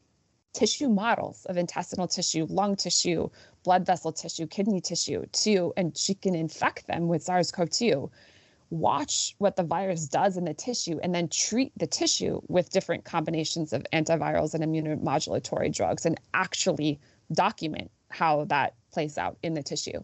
tissue 0.53 0.89
models 0.89 1.45
of 1.45 1.57
intestinal 1.57 2.07
tissue, 2.07 2.45
lung 2.49 2.75
tissue, 2.75 3.29
blood 3.63 3.85
vessel 3.85 4.11
tissue, 4.11 4.47
kidney 4.47 4.81
tissue, 4.81 5.25
too, 5.31 5.73
and 5.77 5.97
she 5.97 6.13
can 6.13 6.35
infect 6.35 6.87
them 6.87 7.07
with 7.07 7.23
SARS 7.23 7.51
CoV 7.51 7.69
2. 7.69 8.11
Watch 8.71 9.35
what 9.39 9.55
the 9.55 9.63
virus 9.63 10.07
does 10.07 10.37
in 10.37 10.45
the 10.45 10.53
tissue 10.53 10.99
and 11.01 11.13
then 11.13 11.27
treat 11.27 11.71
the 11.77 11.87
tissue 11.87 12.39
with 12.47 12.69
different 12.69 13.03
combinations 13.03 13.73
of 13.73 13.85
antivirals 13.93 14.53
and 14.53 14.63
immunomodulatory 14.63 15.73
drugs 15.73 16.05
and 16.05 16.19
actually 16.33 16.99
document 17.33 17.89
how 18.09 18.45
that 18.45 18.75
plays 18.91 19.17
out 19.17 19.37
in 19.41 19.53
the 19.53 19.63
tissue. 19.63 20.03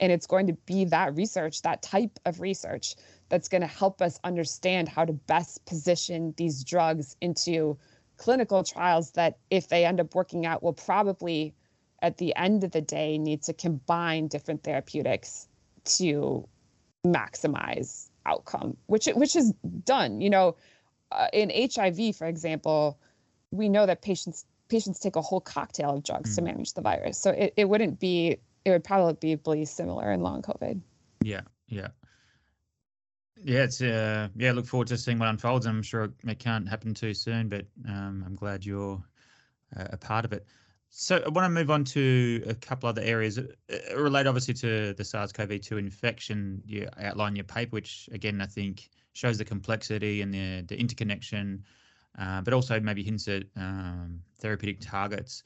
And 0.00 0.12
it's 0.12 0.26
going 0.26 0.46
to 0.46 0.52
be 0.52 0.84
that 0.86 1.14
research, 1.14 1.62
that 1.62 1.82
type 1.82 2.18
of 2.24 2.40
research, 2.40 2.94
that's 3.28 3.48
going 3.48 3.62
to 3.62 3.66
help 3.66 4.00
us 4.00 4.20
understand 4.24 4.88
how 4.88 5.04
to 5.04 5.12
best 5.12 5.64
position 5.66 6.34
these 6.36 6.64
drugs 6.64 7.16
into 7.20 7.78
clinical 8.16 8.62
trials 8.62 9.10
that, 9.12 9.38
if 9.50 9.68
they 9.68 9.84
end 9.84 10.00
up 10.00 10.14
working 10.14 10.46
out, 10.46 10.62
will 10.62 10.72
probably, 10.72 11.54
at 12.02 12.18
the 12.18 12.34
end 12.36 12.64
of 12.64 12.70
the 12.70 12.80
day, 12.80 13.18
need 13.18 13.42
to 13.42 13.52
combine 13.52 14.28
different 14.28 14.62
therapeutics 14.62 15.48
to 15.84 16.46
maximize 17.06 18.08
outcome, 18.24 18.76
which 18.86 19.06
which 19.06 19.36
is 19.36 19.52
done. 19.84 20.20
You 20.20 20.30
know, 20.30 20.56
uh, 21.12 21.28
in 21.32 21.50
HIV, 21.50 22.16
for 22.16 22.26
example, 22.26 22.98
we 23.50 23.68
know 23.68 23.86
that 23.86 24.02
patients 24.02 24.44
patients 24.68 24.98
take 24.98 25.16
a 25.16 25.22
whole 25.22 25.40
cocktail 25.40 25.96
of 25.96 26.02
drugs 26.02 26.32
mm. 26.32 26.36
to 26.36 26.42
manage 26.42 26.74
the 26.74 26.80
virus. 26.80 27.18
So 27.18 27.30
it, 27.30 27.54
it 27.56 27.68
wouldn't 27.68 28.00
be 28.00 28.38
it 28.64 28.70
would 28.70 28.84
probably 28.84 29.36
be 29.36 29.64
similar 29.64 30.10
in 30.10 30.20
long 30.20 30.42
COVID. 30.42 30.80
Yeah, 31.22 31.42
yeah. 31.68 31.88
Yeah, 33.42 33.64
it's 33.64 33.80
uh, 33.80 34.28
yeah. 34.34 34.52
Look 34.52 34.66
forward 34.66 34.88
to 34.88 34.96
seeing 34.96 35.18
what 35.18 35.28
unfolds. 35.28 35.66
I'm 35.66 35.82
sure 35.82 36.12
it 36.26 36.38
can't 36.38 36.68
happen 36.68 36.94
too 36.94 37.14
soon, 37.14 37.48
but 37.48 37.66
um, 37.86 38.24
I'm 38.26 38.34
glad 38.34 38.64
you're 38.64 39.02
uh, 39.76 39.84
a 39.92 39.96
part 39.96 40.24
of 40.24 40.32
it. 40.32 40.46
So 40.90 41.16
I 41.16 41.28
want 41.28 41.44
to 41.44 41.50
move 41.50 41.70
on 41.70 41.84
to 41.84 42.42
a 42.46 42.54
couple 42.54 42.88
other 42.88 43.02
areas 43.02 43.38
uh, 43.38 43.44
related, 43.96 44.28
obviously, 44.28 44.54
to 44.54 44.94
the 44.94 45.04
SARS-CoV-2 45.04 45.78
infection. 45.78 46.62
You 46.64 46.88
outline 46.98 47.36
your 47.36 47.44
paper, 47.44 47.70
which 47.70 48.08
again 48.12 48.40
I 48.40 48.46
think 48.46 48.88
shows 49.12 49.38
the 49.38 49.44
complexity 49.44 50.22
and 50.22 50.32
the 50.32 50.62
the 50.62 50.78
interconnection, 50.78 51.64
uh, 52.18 52.40
but 52.40 52.54
also 52.54 52.80
maybe 52.80 53.02
hints 53.02 53.28
at 53.28 53.44
um, 53.56 54.20
therapeutic 54.38 54.80
targets. 54.80 55.42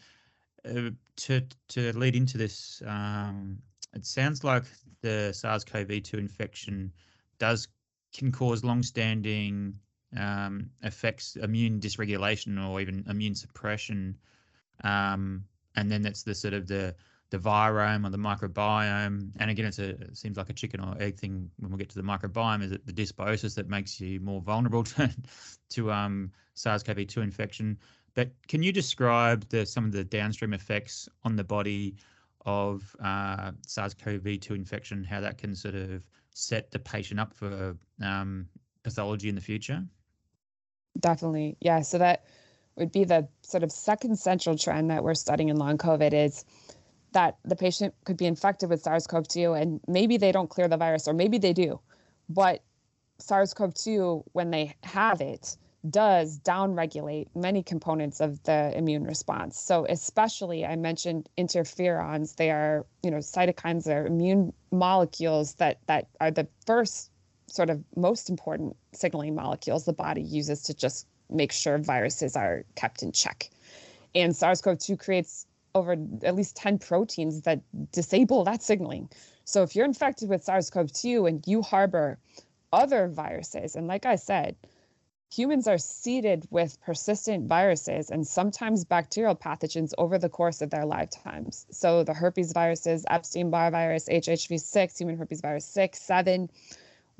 Uh, 0.65 0.91
to 1.17 1.43
to 1.69 1.97
lead 1.99 2.15
into 2.15 2.39
this, 2.39 2.83
um, 2.87 3.59
it 3.95 4.05
sounds 4.05 4.45
like 4.45 4.65
the 5.01 5.33
SARS-CoV-2 5.33 6.15
infection 6.15 6.93
does 7.39 7.69
can 8.13 8.31
cause 8.31 8.65
long-standing 8.65 9.75
um, 10.17 10.71
effects, 10.83 11.37
immune 11.37 11.81
dysregulation 11.81 12.63
or 12.69 12.81
even 12.81 13.05
immune 13.09 13.35
suppression. 13.35 14.17
Um, 14.85 15.45
and 15.77 15.91
then 15.91 16.03
that's 16.03 16.23
the 16.23 16.35
sort 16.35 16.55
of 16.55 16.67
the 16.67 16.95
the 17.31 17.39
virome 17.39 18.05
or 18.05 18.11
the 18.11 18.19
microbiome. 18.19 19.31
And 19.39 19.51
again, 19.51 19.71
a, 19.79 19.83
it 19.83 20.17
seems 20.17 20.37
like 20.37 20.51
a 20.51 20.53
chicken 20.53 20.81
or 20.81 20.97
egg 21.01 21.17
thing 21.17 21.49
when 21.59 21.71
we 21.71 21.79
get 21.79 21.89
to 21.91 21.95
the 21.97 22.03
microbiome. 22.03 22.63
Is 22.63 22.73
it 22.73 22.85
the 22.85 22.93
dysbiosis 22.93 23.55
that 23.55 23.69
makes 23.69 24.01
you 24.01 24.21
more 24.21 24.41
vulnerable 24.41 24.83
to 24.85 25.11
to 25.71 25.93
um, 25.93 26.33
SARS-CoV-2 26.55 27.19
infection? 27.19 27.79
But 28.15 28.33
can 28.49 28.63
you 28.63 28.73
describe 28.73 29.49
the 29.49 29.65
some 29.65 29.85
of 29.85 29.93
the 29.93 30.05
downstream 30.05 30.53
effects 30.53 31.09
on 31.25 31.37
the 31.37 31.45
body 31.45 31.97
of 32.47 32.95
uh, 33.03 33.53
SARS-CoV-2 33.67 34.51
infection? 34.51 35.05
How 35.05 35.21
that 35.21 35.39
can 35.39 35.55
sort 35.55 35.77
of 35.77 36.03
set 36.35 36.71
the 36.71 36.79
patient 36.79 37.21
up 37.21 37.33
for 37.33 37.77
um, 38.03 38.49
pathology 38.83 39.29
in 39.29 39.37
the 39.37 39.41
future? 39.41 39.85
Definitely. 40.99 41.57
Yeah. 41.61 41.81
So 41.83 41.99
that 41.99 42.25
would 42.77 42.93
be 42.93 43.05
the 43.05 43.29
sort 43.43 43.63
of 43.63 43.73
second 43.73 44.19
central 44.19 44.57
trend 44.57 44.91
that 44.91 45.05
we're 45.05 45.15
studying 45.15 45.49
in 45.49 45.57
long 45.57 45.79
COVID 45.79 46.13
is 46.13 46.45
that 47.13 47.39
the 47.45 47.57
patient 47.57 47.95
could 48.05 48.17
be 48.17 48.27
infected 48.27 48.71
with 48.71 48.83
SARS 48.83 49.07
CoV 49.07 49.27
2 49.27 49.53
and 49.55 49.81
maybe 49.89 50.17
they 50.17 50.33
don't 50.33 50.49
clear 50.49 50.69
the 50.69 50.77
virus, 50.77 51.09
or 51.09 51.13
maybe 51.13 51.39
they 51.39 51.53
do. 51.53 51.81
But 52.29 52.63
SARS 53.19 53.53
CoV 53.55 53.75
2, 53.75 54.25
when 54.33 54.51
they 54.51 54.75
have 54.85 55.21
it, 55.21 55.57
does 55.89 56.39
downregulate 56.41 57.29
many 57.35 57.63
components 57.63 58.21
of 58.21 58.43
the 58.43 58.77
immune 58.77 59.05
response. 59.05 59.59
So 59.59 59.87
especially 59.89 60.67
I 60.67 60.77
mentioned 60.77 61.29
interferons, 61.39 62.37
they 62.37 62.51
are, 62.51 62.87
you 63.03 63.11
know, 63.11 63.19
cytokines 63.19 63.87
are 63.87 64.07
immune 64.07 64.53
molecules 64.71 65.55
that 65.55 65.79
that 65.87 66.09
are 66.21 66.31
the 66.31 66.47
first 66.67 67.11
sort 67.47 67.71
of 67.71 67.83
most 67.97 68.29
important 68.29 68.77
signaling 68.93 69.35
molecules 69.35 69.85
the 69.85 69.93
body 69.93 70.23
uses 70.23 70.63
to 70.65 70.75
just 70.75 71.07
make 71.33 71.53
sure 71.53 71.79
viruses 71.79 72.37
are 72.37 72.65
kept 72.75 73.03
in 73.03 73.13
check. 73.13 73.51
And 74.15 74.35
SARS-CoV-2 74.35 74.99
creates 74.99 75.47
over 75.75 75.93
at 76.25 76.35
least 76.35 76.57
10 76.57 76.79
proteins 76.79 77.43
that 77.43 77.61
disable 77.93 78.43
that 78.45 78.63
signaling. 78.63 79.09
So 79.45 79.63
if 79.63 79.77
you're 79.77 79.85
infected 79.85 80.29
with 80.29 80.45
SARS-CoV-2 80.45 81.29
and 81.29 81.47
you 81.47 81.63
harbor 81.63 82.19
other 82.73 83.09
viruses, 83.09 83.77
and 83.77 83.87
like 83.87 84.07
I 84.07 84.17
said, 84.17 84.57
humans 85.33 85.69
are 85.69 85.79
seeded 85.79 86.47
with 86.51 86.81
persistent 86.81 87.47
viruses 87.47 88.11
and 88.11 88.27
sometimes 88.27 88.85
bacterial 88.85 89.37
pathogens 89.37 89.93
over 89.97 90.19
the 90.19 90.29
course 90.29 90.61
of 90.61 90.71
their 90.71 90.85
lifetimes. 90.85 91.67
So 91.71 92.03
the 92.03 92.15
herpes 92.15 92.53
viruses, 92.53 93.05
Epstein-Barr 93.09 93.71
virus, 93.71 94.09
HHV6, 94.09 94.99
human 94.99 95.17
herpes 95.17 95.41
virus 95.41 95.67
6, 95.67 96.01
7, 96.01 96.51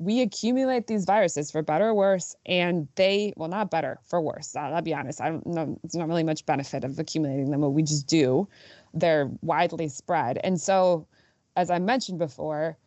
we 0.01 0.21
accumulate 0.21 0.87
these 0.87 1.05
viruses 1.05 1.51
for 1.51 1.61
better 1.61 1.89
or 1.89 1.93
worse, 1.93 2.35
and 2.47 2.87
they, 2.95 3.33
well, 3.37 3.49
not 3.49 3.69
better, 3.69 3.99
for 4.03 4.19
worse. 4.19 4.55
I'll, 4.55 4.73
I'll 4.73 4.81
be 4.81 4.95
honest. 4.95 5.21
I 5.21 5.29
don't 5.29 5.45
know. 5.45 5.79
It's 5.83 5.95
not 5.95 6.07
really 6.07 6.23
much 6.23 6.43
benefit 6.45 6.83
of 6.83 6.97
accumulating 6.97 7.51
them, 7.51 7.61
but 7.61 7.69
we 7.69 7.83
just 7.83 8.07
do. 8.07 8.47
they're 8.95 9.29
widely 9.41 9.87
spread. 9.87 10.39
And 10.43 10.59
so, 10.59 11.07
as 11.55 11.69
I 11.69 11.77
mentioned 11.77 12.17
before, 12.17 12.77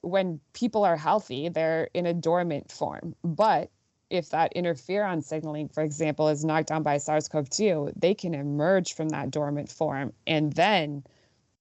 when 0.00 0.40
people 0.52 0.84
are 0.84 0.96
healthy, 0.96 1.48
they're 1.48 1.88
in 1.94 2.06
a 2.06 2.12
dormant 2.14 2.72
form. 2.72 3.14
But 3.22 3.70
if 4.10 4.30
that 4.30 4.52
interferon 4.56 5.22
signaling, 5.22 5.68
for 5.68 5.82
example, 5.82 6.28
is 6.28 6.44
knocked 6.44 6.68
down 6.68 6.82
by 6.82 6.98
SARS 6.98 7.28
CoV 7.28 7.48
2, 7.50 7.92
they 7.94 8.14
can 8.14 8.34
emerge 8.34 8.94
from 8.94 9.10
that 9.10 9.30
dormant 9.30 9.70
form 9.70 10.12
and 10.26 10.52
then 10.54 11.04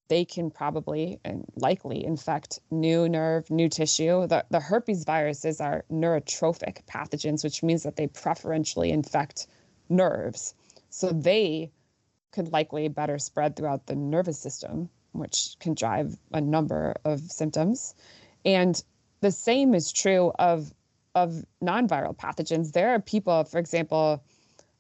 they 0.08 0.26
can 0.26 0.51
probably 0.51 1.20
and 1.24 1.45
likely 1.56 2.04
infect 2.04 2.60
new 2.70 3.08
nerve, 3.08 3.49
new 3.49 3.70
tissue. 3.70 4.28
The, 4.28 4.45
the 4.49 4.60
herpes 4.60 5.06
viruses 5.06 5.62
are 5.62 5.86
neurotropic 5.91 6.84
pathogens, 6.86 7.43
which 7.43 7.64
means 7.64 7.84
that 7.84 7.95
they 7.95 8.08
preferentially 8.08 8.91
infect 8.91 9.47
nerves. 9.89 10.56
So 10.89 11.10
they 11.10 11.72
could 12.32 12.51
likely 12.51 12.88
better 12.88 13.18
spread 13.18 13.56
throughout 13.56 13.86
the 13.86 13.95
nervous 13.95 14.39
system, 14.39 14.89
which 15.14 15.56
can 15.60 15.74
drive 15.74 16.18
a 16.34 16.41
number 16.41 16.95
of 17.06 17.20
symptoms. 17.22 17.95
And 18.43 18.84
the 19.22 19.32
same 19.32 19.74
is 19.74 19.91
true 19.91 20.32
of 20.38 20.74
of 21.16 21.45
non-viral 21.62 22.18
pathogens. 22.18 22.72
There 22.72 22.89
are 22.89 22.99
people, 22.99 23.43
for 23.43 23.60
example, 23.60 24.24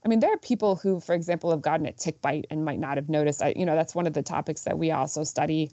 I 0.05 0.09
mean, 0.09 0.19
there 0.19 0.33
are 0.33 0.37
people 0.37 0.75
who, 0.75 0.99
for 0.99 1.15
example, 1.15 1.49
have 1.51 1.61
gotten 1.61 1.85
a 1.85 1.93
tick 1.93 2.21
bite 2.21 2.45
and 2.49 2.65
might 2.65 2.79
not 2.79 2.97
have 2.97 3.09
noticed. 3.09 3.41
I, 3.41 3.53
you 3.55 3.65
know, 3.65 3.75
that's 3.75 3.95
one 3.95 4.05
of 4.05 4.13
the 4.13 4.21
topics 4.21 4.63
that 4.63 4.77
we 4.77 4.91
also 4.91 5.23
study. 5.23 5.71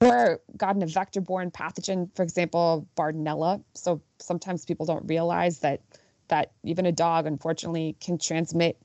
Or 0.00 0.40
gotten 0.56 0.82
a 0.82 0.86
vector-borne 0.86 1.50
pathogen, 1.50 2.08
for 2.16 2.22
example, 2.22 2.88
Bartonella. 2.96 3.62
So 3.74 4.00
sometimes 4.18 4.64
people 4.64 4.86
don't 4.86 5.06
realize 5.06 5.58
that 5.58 5.82
that 6.28 6.52
even 6.62 6.86
a 6.86 6.92
dog, 6.92 7.26
unfortunately, 7.26 7.96
can 8.00 8.16
transmit 8.16 8.80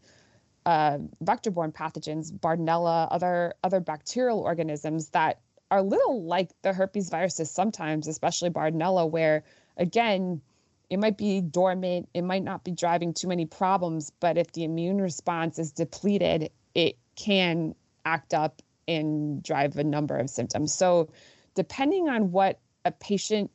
uh, 0.66 0.98
vector-borne 1.22 1.72
pathogens, 1.72 2.32
Bartonella, 2.32 3.08
other 3.12 3.54
other 3.64 3.80
bacterial 3.80 4.40
organisms 4.40 5.10
that 5.10 5.40
are 5.72 5.80
a 5.80 5.84
little 5.84 6.24
like 6.24 6.50
the 6.64 6.74
herpes 6.74 7.10
viruses 7.10 7.50
sometimes, 7.50 8.08
especially 8.08 8.50
Bartonella, 8.50 9.10
where 9.10 9.44
again, 9.78 10.42
it 10.90 10.98
might 10.98 11.18
be 11.18 11.42
dormant, 11.42 12.10
it 12.14 12.22
might 12.24 12.44
not 12.44 12.64
be 12.64 12.72
driving 12.72 13.14
too 13.14 13.28
many 13.28 13.46
problems, 13.46 14.12
but 14.20 14.38
if 14.38 14.52
the 14.52 14.64
immune 14.64 15.02
response 15.02 15.60
is 15.60 15.72
depleted, 15.72 16.50
it 16.74 16.98
can 17.16 17.74
act 18.06 18.34
up 18.34 18.62
and 18.88 19.42
drive 19.42 19.78
a 19.78 19.84
number 19.84 20.18
of 20.18 20.30
symptoms. 20.30 20.74
So, 20.74 21.10
depending 21.56 22.10
on 22.10 22.32
what 22.32 22.60
a 22.84 22.92
patient 22.92 23.50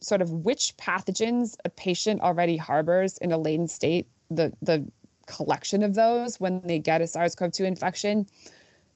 sort 0.00 0.22
of 0.22 0.30
which 0.30 0.76
pathogens 0.76 1.56
a 1.64 1.70
patient 1.70 2.20
already 2.22 2.56
harbors 2.56 3.18
in 3.18 3.32
a 3.32 3.38
latent 3.38 3.70
state, 3.70 4.06
the 4.30 4.52
the 4.62 4.86
collection 5.26 5.82
of 5.82 5.94
those 5.94 6.40
when 6.40 6.60
they 6.64 6.78
get 6.78 7.00
a 7.00 7.06
SARS-CoV-2 7.06 7.64
infection 7.64 8.26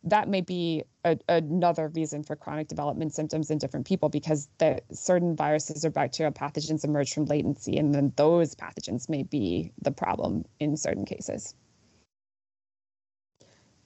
that 0.05 0.29
may 0.29 0.43
be 0.43 0.85
a, 1.05 1.19
another 1.29 1.89
reason 1.89 2.23
for 2.23 2.37
chronic 2.37 2.69
development 2.69 3.15
symptoms 3.15 3.51
in 3.51 3.59
different 3.59 3.87
people 3.87 4.09
because 4.09 4.49
the 4.59 4.81
certain 4.93 5.35
viruses 5.35 5.85
or 5.85 5.91
bacterial 5.91 6.33
pathogens 6.33 6.85
emerge 6.85 7.13
from 7.13 7.25
latency 7.25 7.79
and 7.79 7.95
then 7.95 8.13
those 8.17 8.55
pathogens 8.55 9.09
may 9.09 9.23
be 9.23 9.73
the 9.81 9.91
problem 9.91 10.45
in 10.61 10.77
certain 10.77 11.05
cases. 11.05 11.55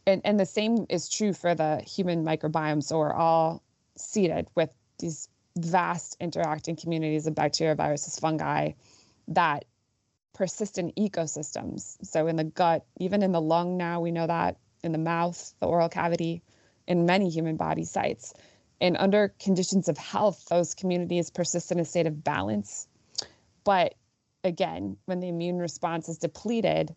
And, 0.07 0.23
and 0.25 0.41
the 0.41 0.47
same 0.47 0.87
is 0.89 1.09
true 1.09 1.33
for 1.33 1.55
the 1.55 1.83
human 1.83 2.25
microbiome. 2.25 2.83
So 2.83 2.99
we're 2.99 3.13
all 3.13 3.63
seated 3.97 4.49
with 4.55 4.71
these 4.99 5.29
vast 5.57 6.17
interacting 6.21 6.77
communities 6.77 7.27
of 7.27 7.35
bacteria 7.35 7.75
viruses 7.75 8.19
fungi 8.19 8.73
that 9.29 9.67
persist 10.35 10.79
in 10.79 10.93
ecosystems. 10.93 11.97
So 12.05 12.27
in 12.27 12.37
the 12.37 12.45
gut 12.45 12.87
even 12.99 13.23
in 13.23 13.33
the 13.33 13.41
lung 13.41 13.77
now 13.77 14.01
we 14.01 14.11
know 14.11 14.27
that 14.27 14.57
in 14.83 14.93
the 14.93 14.99
mouth, 14.99 15.55
the 15.61 15.67
oral 15.67 15.89
cavity, 15.89 16.43
in 16.87 17.07
many 17.07 17.29
human 17.29 17.57
body 17.57 17.85
sites. 17.85 18.35
And 18.81 18.97
under 18.97 19.35
conditions 19.41 19.89
of 19.89 19.99
health, 19.99 20.47
those 20.49 20.75
communities 20.75 21.31
persist 21.31 21.73
in 21.73 21.81
a 21.81 21.85
state 21.85 22.07
of 22.07 22.23
balance. 22.25 22.89
But 23.65 23.95
again, 24.45 24.97
when 25.07 25.21
the 25.21 25.29
immune 25.29 25.59
response 25.59 26.09
is 26.09 26.19
depleted 26.19 26.95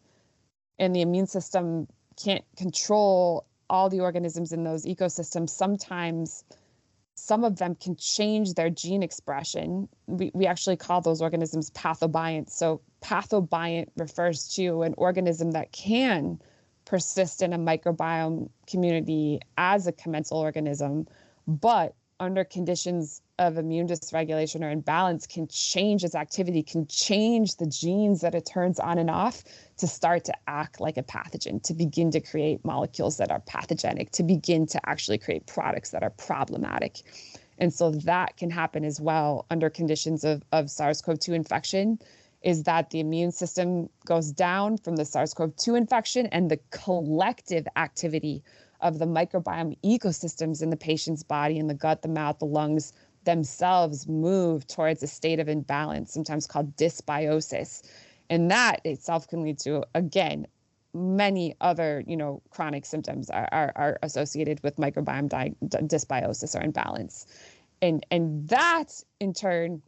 and 0.79 0.95
the 0.95 1.01
immune 1.01 1.27
system 1.27 1.87
can't 2.17 2.45
control 2.55 3.45
all 3.69 3.89
the 3.89 4.01
organisms 4.01 4.51
in 4.51 4.63
those 4.63 4.85
ecosystems, 4.85 5.49
sometimes 5.49 6.43
some 7.15 7.43
of 7.43 7.57
them 7.57 7.75
can 7.75 7.95
change 7.95 8.53
their 8.53 8.69
gene 8.69 9.03
expression. 9.03 9.87
We, 10.07 10.31
we 10.33 10.45
actually 10.47 10.77
call 10.77 11.01
those 11.01 11.21
organisms 11.21 11.69
pathobiont. 11.71 12.49
So, 12.49 12.81
pathobiont 13.01 13.89
refers 13.97 14.47
to 14.55 14.83
an 14.83 14.93
organism 14.97 15.51
that 15.51 15.71
can 15.71 16.39
persist 16.91 17.41
in 17.41 17.53
a 17.53 17.57
microbiome 17.57 18.49
community 18.67 19.39
as 19.57 19.87
a 19.87 19.93
commensal 19.93 20.37
organism, 20.37 21.07
but 21.47 21.95
under 22.19 22.43
conditions 22.43 23.21
of 23.39 23.57
immune 23.57 23.87
dysregulation 23.87 24.61
or 24.61 24.69
imbalance 24.69 25.25
can 25.25 25.47
change 25.47 26.03
its 26.03 26.15
activity, 26.15 26.61
can 26.61 26.85
change 26.87 27.55
the 27.55 27.65
genes 27.65 28.19
that 28.19 28.35
it 28.35 28.45
turns 28.45 28.77
on 28.77 28.97
and 28.97 29.09
off 29.09 29.41
to 29.77 29.87
start 29.87 30.25
to 30.25 30.33
act 30.47 30.81
like 30.81 30.97
a 30.97 31.03
pathogen, 31.03 31.63
to 31.63 31.73
begin 31.73 32.11
to 32.11 32.19
create 32.19 32.63
molecules 32.65 33.15
that 33.15 33.31
are 33.31 33.39
pathogenic, 33.39 34.11
to 34.11 34.21
begin 34.21 34.65
to 34.65 34.89
actually 34.89 35.17
create 35.17 35.47
products 35.47 35.91
that 35.91 36.03
are 36.03 36.09
problematic. 36.09 37.03
And 37.57 37.73
so 37.73 37.91
that 37.91 38.35
can 38.35 38.49
happen 38.49 38.83
as 38.83 38.99
well 38.99 39.45
under 39.49 39.69
conditions 39.69 40.25
of, 40.25 40.43
of 40.51 40.69
SARS 40.69 41.01
CoV 41.01 41.17
2 41.19 41.33
infection 41.33 41.99
is 42.41 42.63
that 42.63 42.89
the 42.89 42.99
immune 42.99 43.31
system 43.31 43.89
goes 44.05 44.31
down 44.31 44.77
from 44.77 44.95
the 44.95 45.05
SARS 45.05 45.33
CoV 45.33 45.55
2 45.57 45.75
infection 45.75 46.25
and 46.27 46.49
the 46.49 46.59
collective 46.71 47.67
activity 47.75 48.43
of 48.81 48.97
the 48.97 49.05
microbiome 49.05 49.77
ecosystems 49.83 50.61
in 50.61 50.71
the 50.71 50.77
patient's 50.77 51.23
body, 51.23 51.57
in 51.57 51.67
the 51.67 51.73
gut, 51.73 52.01
the 52.01 52.07
mouth, 52.07 52.39
the 52.39 52.45
lungs 52.45 52.93
themselves 53.23 54.07
move 54.07 54.65
towards 54.65 55.03
a 55.03 55.07
state 55.07 55.39
of 55.39 55.47
imbalance, 55.47 56.11
sometimes 56.11 56.47
called 56.47 56.75
dysbiosis. 56.77 57.83
And 58.29 58.49
that 58.49 58.81
itself 58.83 59.27
can 59.27 59.43
lead 59.43 59.59
to, 59.59 59.83
again, 59.93 60.47
many 60.93 61.55
other, 61.61 62.03
you 62.07 62.17
know, 62.17 62.41
chronic 62.49 62.85
symptoms 62.85 63.29
are, 63.29 63.47
are, 63.51 63.71
are 63.75 63.99
associated 64.01 64.61
with 64.63 64.77
microbiome 64.77 65.29
di- 65.29 65.53
dysbiosis 65.63 66.59
or 66.59 66.63
imbalance. 66.63 67.27
And, 67.81 68.05
and 68.09 68.47
that 68.49 69.03
in 69.19 69.33
turn 69.33 69.81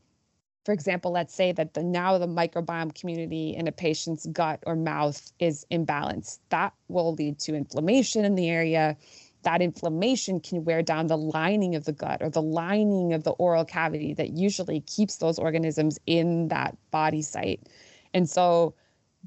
for 0.64 0.72
example, 0.72 1.12
let's 1.12 1.36
say 1.36 1.52
that 1.52 1.74
the 1.74 1.84
now 1.84 2.18
the 2.18 2.28
microbiome 2.28 2.96
community 2.96 3.56
in 3.56 3.68
a 3.68 3.72
patient's 3.72 4.26
gut 4.28 4.64
or 4.66 4.76
mouth 4.76 5.32
is 5.40 5.66
imbalanced. 5.72 6.40
That 6.50 6.74
will 6.88 7.14
lead 7.14 7.40
to 7.40 7.56
inflammation 7.56 8.24
in 8.24 8.36
the 8.36 8.50
area. 8.50 8.96
That 9.42 9.62
inflammation 9.62 10.40
can 10.40 10.64
wear 10.64 10.82
down 10.82 11.08
the 11.08 11.18
lining 11.18 11.76
of 11.76 11.84
the 11.84 11.92
gut 11.92 12.22
or 12.22 12.30
the 12.30 12.42
lining 12.42 13.12
of 13.12 13.24
the 13.24 13.32
oral 13.32 13.66
cavity 13.66 14.14
that 14.14 14.38
usually 14.38 14.80
keeps 14.82 15.18
those 15.18 15.38
organisms 15.38 16.00
in 16.06 16.48
that 16.48 16.78
body 16.92 17.22
site. 17.22 17.68
And 18.14 18.30
so 18.30 18.74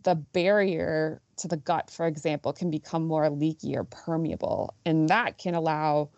the 0.05 0.15
barrier 0.15 1.21
to 1.37 1.49
the 1.49 1.59
gut, 1.59 1.91
for 1.91 2.07
example, 2.07 2.55
can 2.55 2.71
become 2.71 3.05
more 3.07 3.29
leaky 3.29 3.77
or 3.77 3.85
permeable. 3.85 4.73
And 4.87 5.11
that 5.11 5.37
can 5.37 5.55
allow 5.55 6.09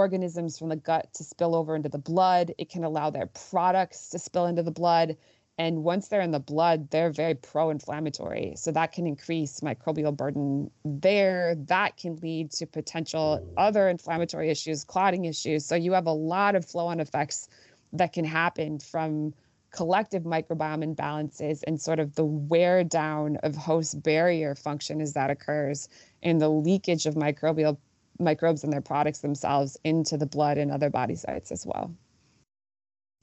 organisms 0.00 0.58
from 0.58 0.70
the 0.70 0.76
gut 0.76 1.12
to 1.14 1.22
spill 1.22 1.54
over 1.54 1.76
into 1.76 1.88
the 1.88 1.98
blood. 1.98 2.52
It 2.58 2.70
can 2.70 2.84
allow 2.84 3.10
their 3.10 3.26
products 3.26 4.08
to 4.10 4.18
spill 4.18 4.46
into 4.46 4.62
the 4.62 4.70
blood. 4.70 5.16
And 5.58 5.84
once 5.84 6.08
they're 6.08 6.22
in 6.22 6.30
the 6.30 6.40
blood, 6.40 6.90
they're 6.90 7.10
very 7.10 7.34
pro 7.34 7.68
inflammatory. 7.68 8.54
So 8.56 8.72
that 8.72 8.92
can 8.92 9.06
increase 9.06 9.60
microbial 9.60 10.16
burden 10.16 10.70
there. 10.86 11.54
That 11.54 11.98
can 11.98 12.16
lead 12.16 12.50
to 12.52 12.66
potential 12.66 13.46
other 13.58 13.90
inflammatory 13.90 14.48
issues, 14.48 14.84
clotting 14.84 15.26
issues. 15.26 15.66
So 15.66 15.74
you 15.74 15.92
have 15.92 16.06
a 16.06 16.12
lot 16.12 16.54
of 16.54 16.64
flow 16.64 16.86
on 16.86 16.98
effects 16.98 17.48
that 17.92 18.14
can 18.14 18.24
happen 18.24 18.78
from 18.78 19.34
collective 19.70 20.24
microbiome 20.24 20.84
imbalances 20.94 21.62
and 21.66 21.80
sort 21.80 22.00
of 22.00 22.14
the 22.14 22.24
wear 22.24 22.82
down 22.82 23.36
of 23.42 23.54
host 23.54 24.02
barrier 24.02 24.54
function 24.54 25.00
as 25.00 25.12
that 25.12 25.30
occurs 25.30 25.88
and 26.22 26.40
the 26.40 26.48
leakage 26.48 27.06
of 27.06 27.14
microbial 27.14 27.76
microbes 28.20 28.62
and 28.62 28.72
their 28.72 28.80
products 28.80 29.20
themselves 29.20 29.76
into 29.84 30.16
the 30.16 30.26
blood 30.26 30.58
and 30.58 30.70
other 30.70 30.90
body 30.90 31.16
sites 31.16 31.50
as 31.50 31.66
well. 31.66 31.94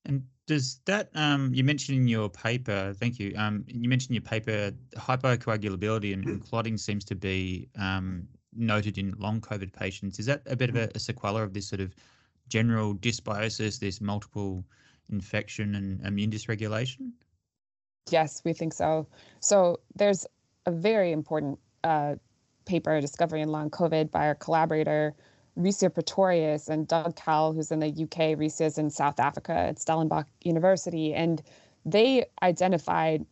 And 0.05 0.23
does 0.47 0.79
that 0.85 1.09
um, 1.15 1.53
you 1.53 1.63
mentioned 1.63 1.97
in 1.97 2.07
your 2.07 2.29
paper? 2.29 2.93
Thank 2.97 3.19
you. 3.19 3.33
Um, 3.37 3.65
you 3.67 3.89
mentioned 3.89 4.11
in 4.11 4.15
your 4.15 4.29
paper 4.29 4.71
hypocoagulability 4.95 6.13
and, 6.13 6.25
and 6.25 6.43
clotting 6.43 6.77
seems 6.77 7.03
to 7.05 7.15
be 7.15 7.67
um, 7.77 8.27
noted 8.55 8.97
in 8.97 9.13
long 9.17 9.41
COVID 9.41 9.73
patients. 9.73 10.19
Is 10.19 10.25
that 10.25 10.41
a 10.45 10.55
bit 10.55 10.69
of 10.69 10.75
a, 10.75 10.83
a 10.83 10.99
sequela 10.99 11.43
of 11.43 11.53
this 11.53 11.67
sort 11.67 11.81
of 11.81 11.93
general 12.47 12.95
dysbiosis, 12.95 13.79
this 13.79 13.99
multiple 13.99 14.63
infection 15.09 15.75
and 15.75 16.05
immune 16.05 16.31
dysregulation? 16.31 17.11
Yes, 18.09 18.41
we 18.45 18.53
think 18.53 18.73
so. 18.73 19.07
So 19.41 19.81
there's 19.95 20.25
a 20.65 20.71
very 20.71 21.11
important 21.11 21.59
uh, 21.83 22.15
paper, 22.67 23.01
Discovery 23.01 23.41
in 23.41 23.49
Long 23.49 23.69
COVID, 23.69 24.11
by 24.11 24.27
our 24.27 24.35
collaborator, 24.35 25.15
Resia 25.57 25.91
Pretorius 25.91 26.69
and 26.69 26.87
Doug 26.87 27.15
Kell, 27.15 27.53
who's 27.53 27.71
in 27.71 27.79
the 27.79 27.87
UK, 27.87 28.37
Resia's 28.37 28.77
in 28.77 28.89
South 28.89 29.19
Africa 29.19 29.53
at 29.53 29.79
Stellenbosch 29.79 30.27
University. 30.43 31.13
And 31.13 31.41
they 31.85 32.25
identified 32.43 33.25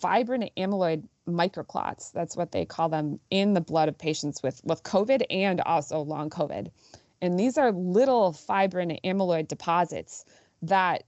fibrin 0.00 0.50
amyloid 0.56 1.04
microclots, 1.28 2.10
that's 2.12 2.36
what 2.36 2.50
they 2.52 2.64
call 2.64 2.88
them, 2.88 3.20
in 3.30 3.54
the 3.54 3.60
blood 3.60 3.88
of 3.88 3.96
patients 3.96 4.42
with, 4.42 4.60
with 4.64 4.82
COVID 4.82 5.22
and 5.30 5.60
also 5.60 6.00
long 6.00 6.30
COVID. 6.30 6.68
And 7.22 7.38
these 7.38 7.58
are 7.58 7.70
little 7.70 8.32
fibrin 8.32 8.98
amyloid 9.04 9.46
deposits 9.46 10.24
that, 10.62 11.04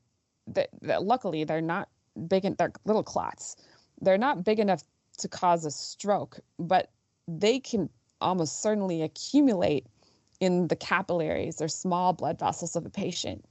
that, 0.46 0.68
that 0.82 1.02
luckily 1.04 1.44
they're 1.44 1.60
not 1.60 1.88
big, 2.28 2.56
they're 2.56 2.72
little 2.84 3.02
clots. 3.02 3.56
They're 4.00 4.18
not 4.18 4.44
big 4.44 4.60
enough 4.60 4.82
to 5.18 5.28
cause 5.28 5.64
a 5.64 5.70
stroke, 5.70 6.38
but 6.58 6.90
they 7.28 7.60
can 7.60 7.88
almost 8.20 8.62
certainly 8.62 9.02
accumulate 9.02 9.86
in 10.40 10.68
the 10.68 10.76
capillaries 10.76 11.60
or 11.60 11.68
small 11.68 12.12
blood 12.12 12.38
vessels 12.38 12.76
of 12.76 12.84
a 12.84 12.90
patient. 12.90 13.44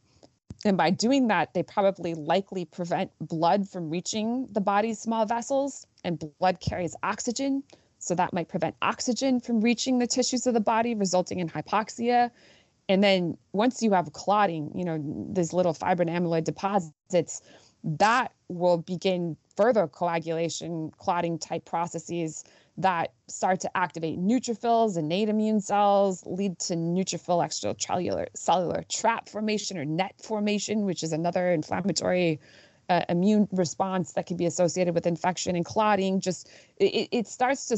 And 0.66 0.78
by 0.78 0.90
doing 0.90 1.28
that, 1.28 1.54
they 1.54 1.64
probably 1.64 2.14
likely 2.14 2.66
prevent 2.66 3.12
blood 3.20 3.68
from 3.68 3.90
reaching 3.90 4.48
the 4.52 4.62
body's 4.62 5.00
small 5.00 5.26
vessels, 5.26 5.88
and 6.04 6.24
blood 6.40 6.60
carries 6.60 6.96
oxygen. 7.04 7.64
So 8.00 8.16
that 8.16 8.34
might 8.34 8.48
prevent 8.48 8.76
oxygen 8.82 9.40
from 9.40 9.62
reaching 9.62 10.00
the 10.00 10.08
tissues 10.08 10.46
of 10.48 10.54
the 10.54 10.60
body, 10.60 10.94
resulting 10.94 11.40
in 11.40 11.50
hypoxia. 11.50 12.32
And 12.90 13.04
then 13.04 13.38
once 13.54 13.82
you 13.82 13.92
have 13.94 14.12
clotting, 14.12 14.72
you 14.76 14.84
know, 14.84 15.02
these 15.32 15.54
little 15.54 15.74
fibrin 15.74 16.10
amyloid 16.10 16.44
deposits, 16.44 17.42
that 17.84 18.34
will 18.50 18.78
begin 18.78 19.38
further 19.56 19.88
coagulation, 19.88 20.92
clotting 20.98 21.40
type 21.40 21.66
processes 21.66 22.44
that 22.78 23.14
start 23.28 23.60
to 23.62 23.78
activate 23.78 24.20
neutrophils, 24.20 24.98
innate 24.98 25.30
immune 25.30 25.62
cells, 25.62 26.24
lead 26.26 26.58
to 26.60 26.76
neutrophil 26.76 27.46
extracellular 27.46 28.28
cellular 28.34 28.84
trap 28.90 29.30
formation 29.30 29.78
or 29.78 29.86
net 29.86 30.16
formation, 30.22 30.86
which 30.86 31.04
is 31.04 31.12
another 31.12 31.52
inflammatory 31.52 32.40
uh, 32.90 33.06
immune 33.10 33.48
response 33.52 34.14
that 34.14 34.26
can 34.26 34.38
be 34.38 34.46
associated 34.46 34.94
with 34.94 35.06
infection 35.06 35.56
and 35.56 35.66
clotting. 35.66 36.20
Just 36.20 36.50
it, 36.78 37.08
it 37.12 37.28
starts 37.28 37.68
to 37.68 37.78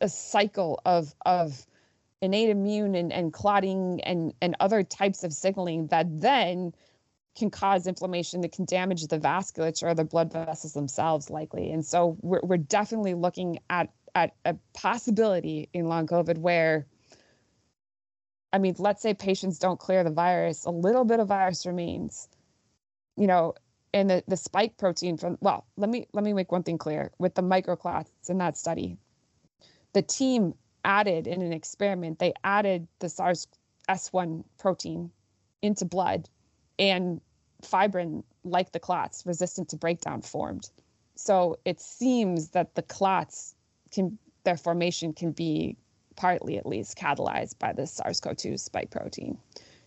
a 0.00 0.08
cycle 0.08 0.80
of 0.84 1.14
of 1.26 1.66
innate 2.20 2.48
immune 2.48 2.94
and, 2.94 3.12
and 3.12 3.32
clotting 3.32 4.00
and, 4.02 4.32
and 4.40 4.56
other 4.58 4.82
types 4.82 5.24
of 5.24 5.32
signaling 5.32 5.86
that 5.88 6.06
then 6.20 6.72
can 7.36 7.50
cause 7.50 7.86
inflammation 7.86 8.40
that 8.40 8.52
can 8.52 8.64
damage 8.64 9.06
the 9.08 9.18
vasculature 9.18 9.82
or 9.82 9.94
the 9.94 10.04
blood 10.04 10.32
vessels 10.32 10.72
themselves 10.72 11.28
likely 11.28 11.70
and 11.70 11.84
so 11.84 12.16
we're, 12.22 12.40
we're 12.42 12.56
definitely 12.56 13.12
looking 13.12 13.58
at 13.68 13.90
at 14.14 14.34
a 14.44 14.56
possibility 14.72 15.68
in 15.72 15.88
long 15.88 16.06
COVID 16.06 16.38
where, 16.38 16.86
I 18.52 18.58
mean, 18.58 18.74
let's 18.78 19.02
say 19.02 19.14
patients 19.14 19.58
don't 19.58 19.78
clear 19.78 20.04
the 20.04 20.10
virus, 20.10 20.64
a 20.64 20.70
little 20.70 21.04
bit 21.04 21.20
of 21.20 21.28
virus 21.28 21.66
remains, 21.66 22.28
you 23.16 23.26
know, 23.26 23.54
and 23.92 24.10
the, 24.10 24.24
the 24.26 24.36
spike 24.36 24.76
protein 24.76 25.16
from, 25.16 25.38
well, 25.40 25.66
let 25.76 25.90
me, 25.90 26.06
let 26.12 26.24
me 26.24 26.32
make 26.32 26.52
one 26.52 26.62
thing 26.62 26.78
clear 26.78 27.12
with 27.18 27.34
the 27.34 27.42
microclots 27.42 28.08
in 28.28 28.38
that 28.38 28.56
study, 28.56 28.96
the 29.92 30.02
team 30.02 30.54
added 30.84 31.26
in 31.26 31.42
an 31.42 31.52
experiment, 31.52 32.18
they 32.18 32.34
added 32.44 32.86
the 32.98 33.08
SARS 33.08 33.46
S1 33.88 34.44
protein 34.58 35.10
into 35.62 35.84
blood 35.84 36.28
and 36.78 37.20
fibrin, 37.62 38.22
like 38.44 38.72
the 38.72 38.80
clots, 38.80 39.24
resistant 39.26 39.68
to 39.70 39.76
breakdown 39.76 40.20
formed. 40.20 40.70
So 41.16 41.58
it 41.64 41.80
seems 41.80 42.50
that 42.50 42.74
the 42.74 42.82
clots 42.82 43.53
can 43.94 44.18
their 44.44 44.56
formation 44.56 45.12
can 45.12 45.32
be 45.32 45.76
partly 46.16 46.58
at 46.58 46.66
least 46.66 46.98
catalyzed 46.98 47.58
by 47.58 47.72
the 47.72 47.86
SARS-CoV-2 47.86 48.60
spike 48.60 48.90
protein. 48.90 49.38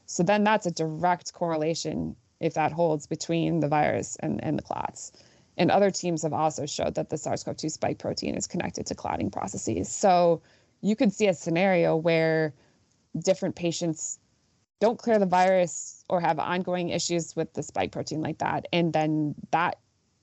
So 0.08 0.24
then 0.24 0.44
that's 0.44 0.66
a 0.66 0.72
direct 0.72 1.34
correlation 1.34 2.16
if 2.40 2.54
that 2.56 2.72
holds 2.72 3.08
between 3.08 3.60
the 3.60 3.68
virus 3.68 4.18
and, 4.22 4.44
and 4.44 4.58
the 4.58 4.64
clots. 4.64 5.12
And 5.58 5.72
other 5.72 5.92
teams 5.92 6.24
have 6.24 6.34
also 6.34 6.66
showed 6.66 6.96
that 6.96 7.10
the 7.10 7.18
SARS-CoV-2 7.18 7.72
spike 7.72 8.00
protein 8.00 8.36
is 8.36 8.48
connected 8.48 8.86
to 8.88 8.96
clotting 8.96 9.30
processes. 9.30 9.90
So 9.90 10.42
you 10.82 10.96
could 10.96 11.14
see 11.14 11.28
a 11.28 11.34
scenario 11.34 11.96
where 11.96 12.54
different 13.24 13.56
patients 13.56 14.20
don't 14.80 15.00
clear 15.00 15.18
the 15.18 15.26
virus 15.26 16.04
or 16.10 16.22
have 16.22 16.40
ongoing 16.40 16.90
issues 16.90 17.36
with 17.36 17.54
the 17.54 17.64
spike 17.64 17.92
protein 17.92 18.22
like 18.22 18.38
that, 18.38 18.68
and 18.72 18.94
then 18.94 19.34
that 19.52 19.80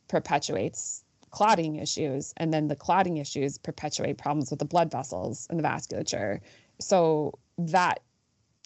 perpetuates 0.08 1.04
clotting 1.34 1.76
issues, 1.76 2.32
and 2.36 2.54
then 2.54 2.68
the 2.68 2.76
clotting 2.76 3.16
issues 3.16 3.58
perpetuate 3.58 4.16
problems 4.16 4.50
with 4.50 4.60
the 4.60 4.64
blood 4.64 4.88
vessels 4.88 5.48
and 5.50 5.58
the 5.58 5.64
vasculature. 5.64 6.38
So 6.80 7.36
that 7.58 8.00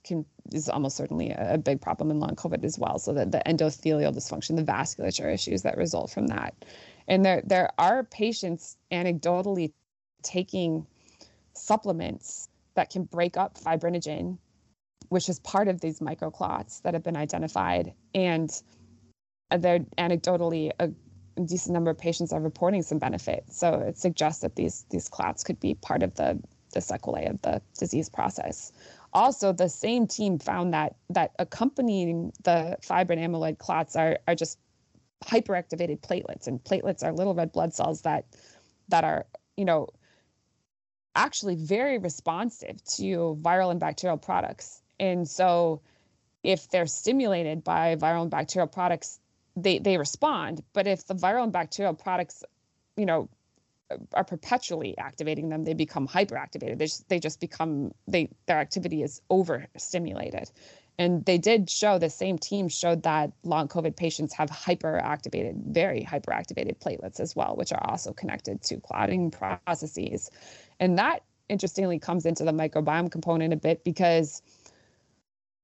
can 0.04 0.26
is 0.52 0.68
almost 0.68 0.96
certainly 0.96 1.30
a, 1.30 1.54
a 1.54 1.58
big 1.58 1.80
problem 1.80 2.10
in 2.10 2.20
long 2.20 2.36
COVID 2.36 2.62
as 2.64 2.78
well. 2.78 2.98
So 2.98 3.14
that 3.14 3.32
the 3.32 3.42
endothelial 3.46 4.14
dysfunction, 4.14 4.56
the 4.56 4.70
vasculature 4.70 5.32
issues 5.32 5.62
that 5.62 5.78
result 5.78 6.10
from 6.10 6.26
that, 6.26 6.54
and 7.08 7.24
there 7.24 7.42
there 7.46 7.70
are 7.78 8.04
patients 8.04 8.76
anecdotally 8.92 9.72
taking 10.22 10.86
supplements 11.54 12.50
that 12.74 12.90
can 12.90 13.04
break 13.04 13.38
up 13.38 13.58
fibrinogen, 13.58 14.36
which 15.08 15.30
is 15.30 15.38
part 15.40 15.68
of 15.68 15.80
these 15.80 16.00
microclots 16.00 16.82
that 16.82 16.92
have 16.92 17.02
been 17.02 17.16
identified, 17.16 17.94
and 18.14 18.62
they're 19.58 19.80
anecdotally 19.96 20.70
a 20.78 20.90
a 21.38 21.46
decent 21.46 21.72
number 21.72 21.90
of 21.90 21.98
patients 21.98 22.32
are 22.32 22.40
reporting 22.40 22.82
some 22.82 22.98
benefit. 22.98 23.44
So 23.48 23.74
it 23.74 23.96
suggests 23.96 24.42
that 24.42 24.56
these 24.56 24.84
these 24.90 25.08
clots 25.08 25.44
could 25.44 25.60
be 25.60 25.74
part 25.74 26.02
of 26.02 26.14
the 26.14 26.38
the 26.74 26.80
sequelae 26.80 27.26
of 27.26 27.40
the 27.42 27.62
disease 27.78 28.08
process. 28.08 28.72
Also, 29.14 29.52
the 29.52 29.68
same 29.68 30.06
team 30.06 30.38
found 30.38 30.74
that 30.74 30.96
that 31.10 31.32
accompanying 31.38 32.32
the 32.44 32.76
fibrin 32.82 33.18
amyloid 33.18 33.58
clots 33.58 33.96
are 33.96 34.18
are 34.26 34.34
just 34.34 34.58
hyperactivated 35.24 36.00
platelets, 36.00 36.46
and 36.46 36.62
platelets 36.64 37.02
are 37.02 37.12
little 37.12 37.34
red 37.34 37.52
blood 37.52 37.72
cells 37.72 38.02
that 38.02 38.26
that 38.88 39.04
are 39.04 39.26
you 39.56 39.64
know 39.64 39.88
actually 41.14 41.56
very 41.56 41.98
responsive 41.98 42.82
to 42.84 43.38
viral 43.42 43.70
and 43.70 43.80
bacterial 43.80 44.18
products. 44.18 44.82
And 45.00 45.28
so, 45.28 45.80
if 46.42 46.68
they're 46.68 46.86
stimulated 46.86 47.64
by 47.64 47.96
viral 47.96 48.22
and 48.22 48.30
bacterial 48.30 48.68
products, 48.68 49.20
they 49.62 49.78
they 49.78 49.98
respond. 49.98 50.62
But 50.72 50.86
if 50.86 51.06
the 51.06 51.14
viral 51.14 51.44
and 51.44 51.52
bacterial 51.52 51.94
products, 51.94 52.44
you 52.96 53.06
know, 53.06 53.28
are 54.12 54.24
perpetually 54.24 54.96
activating 54.98 55.48
them, 55.48 55.64
they 55.64 55.74
become 55.74 56.06
hyperactivated. 56.06 56.78
They 56.78 56.86
just, 56.86 57.08
they 57.08 57.18
just 57.18 57.40
become 57.40 57.92
they 58.06 58.30
their 58.46 58.58
activity 58.58 59.02
is 59.02 59.20
overstimulated. 59.30 60.50
And 61.00 61.24
they 61.24 61.38
did 61.38 61.70
show 61.70 61.98
the 61.98 62.10
same 62.10 62.38
team 62.38 62.68
showed 62.68 63.04
that 63.04 63.30
long 63.44 63.68
COVID 63.68 63.94
patients 63.94 64.34
have 64.34 64.50
hyperactivated, 64.50 65.72
very 65.72 66.02
hyperactivated 66.02 66.78
platelets 66.78 67.20
as 67.20 67.36
well, 67.36 67.54
which 67.54 67.72
are 67.72 67.82
also 67.88 68.12
connected 68.12 68.62
to 68.62 68.80
clotting 68.80 69.30
processes. 69.30 70.28
And 70.80 70.98
that 70.98 71.22
interestingly 71.48 72.00
comes 72.00 72.26
into 72.26 72.44
the 72.44 72.52
microbiome 72.52 73.12
component 73.12 73.52
a 73.52 73.56
bit 73.56 73.84
because 73.84 74.42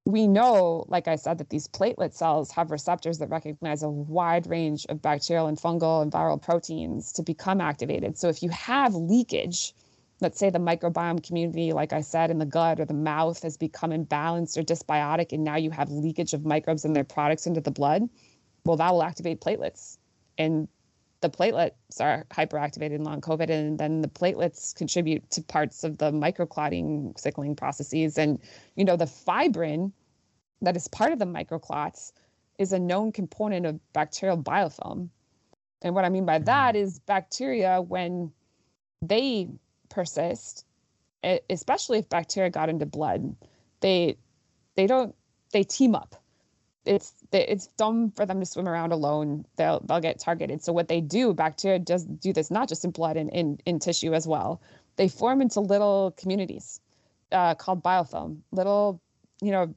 we 0.07 0.27
know, 0.27 0.85
like 0.89 1.09
I 1.09 1.17
said, 1.17 1.39
that 1.39 1.49
these 1.49 1.67
platelet 1.67 2.13
cells 2.13 2.51
have 2.53 2.71
receptors 2.71 3.19
that 3.19 3.31
recognize 3.31 3.83
a 3.83 3.89
wide 3.89 4.47
range 4.47 4.85
of 4.91 5.01
bacterial 5.01 5.47
and 5.47 5.57
fungal 5.59 6.03
and 6.03 6.13
viral 6.13 6.41
proteins 6.41 7.13
to 7.15 7.23
become 7.23 7.61
activated. 7.61 8.19
So 8.19 8.29
if 8.29 8.43
you 8.43 8.51
have 8.51 8.95
leakage, 8.95 9.73
let's 10.21 10.39
say 10.39 10.51
the 10.51 10.59
microbiome 10.59 11.27
community, 11.27 11.73
like 11.73 11.95
I 11.95 12.03
said, 12.03 12.31
in 12.31 12.39
the 12.39 12.45
gut 12.45 12.81
or 12.81 12.85
the 12.85 12.93
mouth 12.93 13.43
has 13.43 13.57
become 13.57 13.93
imbalanced 13.93 14.59
or 14.59 14.63
dysbiotic, 14.63 15.33
and 15.33 15.43
now 15.43 15.57
you 15.57 15.71
have 15.71 15.91
leakage 15.91 16.35
of 16.35 16.45
microbes 16.45 16.85
and 16.85 16.95
their 16.95 17.05
products 17.05 17.47
into 17.47 17.63
the 17.63 17.71
blood, 17.71 18.03
well, 18.67 18.77
that 18.77 18.93
will 18.93 19.03
activate 19.03 19.41
platelets. 19.41 19.97
And 20.37 20.69
the 21.25 21.31
platelets 21.31 22.01
are 22.01 22.27
hyperactivated 22.31 22.93
in 22.93 23.03
long 23.03 23.23
COVID, 23.23 23.49
and 23.49 23.79
then 23.79 24.03
the 24.03 24.09
platelets 24.09 24.75
contribute 24.75 25.31
to 25.31 25.41
parts 25.41 25.83
of 25.83 25.97
the 25.97 26.13
microclotting 26.13 27.19
signaling 27.19 27.57
processes. 27.57 28.19
And, 28.19 28.39
you 28.77 28.85
know, 28.85 28.97
the 28.97 29.07
fibrin 29.07 29.91
that 30.61 30.77
is 30.77 30.87
part 30.87 31.13
of 31.13 31.19
the 31.19 31.25
microclots 31.25 32.13
is 32.59 32.75
a 32.75 32.79
known 32.79 33.11
component 33.11 33.65
of 33.65 33.81
bacterial 33.95 34.37
biofilm. 34.37 35.09
And 35.81 35.95
what 35.95 36.05
I 36.05 36.11
mean 36.11 36.27
by 36.27 36.39
that 36.41 36.75
mm. 36.75 36.83
is 36.83 36.99
bacteria, 36.99 37.81
when 37.81 38.31
they 39.01 39.49
persist, 39.89 40.67
especially 41.49 42.01
if 42.01 42.09
bacteria 42.11 42.51
got 42.51 42.69
into 42.69 42.85
blood, 42.85 43.35
they 43.81 44.19
they 44.77 44.87
don't 44.87 45.15
they 45.53 45.63
team 45.63 45.95
up 45.95 46.23
it's 46.85 47.15
it's 47.33 47.67
dumb 47.79 48.11
for 48.11 48.27
them 48.27 48.41
to 48.41 48.47
swim 48.47 48.69
around 48.69 48.93
alone. 48.93 49.45
They'll 49.57 49.81
they'll 49.81 50.01
get 50.01 50.19
targeted. 50.19 50.63
So 50.63 50.73
what 50.73 50.89
they 50.89 51.01
do, 51.01 51.33
bacteria 51.33 51.79
does 51.79 52.05
do 52.05 52.33
this 52.33 52.51
not 52.51 52.69
just 52.69 52.85
in 52.85 52.91
blood 52.91 53.17
and 53.17 53.31
in, 53.31 53.59
in 53.65 53.79
tissue 53.79 54.13
as 54.15 54.27
well. 54.27 54.61
They 54.97 55.09
form 55.09 55.41
into 55.41 55.61
little 55.61 56.15
communities 56.17 56.81
uh, 57.33 57.55
called 57.55 57.83
biofilm. 57.83 58.39
Little, 58.53 59.01
you 59.41 59.51
know, 59.51 59.75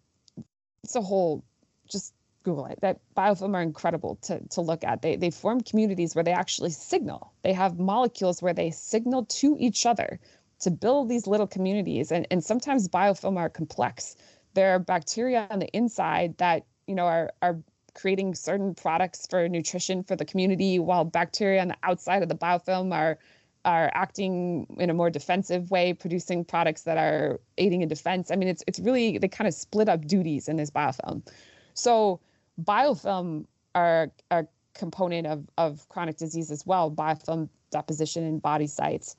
it's 0.84 0.96
a 0.96 1.02
whole. 1.02 1.44
Just 1.90 2.14
Google 2.44 2.66
it. 2.66 2.80
That 2.82 3.00
biofilm 3.16 3.56
are 3.56 3.62
incredible 3.62 4.18
to 4.24 4.46
to 4.50 4.62
look 4.62 4.84
at. 4.84 5.02
They 5.02 5.16
they 5.16 5.30
form 5.30 5.62
communities 5.62 6.14
where 6.14 6.24
they 6.24 6.34
actually 6.34 6.72
signal. 6.72 7.32
They 7.42 7.54
have 7.54 7.80
molecules 7.80 8.42
where 8.42 8.54
they 8.54 8.72
signal 8.72 9.26
to 9.26 9.56
each 9.60 9.86
other 9.86 10.20
to 10.60 10.72
build 10.72 11.08
these 11.08 11.26
little 11.26 11.48
communities. 11.48 12.12
And 12.12 12.28
and 12.32 12.44
sometimes 12.44 12.90
biofilm 12.90 13.38
are 13.38 13.50
complex. 13.50 14.18
There 14.56 14.72
are 14.72 14.80
bacteria 14.80 15.48
on 15.50 15.60
the 15.60 15.70
inside 15.70 16.38
that 16.38 16.66
you 16.88 16.96
know 16.96 17.06
are 17.06 17.32
are 17.42 17.58
creating 17.94 18.36
certain 18.36 18.76
products 18.76 19.26
for 19.28 19.50
nutrition 19.50 20.04
for 20.04 20.16
the 20.16 20.26
community 20.26 20.78
while 20.78 21.04
bacteria 21.04 21.62
on 21.62 21.68
the 21.70 21.78
outside 21.84 22.22
of 22.22 22.30
the 22.30 22.36
biofilm 22.36 22.94
are 22.94 23.18
are 23.66 23.92
acting 23.94 24.66
in 24.80 24.90
a 24.90 24.94
more 24.94 25.10
defensive 25.10 25.70
way, 25.70 25.94
producing 25.94 26.46
products 26.46 26.84
that 26.84 26.98
are 26.98 27.40
aiding 27.58 27.82
in 27.82 27.90
defense. 27.90 28.32
I 28.32 28.38
mean, 28.38 28.48
it's 28.48 28.64
it's 28.66 28.80
really 28.80 29.18
they 29.18 29.28
kind 29.28 29.48
of 29.48 29.54
split 29.54 29.90
up 29.90 30.08
duties 30.08 30.48
in 30.48 30.56
this 30.56 30.72
biofilm. 30.72 31.28
So 31.74 32.22
biofilm 32.64 33.46
are 33.76 34.10
a 34.32 34.46
component 34.74 35.28
of 35.28 35.48
of 35.58 35.88
chronic 35.90 36.16
disease 36.18 36.50
as 36.50 36.66
well, 36.66 36.90
biofilm 36.90 37.50
deposition 37.72 38.24
in 38.24 38.40
body 38.40 38.68
sites. 38.68 39.18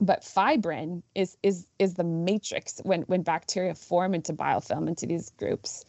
But 0.00 0.22
fibrin 0.22 1.02
is 1.16 1.36
is 1.42 1.66
is 1.80 1.94
the 1.94 2.04
matrix 2.04 2.80
when 2.84 3.02
when 3.02 3.22
bacteria 3.22 3.74
form 3.74 4.14
into 4.14 4.32
biofilm 4.32 4.86
into 4.86 5.04
these 5.04 5.30
groups, 5.30 5.84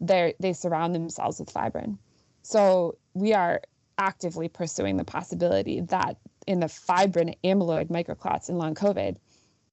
they 0.00 0.34
they 0.40 0.52
surround 0.52 0.94
themselves 0.94 1.38
with 1.38 1.50
fibrin. 1.50 1.98
So 2.42 2.96
we 3.14 3.34
are 3.34 3.60
actively 3.98 4.48
pursuing 4.48 4.96
the 4.96 5.04
possibility 5.04 5.80
that 5.82 6.16
in 6.46 6.60
the 6.60 6.66
fibrin 6.66 7.34
amyloid 7.44 7.88
microclots 7.88 8.48
in 8.48 8.56
long 8.56 8.74
COVID, 8.74 9.16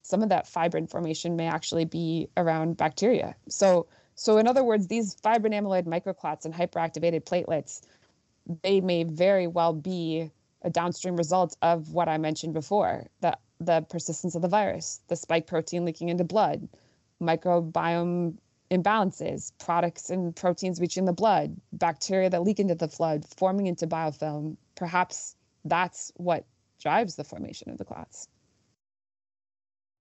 some 0.02 0.22
of 0.22 0.30
that 0.30 0.48
fibrin 0.48 0.88
formation 0.88 1.36
may 1.36 1.48
actually 1.48 1.86
be 1.86 2.30
around 2.38 2.78
bacteria. 2.78 3.36
So, 3.48 3.88
so 4.16 4.38
in 4.38 4.48
other 4.48 4.64
words, 4.64 4.88
these 4.88 5.16
fibrin 5.16 5.54
amyloid 5.54 5.86
microclots 5.86 6.46
and 6.46 6.54
hyperactivated 6.54 7.24
platelets, 7.24 7.82
they 8.64 8.82
may 8.82 9.04
very 9.04 9.48
well 9.48 9.74
be 9.74 10.30
a 10.62 10.70
downstream 10.70 11.16
result 11.16 11.56
of 11.62 11.94
what 11.94 12.10
I 12.10 12.18
mentioned 12.18 12.54
before, 12.54 13.08
the 13.22 13.38
the 13.60 13.82
persistence 13.90 14.36
of 14.36 14.42
the 14.44 14.48
virus, 14.48 15.02
the 15.08 15.16
spike 15.16 15.48
protein 15.48 15.84
leaking 15.84 16.10
into 16.10 16.24
blood, 16.24 16.68
microbiome 17.22 18.38
imbalances, 18.72 19.52
products 19.60 20.10
and 20.10 20.36
proteins 20.36 20.80
reaching 20.80 21.06
the 21.06 21.14
blood, 21.14 21.56
bacteria 21.74 22.30
that 22.30 22.44
leak 22.44 22.60
into 22.60 22.76
the 22.76 22.88
blood, 22.88 23.26
forming 23.38 23.68
into 23.68 23.88
biofilm. 23.88 24.58
Perhaps 24.76 25.36
that's 25.66 26.12
what 26.16 26.46
drives 26.80 27.16
the 27.16 27.24
formation 27.24 27.70
of 27.70 27.78
the 27.78 27.86
clots. 27.86 28.28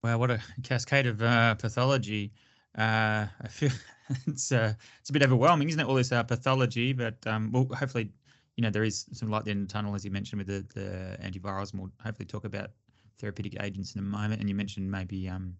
Wow, 0.02 0.18
what 0.18 0.30
a 0.30 0.40
cascade 0.62 1.06
of 1.06 1.22
uh, 1.22 1.54
pathology. 1.54 2.32
Uh, 2.76 3.26
I 3.40 3.48
feel 3.48 3.70
it's 4.26 4.52
uh, 4.52 4.74
it's 5.00 5.10
a 5.10 5.12
bit 5.12 5.22
overwhelming, 5.22 5.68
isn't 5.68 5.80
it? 5.80 5.86
All 5.86 5.94
this 5.94 6.12
uh, 6.12 6.22
pathology, 6.22 6.92
but 6.92 7.14
um, 7.26 7.50
well, 7.52 7.66
hopefully, 7.76 8.10
you 8.56 8.62
know, 8.62 8.70
there 8.70 8.84
is 8.84 9.06
some 9.12 9.30
light 9.30 9.46
in 9.46 9.62
the 9.62 9.66
tunnel, 9.66 9.94
as 9.94 10.04
you 10.04 10.10
mentioned 10.10 10.38
with 10.38 10.48
the, 10.48 10.80
the 10.80 11.18
antivirals, 11.22 11.72
and 11.72 11.80
we'll 11.80 11.92
hopefully 12.02 12.26
talk 12.26 12.44
about 12.44 12.70
therapeutic 13.18 13.56
agents 13.62 13.94
in 13.94 14.00
a 14.00 14.02
moment. 14.02 14.40
And 14.40 14.48
you 14.48 14.54
mentioned 14.54 14.90
maybe 14.90 15.28
um, 15.28 15.56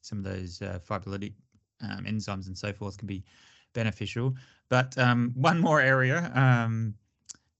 some 0.00 0.18
of 0.18 0.24
those 0.24 0.62
uh, 0.62 0.78
fibrolytic 0.88 1.34
um, 1.82 2.04
enzymes 2.04 2.46
and 2.46 2.56
so 2.56 2.72
forth 2.72 2.98
can 2.98 3.06
be 3.06 3.24
beneficial. 3.72 4.34
But 4.68 4.96
um, 4.98 5.32
one 5.34 5.60
more 5.60 5.80
area 5.80 6.30
um, 6.34 6.94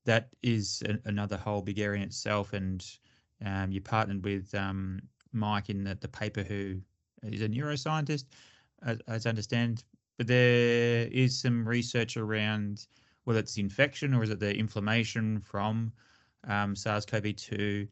that 0.04 0.28
is 0.42 0.82
a, 0.86 0.98
another 1.08 1.36
whole 1.36 1.62
big 1.62 1.78
area 1.78 2.02
in 2.02 2.08
itself. 2.08 2.52
And 2.52 2.84
um, 3.44 3.70
you 3.70 3.80
partnered 3.80 4.24
with 4.24 4.54
um, 4.54 5.00
Mike 5.32 5.70
in 5.70 5.84
the, 5.84 5.96
the 6.00 6.08
paper, 6.08 6.42
who 6.42 6.80
is 7.22 7.42
a 7.42 7.48
neuroscientist, 7.48 8.24
as, 8.82 8.98
as, 9.08 9.26
I 9.26 9.30
understand. 9.30 9.84
But 10.16 10.26
there 10.26 11.08
is 11.10 11.40
some 11.40 11.66
research 11.66 12.16
around 12.16 12.86
whether 13.24 13.40
it's 13.40 13.58
infection 13.58 14.14
or 14.14 14.22
is 14.22 14.30
it 14.30 14.40
the 14.40 14.54
inflammation 14.54 15.40
from 15.40 15.92
um, 16.48 16.74
SARS-CoV-2 16.74 17.86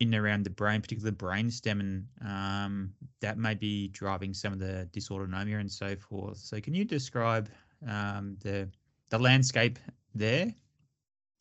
in 0.00 0.14
and 0.14 0.24
around 0.24 0.44
the 0.44 0.50
brain, 0.50 0.80
particularly 0.80 1.16
the 1.16 1.24
brainstem, 1.24 1.80
and 1.80 2.06
um, 2.24 2.92
that 3.20 3.36
may 3.36 3.54
be 3.54 3.88
driving 3.88 4.32
some 4.32 4.52
of 4.52 4.58
the 4.58 4.88
dysautonomia 4.92 5.58
and 5.58 5.70
so 5.70 5.96
forth. 5.96 6.38
So, 6.38 6.60
can 6.60 6.74
you 6.74 6.84
describe 6.84 7.48
um, 7.86 8.36
the 8.40 8.68
the 9.10 9.18
landscape 9.18 9.78
there? 10.14 10.54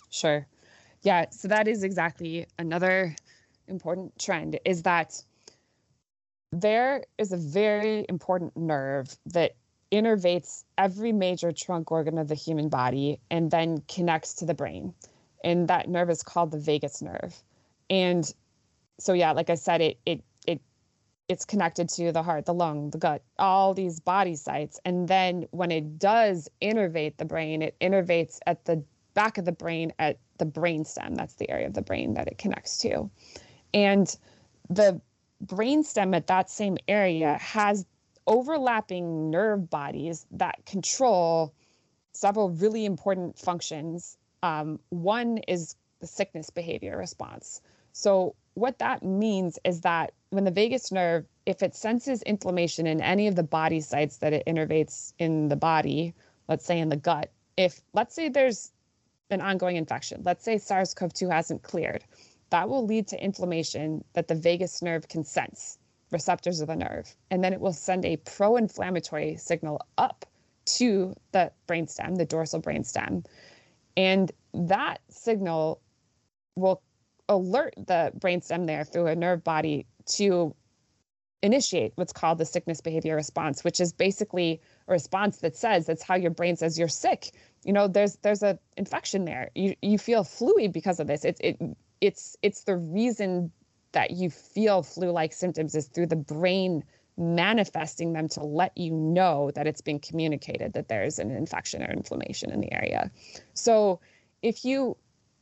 Sure. 0.10 0.48
Yeah, 1.04 1.26
so 1.30 1.48
that 1.48 1.68
is 1.68 1.84
exactly 1.84 2.48
another 2.58 3.16
important 3.68 4.18
trend 4.18 4.60
is 4.66 4.84
that 4.84 5.22
there 6.52 7.04
is 7.18 7.32
a 7.32 7.38
very 7.38 8.06
important 8.10 8.56
nerve 8.56 9.18
that 9.26 9.56
innervates 9.92 10.64
every 10.78 11.12
major 11.12 11.52
trunk 11.52 11.92
organ 11.92 12.18
of 12.18 12.28
the 12.28 12.36
human 12.36 12.70
body 12.70 13.20
and 13.30 13.52
then 13.52 13.82
connects 13.88 14.34
to 14.36 14.46
the 14.46 14.54
brain. 14.54 14.94
And 15.44 15.68
that 15.68 15.90
nerve 15.90 16.10
is 16.10 16.24
called 16.24 16.52
the 16.52 16.58
vagus 16.58 17.02
nerve. 17.02 17.42
And 17.90 18.34
so 19.00 19.14
yeah, 19.14 19.32
like 19.32 19.50
I 19.50 19.56
said, 19.56 19.82
it 19.82 20.00
it 20.06 20.24
it 20.46 20.62
it's 21.28 21.46
connected 21.46 21.90
to 21.90 22.12
the 22.12 22.24
heart, 22.24 22.46
the 22.46 22.54
lung, 22.54 22.90
the 22.90 22.98
gut, 22.98 23.24
all 23.38 23.74
these 23.74 24.00
body 24.00 24.36
sites. 24.36 24.80
And 24.86 25.08
then 25.08 25.48
when 25.52 25.72
it 25.72 26.00
does 26.00 26.50
innervate 26.62 27.18
the 27.18 27.26
brain, 27.26 27.62
it 27.62 27.76
innervates 27.80 28.40
at 28.48 28.66
the 28.66 28.84
back 29.14 29.38
of 29.38 29.46
the 29.46 29.52
brain 29.52 29.92
at 30.00 30.20
the 30.38 30.46
brain 30.46 30.86
stem. 30.86 31.16
That's 31.16 31.36
the 31.36 31.50
area 31.50 31.68
of 31.68 31.74
the 31.74 31.82
brain 31.82 32.14
that 32.14 32.28
it 32.28 32.38
connects 32.38 32.78
to. 32.80 33.10
And 33.74 34.16
the 34.70 35.02
brain 35.42 35.84
stem 35.84 36.14
at 36.14 36.28
that 36.28 36.50
same 36.50 36.78
area 36.88 37.38
has 37.40 37.86
overlapping 38.26 39.30
nerve 39.30 39.70
bodies 39.70 40.26
that 40.32 40.66
control 40.66 41.54
several 42.14 42.50
really 42.50 42.86
important 42.86 43.38
functions. 43.38 44.18
Um, 44.44 44.80
one 44.90 45.40
is 45.48 45.76
the 46.00 46.08
sickness 46.08 46.50
behavior 46.50 46.98
response. 46.98 47.62
So, 47.94 48.36
what 48.58 48.80
that 48.80 49.04
means 49.04 49.60
is 49.64 49.82
that 49.82 50.14
when 50.32 50.44
the 50.44 50.52
vagus 50.52 50.92
nerve, 50.92 51.26
if 51.46 51.62
it 51.62 51.76
senses 51.76 52.24
inflammation 52.24 52.88
in 52.88 53.02
any 53.02 53.28
of 53.28 53.36
the 53.36 53.44
body 53.44 53.80
sites 53.80 54.18
that 54.18 54.34
it 54.34 54.44
innervates 54.48 55.14
in 55.20 55.48
the 55.48 55.56
body, 55.56 56.14
let's 56.48 56.66
say 56.66 56.80
in 56.80 56.90
the 56.90 56.98
gut, 56.98 57.32
if 57.56 57.82
let's 57.94 58.16
say 58.16 58.30
there's 58.30 58.72
an 59.30 59.42
ongoing 59.42 59.76
infection. 59.76 60.22
Let's 60.24 60.44
say 60.44 60.58
SARS 60.58 60.94
CoV 60.94 61.14
2 61.14 61.30
hasn't 61.30 61.64
cleared. 61.64 62.04
That 62.50 62.70
will 62.70 62.86
lead 62.86 63.08
to 63.10 63.24
inflammation 63.24 64.04
that 64.14 64.28
the 64.28 64.36
vagus 64.36 64.82
nerve 64.82 65.08
can 65.08 65.24
sense, 65.24 65.78
receptors 66.12 66.62
of 66.62 66.68
the 66.68 66.76
nerve. 66.76 67.14
And 67.30 67.44
then 67.44 67.54
it 67.54 67.60
will 67.60 67.74
send 67.74 68.06
a 68.06 68.18
pro 68.18 68.56
inflammatory 68.56 69.36
signal 69.36 69.82
up 69.98 70.26
to 70.78 71.14
the 71.32 71.52
brainstem, 71.68 72.16
the 72.18 72.26
dorsal 72.26 72.62
brainstem. 72.62 73.26
And 73.98 74.32
that 74.54 75.02
signal 75.10 75.82
will 76.56 76.82
alert 77.30 77.74
the 77.78 78.12
brainstem 78.18 78.68
there 78.68 78.84
through 78.84 79.08
a 79.08 79.16
nerve 79.16 79.44
body 79.44 79.86
to 80.06 80.56
initiate 81.44 81.92
what's 81.96 82.14
called 82.14 82.38
the 82.38 82.46
sickness 82.46 82.82
behavior 82.82 83.16
response, 83.16 83.64
which 83.64 83.80
is 83.80 83.94
basically 83.94 84.62
a 84.88 84.92
response 84.92 85.38
that 85.38 85.56
says 85.56 85.86
that's 85.86 86.04
how 86.04 86.16
your 86.16 86.32
brain 86.32 86.56
says 86.56 86.80
you're 86.80 86.88
sick. 86.88 87.32
You 87.64 87.74
know 87.74 87.88
there's 87.88 88.16
there's 88.18 88.44
a 88.44 88.58
infection 88.76 89.26
there. 89.26 89.52
You 89.56 89.76
you 89.82 89.98
feel 89.98 90.24
fluid 90.24 90.72
because 90.72 91.00
of 91.00 91.08
this. 91.08 91.26
It's 91.26 91.40
it 91.42 91.58
it's 92.02 92.38
it's 92.42 92.64
the 92.64 92.78
reason 92.78 93.52
that 93.92 94.12
you 94.12 94.30
feel 94.30 94.84
flu-like 94.84 95.34
symptoms 95.34 95.76
is 95.76 95.88
through 95.88 96.08
the 96.08 96.16
brain 96.16 96.84
manifesting 97.18 98.14
them 98.14 98.28
to 98.28 98.44
let 98.44 98.78
you 98.78 98.92
know 98.92 99.50
that 99.56 99.66
it's 99.66 99.82
been 99.82 100.00
communicated 100.00 100.74
that 100.74 100.88
there's 100.88 101.18
an 101.18 101.32
infection 101.32 101.82
or 101.82 101.92
inflammation 101.92 102.52
in 102.52 102.62
the 102.62 102.72
area. 102.72 103.10
So 103.54 104.00
if 104.44 104.64
you 104.64 104.98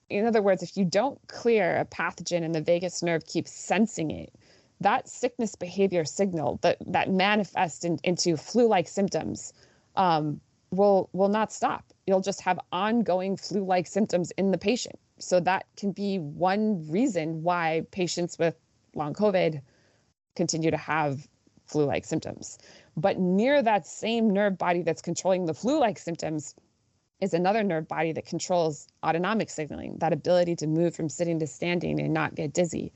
in 0.09 0.25
other 0.25 0.41
words 0.41 0.63
if 0.63 0.77
you 0.77 0.85
don't 0.85 1.19
clear 1.27 1.77
a 1.77 1.85
pathogen 1.85 2.43
and 2.43 2.53
the 2.53 2.61
vagus 2.61 3.01
nerve 3.01 3.25
keeps 3.25 3.51
sensing 3.51 4.11
it 4.11 4.33
that 4.81 5.07
sickness 5.07 5.55
behavior 5.55 6.05
signal 6.05 6.59
that 6.61 6.77
that 6.85 7.09
manifests 7.09 7.85
in, 7.85 7.97
into 8.03 8.35
flu-like 8.37 8.87
symptoms 8.87 9.53
um, 9.95 10.39
will 10.71 11.09
will 11.13 11.29
not 11.29 11.51
stop. 11.51 11.85
You'll 12.05 12.21
just 12.21 12.41
have 12.41 12.59
ongoing 12.71 13.37
flu-like 13.37 13.87
symptoms 13.87 14.31
in 14.31 14.51
the 14.51 14.57
patient. 14.57 14.99
So 15.17 15.39
that 15.41 15.65
can 15.77 15.91
be 15.91 16.19
one 16.19 16.89
reason 16.89 17.41
why 17.43 17.85
patients 17.91 18.37
with 18.37 18.55
long 18.93 19.13
COVID 19.13 19.61
continue 20.35 20.71
to 20.71 20.77
have 20.77 21.27
flu-like 21.65 22.05
symptoms. 22.05 22.59
But 22.97 23.17
near 23.17 23.61
that 23.61 23.87
same 23.87 24.29
nerve 24.31 24.57
body 24.57 24.81
that's 24.81 25.01
controlling 25.01 25.45
the 25.45 25.53
flu-like 25.53 25.97
symptoms 25.97 26.53
is 27.21 27.33
another 27.33 27.63
nerve 27.63 27.87
body 27.87 28.11
that 28.11 28.25
controls 28.25 28.87
autonomic 29.03 29.49
signaling, 29.49 29.97
that 29.99 30.13
ability 30.13 30.55
to 30.57 30.67
move 30.67 30.95
from 30.95 31.09
sitting 31.09 31.39
to 31.39 31.47
standing 31.47 31.99
and 31.99 32.13
not 32.13 32.35
get 32.35 32.53
dizzy, 32.53 32.91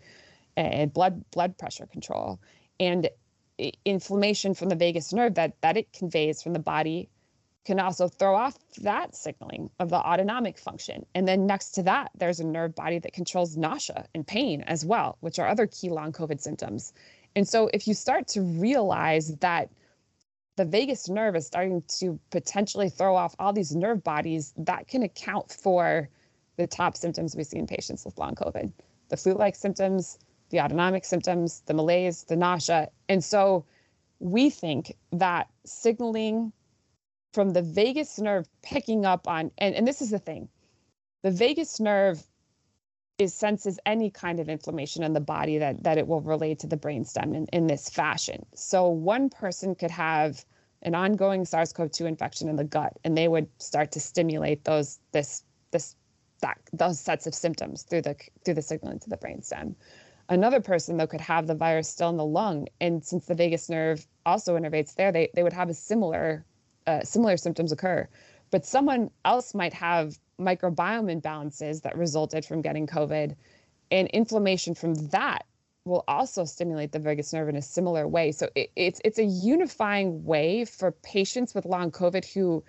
and 0.58 0.94
blood 0.94 1.24
blood 1.32 1.58
pressure 1.58 1.86
control, 1.88 2.40
and 2.80 3.10
inflammation 3.86 4.54
from 4.54 4.70
the 4.70 4.76
vagus 4.76 5.12
nerve 5.14 5.36
that 5.36 5.54
that 5.62 5.78
it 5.78 5.92
conveys 5.94 6.42
from 6.42 6.54
the 6.54 6.60
body 6.60 7.10
can 7.66 7.80
also 7.80 8.08
throw 8.08 8.36
off 8.36 8.58
that 8.78 9.14
signaling 9.16 9.70
of 9.80 9.90
the 9.90 9.96
autonomic 9.96 10.58
function. 10.58 11.06
And 11.14 11.28
then 11.28 11.46
next 11.46 11.72
to 11.72 11.84
that, 11.84 12.10
there's 12.16 12.40
a 12.40 12.46
nerve 12.46 12.74
body 12.74 13.00
that 13.00 13.14
controls 13.14 13.58
nausea 13.58 14.06
and 14.16 14.26
pain 14.26 14.62
as 14.64 14.86
well, 14.86 15.18
which 15.20 15.40
are 15.40 15.48
other 15.48 15.68
key 15.68 15.90
long 15.90 16.12
COVID 16.12 16.42
symptoms. 16.42 16.94
And 17.36 17.48
so 17.48 17.70
if 17.74 17.88
you 17.88 17.94
start 17.94 18.28
to 18.30 18.42
realize 18.42 19.36
that 19.38 19.70
the 20.60 20.66
vagus 20.66 21.08
nerve 21.08 21.38
is 21.38 21.48
starting 21.48 21.82
to 21.88 22.20
potentially 22.32 22.90
throw 22.90 23.16
off 23.16 23.34
all 23.40 23.54
these 23.54 23.74
nerve 23.74 24.04
bodies, 24.04 24.54
that 24.58 24.90
can 24.90 25.04
account 25.04 25.50
for 25.50 26.10
the 26.58 26.68
top 26.68 26.98
symptoms 26.98 27.34
we 27.34 27.46
see 27.46 27.58
in 27.58 27.66
patients 27.66 28.04
with 28.04 28.18
long 28.18 28.36
COVID 28.36 28.70
the 29.08 29.16
flu 29.16 29.34
like 29.36 29.56
symptoms, 29.56 30.20
the 30.50 30.60
autonomic 30.60 31.06
symptoms, 31.06 31.64
the 31.66 31.74
malaise, 31.74 32.26
the 32.26 32.36
nausea. 32.36 32.90
And 33.08 33.24
so 33.24 33.66
we 34.20 34.50
think 34.50 34.98
that 35.14 35.50
signaling 35.66 36.52
from 37.34 37.52
the 37.52 37.62
vagus 37.62 38.20
nerve 38.20 38.46
picking 38.62 39.06
up 39.06 39.30
on, 39.30 39.52
and, 39.60 39.74
and 39.74 39.88
this 39.88 40.02
is 40.02 40.10
the 40.10 40.20
thing 40.20 40.50
the 41.22 41.32
vagus 41.32 41.80
nerve 41.80 42.22
is 43.18 43.34
senses 43.34 43.80
any 43.86 44.10
kind 44.10 44.42
of 44.42 44.50
inflammation 44.50 45.04
in 45.04 45.14
the 45.14 45.22
body 45.22 45.58
that 45.58 45.84
that 45.84 45.98
it 45.98 46.08
will 46.08 46.22
relate 46.22 46.60
to 46.60 46.68
the 46.68 46.78
brainstem 46.78 47.34
in, 47.34 47.46
in 47.54 47.68
this 47.68 47.90
fashion. 47.90 48.46
So 48.56 48.90
one 48.90 49.30
person 49.30 49.74
could 49.74 49.92
have 49.92 50.44
an 50.82 50.96
ongoing 50.96 51.46
SARS-CoV-2 51.46 52.06
infection 52.06 52.48
in 52.48 52.56
the 52.56 52.64
gut, 52.64 52.94
and 53.04 53.18
they 53.18 53.28
would 53.28 53.48
start 53.60 53.92
to 53.94 54.00
stimulate 54.00 54.64
those 54.64 55.00
this 55.12 55.44
this 55.72 55.96
that 56.42 56.58
those 56.72 57.00
sets 57.00 57.28
of 57.28 57.36
symptoms 57.36 57.84
through 57.84 58.02
the 58.02 58.16
through 58.44 58.54
the 58.54 58.62
signaling 58.62 59.00
to 59.00 59.10
the 59.10 59.18
brainstem. 59.18 59.76
Another 60.30 60.62
person 60.62 60.98
though 60.98 61.08
could 61.08 61.22
have 61.22 61.48
the 61.48 61.56
virus 61.56 61.90
still 61.90 62.10
in 62.10 62.18
the 62.18 62.26
lung, 62.26 62.68
and 62.80 63.04
since 63.04 63.26
the 63.26 63.36
vagus 63.36 63.70
nerve 63.70 64.08
also 64.26 64.56
innervates 64.56 64.96
there, 64.96 65.12
they 65.12 65.30
they 65.34 65.44
would 65.44 65.54
have 65.54 65.70
a 65.70 65.74
similar 65.74 66.46
uh, 66.88 67.04
similar 67.04 67.36
symptoms 67.36 67.72
occur. 67.72 68.08
But 68.52 68.66
someone 68.66 69.12
else 69.26 69.54
might 69.54 69.74
have 69.74 70.18
microbiome 70.40 71.22
imbalances 71.22 71.82
that 71.82 71.98
resulted 71.98 72.46
from 72.46 72.62
getting 72.62 72.88
COVID, 72.88 73.36
and 73.92 74.08
inflammation 74.10 74.76
from 74.76 74.94
that 75.10 75.46
will 75.90 76.04
also 76.08 76.46
stimulate 76.46 76.92
the 76.92 77.00
vagus 77.00 77.34
nerve 77.34 77.50
in 77.50 77.56
a 77.56 77.62
similar 77.62 78.08
way. 78.08 78.32
So 78.32 78.50
it, 78.56 78.72
it's 78.76 79.02
it's 79.04 79.20
a 79.20 79.24
unifying 79.24 80.24
way 80.24 80.66
for 80.66 80.92
patients 80.92 81.54
with 81.54 81.66
long 81.66 81.92
COVID 81.92 82.26
who 82.34 82.64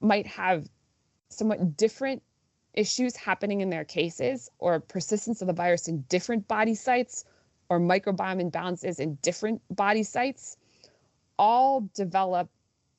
might 0.00 0.26
have 0.26 0.68
somewhat 1.28 1.76
different 1.76 2.22
issues 2.74 3.16
happening 3.16 3.60
in 3.60 3.70
their 3.70 3.84
cases 3.84 4.50
or 4.58 4.80
persistence 4.80 5.40
of 5.42 5.46
the 5.48 5.52
virus 5.52 5.88
in 5.88 6.02
different 6.08 6.46
body 6.48 6.74
sites 6.74 7.24
or 7.68 7.78
microbiome 7.78 8.50
imbalances 8.50 8.98
in 8.98 9.16
different 9.16 9.60
body 9.70 10.02
sites 10.02 10.56
all 11.38 11.88
develop 11.94 12.48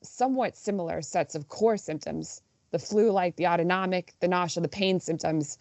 somewhat 0.02 0.56
similar 0.56 1.02
sets 1.02 1.34
of 1.34 1.48
core 1.48 1.76
symptoms 1.76 2.42
the 2.70 2.78
flu 2.78 3.10
like, 3.10 3.36
the 3.36 3.46
autonomic, 3.46 4.14
the 4.20 4.28
nausea, 4.28 4.62
the 4.62 4.68
pain 4.68 5.00
symptoms, 5.00 5.58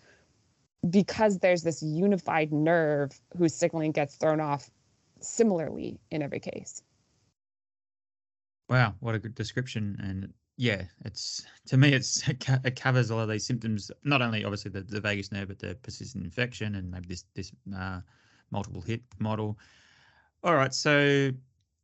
because 0.90 1.40
there's 1.40 1.64
this 1.64 1.82
unified 1.82 2.52
nerve 2.52 3.20
whose 3.38 3.54
signaling 3.54 3.92
gets 3.92 4.16
thrown 4.16 4.40
off 4.40 4.70
similarly 5.20 6.00
in 6.12 6.22
every 6.22 6.40
case. 6.40 6.82
Wow, 8.70 8.96
what 9.00 9.16
a 9.16 9.20
good 9.20 9.36
description. 9.36 9.98
And 10.02 10.34
yeah, 10.58 10.84
it's 11.06 11.46
to 11.68 11.78
me, 11.78 11.94
it's 11.94 12.28
it 12.30 12.80
covers 12.80 13.10
a 13.10 13.16
lot 13.16 13.24
of 13.24 13.30
these 13.30 13.46
symptoms. 13.46 13.92
Not 14.04 14.22
only 14.22 14.44
obviously 14.44 14.72
the, 14.72 14.82
the 14.82 15.02
vagus 15.02 15.32
nerve, 15.32 15.48
but 15.48 15.60
the 15.60 15.76
persistent 15.76 16.24
infection 16.24 16.76
and 16.76 16.90
maybe 16.92 17.08
this 17.08 17.26
this 17.34 17.52
uh, 17.76 18.02
multiple 18.52 18.82
hit 18.82 19.02
model. 19.20 19.58
All 20.44 20.56
right, 20.56 20.74
so 20.74 21.32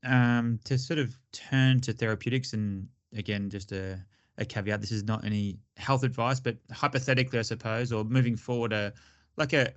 um, 0.05 0.59
to 0.63 0.77
sort 0.77 0.99
of 0.99 1.17
turn 1.33 1.81
to 1.81 1.91
therapeutics, 1.91 2.53
and 2.53 2.87
again, 3.13 3.49
just 3.49 3.71
a 3.71 3.99
a 4.38 4.45
caveat. 4.45 4.81
This 4.81 4.91
is 4.91 5.03
not 5.03 5.25
any 5.25 5.57
health 5.77 6.03
advice, 6.03 6.39
but 6.39 6.57
hypothetically, 6.71 7.39
I 7.39 7.43
suppose, 7.43 7.91
or 7.91 8.03
moving 8.03 8.36
forward, 8.36 8.73
a 8.73 8.93
like 9.38 9.53
a 9.53 9.73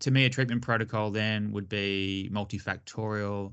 to 0.00 0.10
me 0.10 0.26
a 0.26 0.30
treatment 0.30 0.62
protocol 0.62 1.10
then 1.10 1.52
would 1.52 1.68
be 1.68 2.30
multifactorial, 2.32 3.52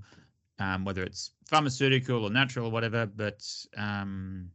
um, 0.60 0.86
whether 0.86 1.04
it's 1.04 1.32
pharmaceutical 1.46 2.26
or 2.26 2.30
natural 2.30 2.68
or 2.68 2.72
whatever. 2.72 3.06
But 3.06 3.44
um, 3.78 4.50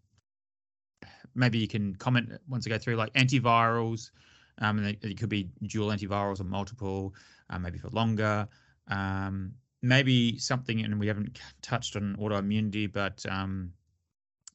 maybe 1.34 1.58
you 1.58 1.68
can 1.68 1.94
comment 1.96 2.32
once 2.48 2.66
I 2.66 2.70
go 2.70 2.78
through 2.78 2.96
like 2.96 3.12
antivirals. 3.14 4.10
Um, 4.58 4.78
and 4.78 4.86
it, 5.02 5.18
could 5.18 5.30
be 5.30 5.48
dual 5.66 5.88
antivirals 5.88 6.40
or 6.40 6.44
multiple, 6.44 7.14
uh, 7.48 7.58
maybe 7.58 7.78
for 7.78 7.88
longer. 7.88 8.46
Um, 8.88 9.54
maybe 9.80 10.38
something, 10.38 10.84
and 10.84 11.00
we 11.00 11.06
haven't 11.06 11.40
touched 11.62 11.96
on 11.96 12.16
autoimmunity, 12.20 12.92
but 12.92 13.24
um, 13.28 13.72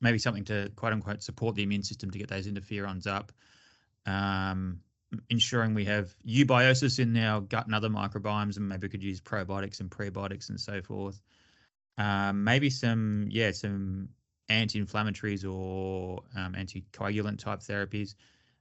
maybe 0.02 0.18
something 0.18 0.46
to 0.46 0.72
quote 0.76 0.94
unquote 0.94 1.24
support 1.24 1.56
the 1.56 1.64
immune 1.64 1.84
system 1.84 2.12
to 2.12 2.18
get 2.18 2.30
those 2.30 2.48
interferons 2.48 3.08
up. 3.08 3.32
Um, 4.06 4.80
ensuring 5.30 5.74
we 5.74 5.86
have 5.86 6.14
eubiosis 6.26 7.00
in 7.00 7.16
our 7.18 7.42
gut 7.42 7.66
and 7.66 7.76
other 7.76 7.90
microbiomes, 7.90 8.58
and 8.58 8.68
maybe 8.68 8.88
we 8.88 8.90
could 8.90 9.04
use 9.04 9.22
probiotics 9.22 9.80
and 9.80 9.90
prebiotics 9.90 10.50
and 10.50 10.60
so 10.60 10.82
forth. 10.82 11.22
Um, 11.98 12.44
maybe 12.44 12.70
some, 12.70 13.28
yeah, 13.30 13.52
some 13.52 14.10
anti-inflammatories 14.50 15.44
or 15.50 16.24
um, 16.36 16.54
anticoagulant 16.54 17.40
type 17.40 17.60
therapies. 17.60 18.16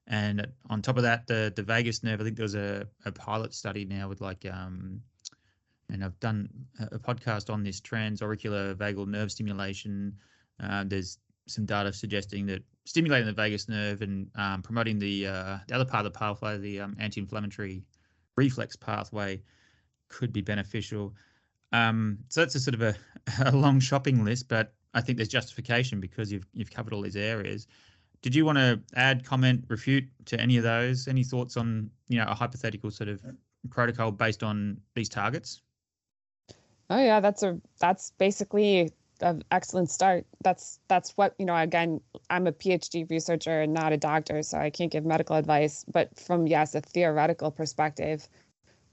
And 0.06 0.46
on 0.70 0.82
top 0.82 0.96
of 0.96 1.02
that, 1.02 1.26
the 1.26 1.52
the 1.54 1.62
vagus 1.62 2.02
nerve. 2.04 2.20
I 2.20 2.24
think 2.24 2.36
there 2.36 2.44
was 2.44 2.54
a, 2.54 2.86
a 3.04 3.12
pilot 3.12 3.52
study 3.52 3.84
now 3.84 4.08
with 4.08 4.20
like, 4.20 4.46
um, 4.50 5.00
and 5.90 6.04
I've 6.04 6.18
done 6.20 6.48
a 6.78 6.98
podcast 6.98 7.52
on 7.52 7.64
this 7.64 7.80
transauricular 7.80 8.74
vagal 8.74 9.08
nerve 9.08 9.32
stimulation. 9.32 10.16
Uh, 10.62 10.84
there's 10.86 11.18
some 11.46 11.64
data 11.64 11.92
suggesting 11.92 12.46
that 12.46 12.62
stimulating 12.84 13.26
the 13.26 13.32
vagus 13.32 13.68
nerve 13.68 14.02
and 14.02 14.28
um, 14.36 14.62
promoting 14.62 14.98
the 14.98 15.26
uh, 15.26 15.58
the 15.66 15.74
other 15.74 15.84
part 15.84 16.04
of 16.04 16.12
the 16.12 16.18
pathway, 16.18 16.58
the 16.58 16.80
um, 16.80 16.96
anti-inflammatory 16.98 17.82
reflex 18.36 18.76
pathway, 18.76 19.40
could 20.08 20.32
be 20.32 20.40
beneficial. 20.40 21.14
Um, 21.72 22.18
so 22.28 22.40
that's 22.40 22.54
a 22.54 22.60
sort 22.60 22.74
of 22.74 22.82
a, 22.82 22.96
a, 23.44 23.56
long 23.56 23.80
shopping 23.80 24.24
list, 24.24 24.48
but 24.48 24.72
I 24.94 25.00
think 25.00 25.18
there's 25.18 25.28
justification 25.28 26.00
because 26.00 26.32
you've 26.32 26.46
you've 26.52 26.70
covered 26.70 26.92
all 26.92 27.02
these 27.02 27.16
areas. 27.16 27.66
Did 28.22 28.34
you 28.34 28.44
want 28.44 28.58
to 28.58 28.80
add, 28.94 29.24
comment, 29.24 29.64
refute 29.68 30.04
to 30.26 30.40
any 30.40 30.56
of 30.56 30.64
those? 30.64 31.06
Any 31.06 31.22
thoughts 31.22 31.56
on 31.56 31.90
you 32.08 32.18
know 32.18 32.26
a 32.26 32.34
hypothetical 32.34 32.90
sort 32.90 33.08
of 33.08 33.20
protocol 33.70 34.10
based 34.10 34.42
on 34.42 34.80
these 34.94 35.08
targets? 35.08 35.62
Oh 36.88 36.98
yeah, 36.98 37.20
that's 37.20 37.42
a 37.42 37.60
that's 37.78 38.12
basically 38.18 38.90
an 39.20 39.42
excellent 39.50 39.90
start. 39.90 40.26
That's 40.42 40.80
that's 40.88 41.12
what 41.16 41.34
you 41.38 41.46
know. 41.46 41.56
Again, 41.56 42.00
I'm 42.30 42.46
a 42.46 42.52
PhD 42.52 43.08
researcher 43.10 43.62
and 43.62 43.72
not 43.72 43.92
a 43.92 43.96
doctor, 43.96 44.42
so 44.42 44.58
I 44.58 44.70
can't 44.70 44.92
give 44.92 45.04
medical 45.04 45.36
advice. 45.36 45.84
But 45.92 46.18
from 46.18 46.46
yes, 46.46 46.74
a 46.74 46.80
theoretical 46.80 47.50
perspective, 47.50 48.28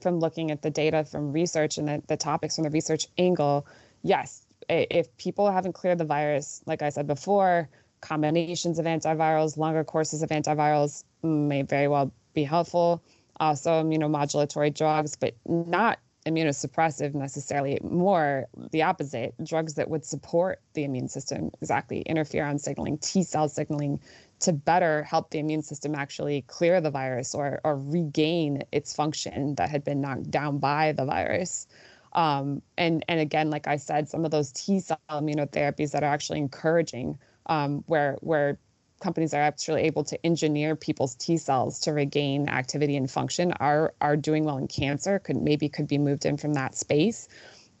from 0.00 0.18
looking 0.18 0.50
at 0.50 0.62
the 0.62 0.70
data 0.70 1.04
from 1.04 1.32
research 1.32 1.78
and 1.78 1.88
the, 1.88 2.02
the 2.08 2.16
topics 2.16 2.56
from 2.56 2.64
the 2.64 2.70
research 2.70 3.06
angle, 3.18 3.66
yes, 4.02 4.46
if 4.68 5.14
people 5.16 5.50
haven't 5.50 5.74
cleared 5.74 5.98
the 5.98 6.04
virus, 6.04 6.62
like 6.66 6.82
I 6.82 6.88
said 6.88 7.06
before, 7.06 7.68
combinations 8.00 8.78
of 8.78 8.86
antivirals, 8.86 9.56
longer 9.56 9.84
courses 9.84 10.22
of 10.22 10.28
antivirals 10.30 11.04
may 11.22 11.62
very 11.62 11.88
well 11.88 12.12
be 12.34 12.44
helpful. 12.44 13.02
Also, 13.40 13.82
immunomodulatory 13.82 14.72
drugs, 14.72 15.16
but 15.16 15.34
not 15.46 15.98
immunosuppressive 16.26 17.14
necessarily, 17.14 17.78
more 17.82 18.46
the 18.70 18.82
opposite, 18.82 19.34
drugs 19.44 19.74
that 19.74 19.90
would 19.90 20.04
support 20.04 20.60
the 20.72 20.84
immune 20.84 21.08
system, 21.08 21.50
exactly, 21.60 22.02
interferon 22.08 22.58
signaling, 22.58 22.98
T 22.98 23.22
cell 23.22 23.48
signaling, 23.48 24.00
to 24.40 24.52
better 24.52 25.02
help 25.04 25.30
the 25.30 25.38
immune 25.38 25.62
system 25.62 25.94
actually 25.94 26.42
clear 26.42 26.80
the 26.80 26.90
virus 26.90 27.34
or, 27.34 27.60
or 27.64 27.78
regain 27.78 28.62
its 28.72 28.94
function 28.94 29.54
that 29.56 29.70
had 29.70 29.84
been 29.84 30.00
knocked 30.00 30.30
down 30.30 30.58
by 30.58 30.92
the 30.92 31.04
virus. 31.04 31.66
Um, 32.14 32.62
and, 32.78 33.04
and 33.08 33.20
again, 33.20 33.50
like 33.50 33.66
I 33.66 33.76
said, 33.76 34.08
some 34.08 34.24
of 34.24 34.30
those 34.30 34.52
T 34.52 34.80
cell 34.80 35.00
immunotherapies 35.10 35.90
that 35.92 36.02
are 36.02 36.12
actually 36.12 36.38
encouraging, 36.38 37.18
um, 37.46 37.84
where, 37.86 38.16
where 38.20 38.58
companies 39.00 39.34
are 39.34 39.42
actually 39.42 39.82
able 39.82 40.04
to 40.04 40.26
engineer 40.26 40.76
people's 40.76 41.14
T 41.16 41.36
cells 41.36 41.78
to 41.80 41.92
regain 41.92 42.48
activity 42.48 42.96
and 42.96 43.10
function 43.10 43.52
are 43.54 43.94
are 44.00 44.16
doing 44.16 44.44
well 44.44 44.56
in 44.56 44.68
cancer 44.68 45.18
could 45.18 45.36
maybe 45.36 45.68
could 45.68 45.88
be 45.88 45.98
moved 45.98 46.24
in 46.24 46.36
from 46.36 46.54
that 46.54 46.74
space. 46.74 47.28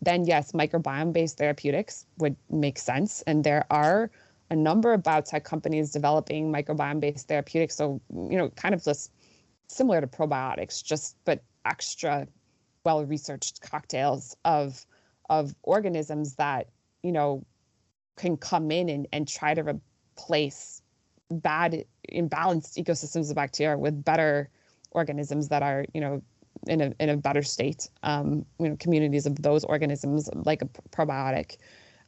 Then 0.02 0.24
yes 0.24 0.52
microbiome 0.52 1.12
based 1.12 1.38
therapeutics 1.38 2.06
would 2.18 2.36
make 2.50 2.78
sense. 2.78 3.22
And 3.22 3.44
there 3.44 3.64
are 3.70 4.10
a 4.50 4.56
number 4.56 4.92
of 4.92 5.02
biotech 5.02 5.44
companies 5.44 5.92
developing 5.92 6.52
microbiome 6.52 7.00
based 7.00 7.28
therapeutics. 7.28 7.76
So 7.76 8.00
you 8.10 8.36
know 8.36 8.50
kind 8.50 8.74
of 8.74 8.84
just 8.84 9.12
similar 9.68 10.00
to 10.00 10.06
probiotics 10.06 10.84
just 10.84 11.16
but 11.24 11.42
extra 11.64 12.26
well 12.84 13.04
researched 13.04 13.60
cocktails 13.62 14.36
of 14.44 14.84
of 15.30 15.54
organisms 15.62 16.34
that 16.34 16.68
you 17.02 17.12
know 17.12 17.44
can 18.16 18.36
come 18.36 18.70
in 18.70 18.88
and, 18.88 19.08
and 19.12 19.26
try 19.26 19.54
to 19.54 19.62
replace 19.62 20.82
bad 21.42 21.84
imbalanced 22.12 22.82
ecosystems 22.82 23.30
of 23.30 23.36
bacteria 23.36 23.76
with 23.78 24.04
better 24.04 24.48
organisms 24.92 25.48
that 25.48 25.62
are 25.62 25.84
you 25.94 26.00
know 26.00 26.22
in 26.66 26.80
a 26.80 26.92
in 27.00 27.08
a 27.08 27.16
better 27.16 27.42
state 27.42 27.88
um, 28.02 28.44
you 28.58 28.68
know 28.68 28.76
communities 28.78 29.26
of 29.26 29.40
those 29.42 29.64
organisms 29.64 30.28
like 30.34 30.62
a 30.62 30.66
probiotic 30.90 31.56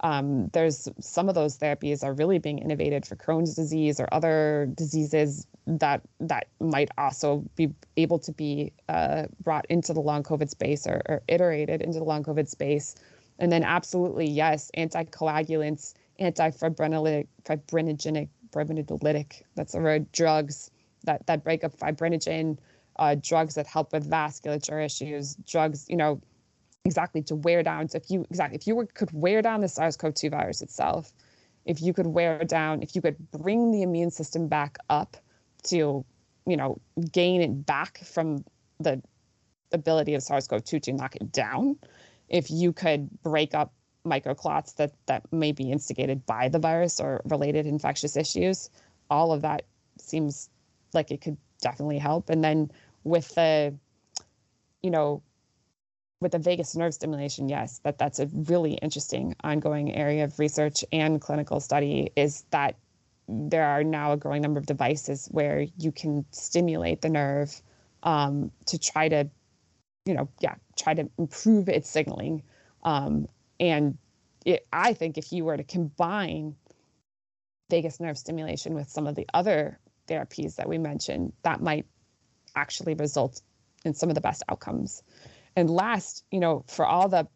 um, 0.00 0.48
there's 0.48 0.88
some 1.00 1.28
of 1.28 1.34
those 1.34 1.58
therapies 1.58 2.04
are 2.04 2.12
really 2.12 2.38
being 2.38 2.58
innovated 2.58 3.06
for 3.06 3.16
Crohn's 3.16 3.54
disease 3.54 3.98
or 3.98 4.08
other 4.12 4.70
diseases 4.74 5.46
that 5.66 6.02
that 6.20 6.48
might 6.60 6.90
also 6.98 7.44
be 7.56 7.72
able 7.96 8.18
to 8.20 8.32
be 8.32 8.72
uh, 8.88 9.24
brought 9.42 9.66
into 9.66 9.92
the 9.92 10.00
long 10.00 10.22
COVID 10.22 10.50
space 10.50 10.86
or, 10.86 11.02
or 11.08 11.22
iterated 11.28 11.80
into 11.80 11.98
the 11.98 12.04
long 12.04 12.22
COVID 12.22 12.48
space. 12.48 12.94
And 13.38 13.50
then 13.50 13.62
absolutely 13.64 14.28
yes, 14.28 14.70
anticoagulants, 14.76 15.94
antifibrinolytic, 16.20 17.26
fibrinogenic 17.44 18.28
fibrinolytic, 18.52 19.42
that's 19.54 19.72
the 19.72 19.80
word, 19.80 20.10
drugs 20.12 20.70
that, 21.04 21.26
that 21.26 21.44
break 21.44 21.64
up 21.64 21.76
fibrinogen, 21.76 22.58
uh, 22.98 23.16
drugs 23.20 23.54
that 23.54 23.66
help 23.66 23.92
with 23.92 24.08
vasculature 24.10 24.84
issues, 24.84 25.36
drugs, 25.46 25.86
you 25.88 25.96
know, 25.96 26.20
exactly 26.84 27.22
to 27.22 27.34
wear 27.34 27.62
down. 27.62 27.88
So 27.88 27.96
if 27.96 28.10
you 28.10 28.24
exactly 28.30 28.56
if 28.56 28.66
you 28.66 28.76
were, 28.76 28.86
could 28.86 29.10
wear 29.12 29.42
down 29.42 29.60
the 29.60 29.68
SARS-CoV-2 29.68 30.30
virus 30.30 30.62
itself, 30.62 31.12
if 31.64 31.82
you 31.82 31.92
could 31.92 32.06
wear 32.06 32.44
down, 32.44 32.82
if 32.82 32.94
you 32.94 33.02
could 33.02 33.16
bring 33.32 33.72
the 33.72 33.82
immune 33.82 34.10
system 34.10 34.48
back 34.48 34.78
up 34.88 35.16
to, 35.64 36.04
you 36.46 36.56
know, 36.56 36.80
gain 37.12 37.42
it 37.42 37.66
back 37.66 37.98
from 37.98 38.44
the 38.78 39.02
ability 39.72 40.14
of 40.14 40.22
SARS-CoV-2 40.22 40.82
to 40.82 40.92
knock 40.92 41.16
it 41.16 41.32
down. 41.32 41.76
If 42.28 42.50
you 42.50 42.72
could 42.72 43.10
break 43.22 43.54
up 43.54 43.72
microclots 44.06 44.76
that 44.76 44.92
that 45.06 45.30
may 45.32 45.52
be 45.52 45.70
instigated 45.70 46.24
by 46.26 46.48
the 46.48 46.58
virus 46.58 47.00
or 47.00 47.20
related 47.24 47.66
infectious 47.66 48.16
issues, 48.16 48.70
all 49.10 49.32
of 49.32 49.42
that 49.42 49.62
seems 49.98 50.48
like 50.94 51.10
it 51.10 51.20
could 51.20 51.36
definitely 51.60 51.98
help. 51.98 52.30
And 52.30 52.42
then 52.42 52.70
with 53.04 53.34
the, 53.34 53.74
you 54.82 54.90
know, 54.90 55.22
with 56.20 56.32
the 56.32 56.38
vagus 56.38 56.74
nerve 56.74 56.94
stimulation, 56.94 57.48
yes, 57.48 57.80
that 57.84 57.98
that's 57.98 58.18
a 58.18 58.26
really 58.26 58.74
interesting 58.74 59.34
ongoing 59.44 59.94
area 59.94 60.24
of 60.24 60.38
research 60.38 60.84
and 60.92 61.20
clinical 61.20 61.60
study. 61.60 62.10
Is 62.16 62.44
that 62.50 62.76
there 63.28 63.64
are 63.64 63.84
now 63.84 64.12
a 64.12 64.16
growing 64.16 64.40
number 64.42 64.58
of 64.58 64.66
devices 64.66 65.28
where 65.30 65.66
you 65.78 65.92
can 65.92 66.24
stimulate 66.30 67.02
the 67.02 67.08
nerve 67.08 67.60
um, 68.02 68.50
to 68.66 68.78
try 68.78 69.08
to, 69.08 69.28
you 70.04 70.14
know, 70.14 70.28
yeah, 70.40 70.54
try 70.76 70.94
to 70.94 71.08
improve 71.18 71.68
its 71.68 71.90
signaling. 71.90 72.42
Um, 72.84 73.26
and 73.60 73.96
it, 74.44 74.66
I 74.72 74.92
think 74.92 75.18
if 75.18 75.32
you 75.32 75.44
were 75.44 75.56
to 75.56 75.64
combine 75.64 76.54
vagus 77.68 78.00
nerve 78.00 78.16
stimulation 78.16 78.74
with 78.74 78.88
some 78.88 79.06
of 79.06 79.14
the 79.14 79.26
other 79.34 79.78
therapies 80.06 80.56
that 80.56 80.68
we 80.68 80.78
mentioned, 80.78 81.32
that 81.42 81.60
might 81.60 81.86
actually 82.54 82.94
result 82.94 83.42
in 83.84 83.94
some 83.94 84.08
of 84.08 84.14
the 84.14 84.20
best 84.20 84.42
outcomes. 84.48 85.02
And 85.56 85.70
last, 85.70 86.24
you 86.30 86.40
know, 86.40 86.64
for 86.68 86.86
all 86.86 87.08
the 87.08 87.26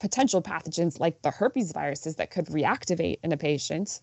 potential 0.00 0.42
pathogens 0.42 0.98
like 0.98 1.22
the 1.22 1.30
herpes 1.30 1.72
viruses 1.72 2.16
that 2.16 2.30
could 2.30 2.46
reactivate 2.46 3.18
in 3.22 3.32
a 3.32 3.36
patient, 3.36 4.00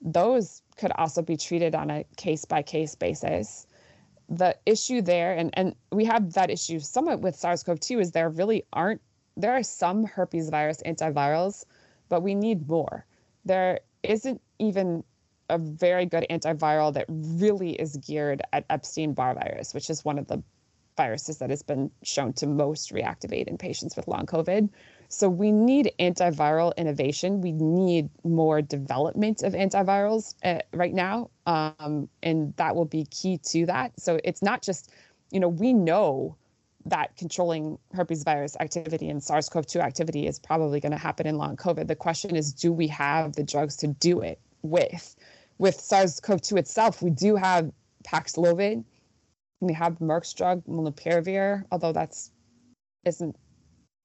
those 0.00 0.62
could 0.76 0.92
also 0.92 1.22
be 1.22 1.36
treated 1.36 1.74
on 1.74 1.90
a 1.90 2.04
case 2.16 2.44
by 2.44 2.62
case 2.62 2.94
basis. 2.94 3.66
The 4.28 4.56
issue 4.66 5.02
there, 5.02 5.34
and, 5.34 5.50
and 5.54 5.74
we 5.92 6.04
have 6.04 6.32
that 6.34 6.50
issue 6.50 6.80
somewhat 6.80 7.20
with 7.20 7.36
SARS 7.36 7.62
CoV 7.62 7.80
2, 7.80 8.00
is 8.00 8.10
there 8.12 8.28
really 8.28 8.64
aren't, 8.72 9.00
there 9.36 9.52
are 9.52 9.62
some 9.62 10.04
herpes 10.04 10.48
virus 10.48 10.82
antivirals, 10.86 11.64
but 12.08 12.22
we 12.22 12.34
need 12.34 12.68
more. 12.68 13.04
There 13.44 13.80
isn't 14.02 14.40
even 14.58 15.04
a 15.48 15.58
very 15.58 16.06
good 16.06 16.26
antiviral 16.30 16.92
that 16.94 17.06
really 17.08 17.72
is 17.72 17.96
geared 17.98 18.42
at 18.52 18.64
Epstein 18.70 19.12
Barr 19.12 19.34
virus, 19.34 19.74
which 19.74 19.90
is 19.90 20.04
one 20.04 20.18
of 20.18 20.26
the 20.26 20.42
viruses 20.96 21.38
that 21.38 21.50
has 21.50 21.62
been 21.62 21.90
shown 22.02 22.32
to 22.32 22.46
most 22.46 22.92
reactivate 22.92 23.46
in 23.46 23.58
patients 23.58 23.96
with 23.96 24.08
long 24.08 24.24
COVID. 24.26 24.68
So 25.08 25.28
we 25.28 25.52
need 25.52 25.92
antiviral 26.00 26.74
innovation. 26.76 27.42
We 27.42 27.52
need 27.52 28.08
more 28.24 28.62
development 28.62 29.42
of 29.42 29.52
antivirals 29.52 30.34
uh, 30.42 30.60
right 30.72 30.94
now, 30.94 31.30
um, 31.46 32.08
and 32.22 32.56
that 32.56 32.74
will 32.74 32.86
be 32.86 33.04
key 33.10 33.38
to 33.38 33.66
that. 33.66 33.92
So 34.00 34.18
it's 34.24 34.42
not 34.42 34.62
just, 34.62 34.90
you 35.30 35.38
know, 35.38 35.48
we 35.48 35.72
know 35.72 36.36
that 36.86 37.16
controlling 37.16 37.78
herpes 37.92 38.22
virus 38.22 38.56
activity 38.60 39.08
and 39.08 39.22
SARS-CoV-2 39.22 39.80
activity 39.80 40.26
is 40.26 40.38
probably 40.38 40.80
going 40.80 40.92
to 40.92 40.98
happen 40.98 41.26
in 41.26 41.36
long 41.36 41.56
COVID. 41.56 41.88
The 41.88 41.96
question 41.96 42.36
is, 42.36 42.52
do 42.52 42.72
we 42.72 42.86
have 42.88 43.34
the 43.34 43.42
drugs 43.42 43.76
to 43.76 43.88
do 43.88 44.20
it 44.20 44.40
with? 44.62 45.16
With 45.58 45.80
SARS-CoV-2 45.80 46.58
itself, 46.58 47.02
we 47.02 47.10
do 47.10 47.36
have 47.36 47.70
Paxlovid. 48.04 48.84
We 49.60 49.72
have 49.72 49.98
Merck's 49.98 50.32
drug 50.32 50.64
molnupiravir, 50.66 51.64
although 51.72 51.92
that's 51.92 52.30
isn't 53.04 53.36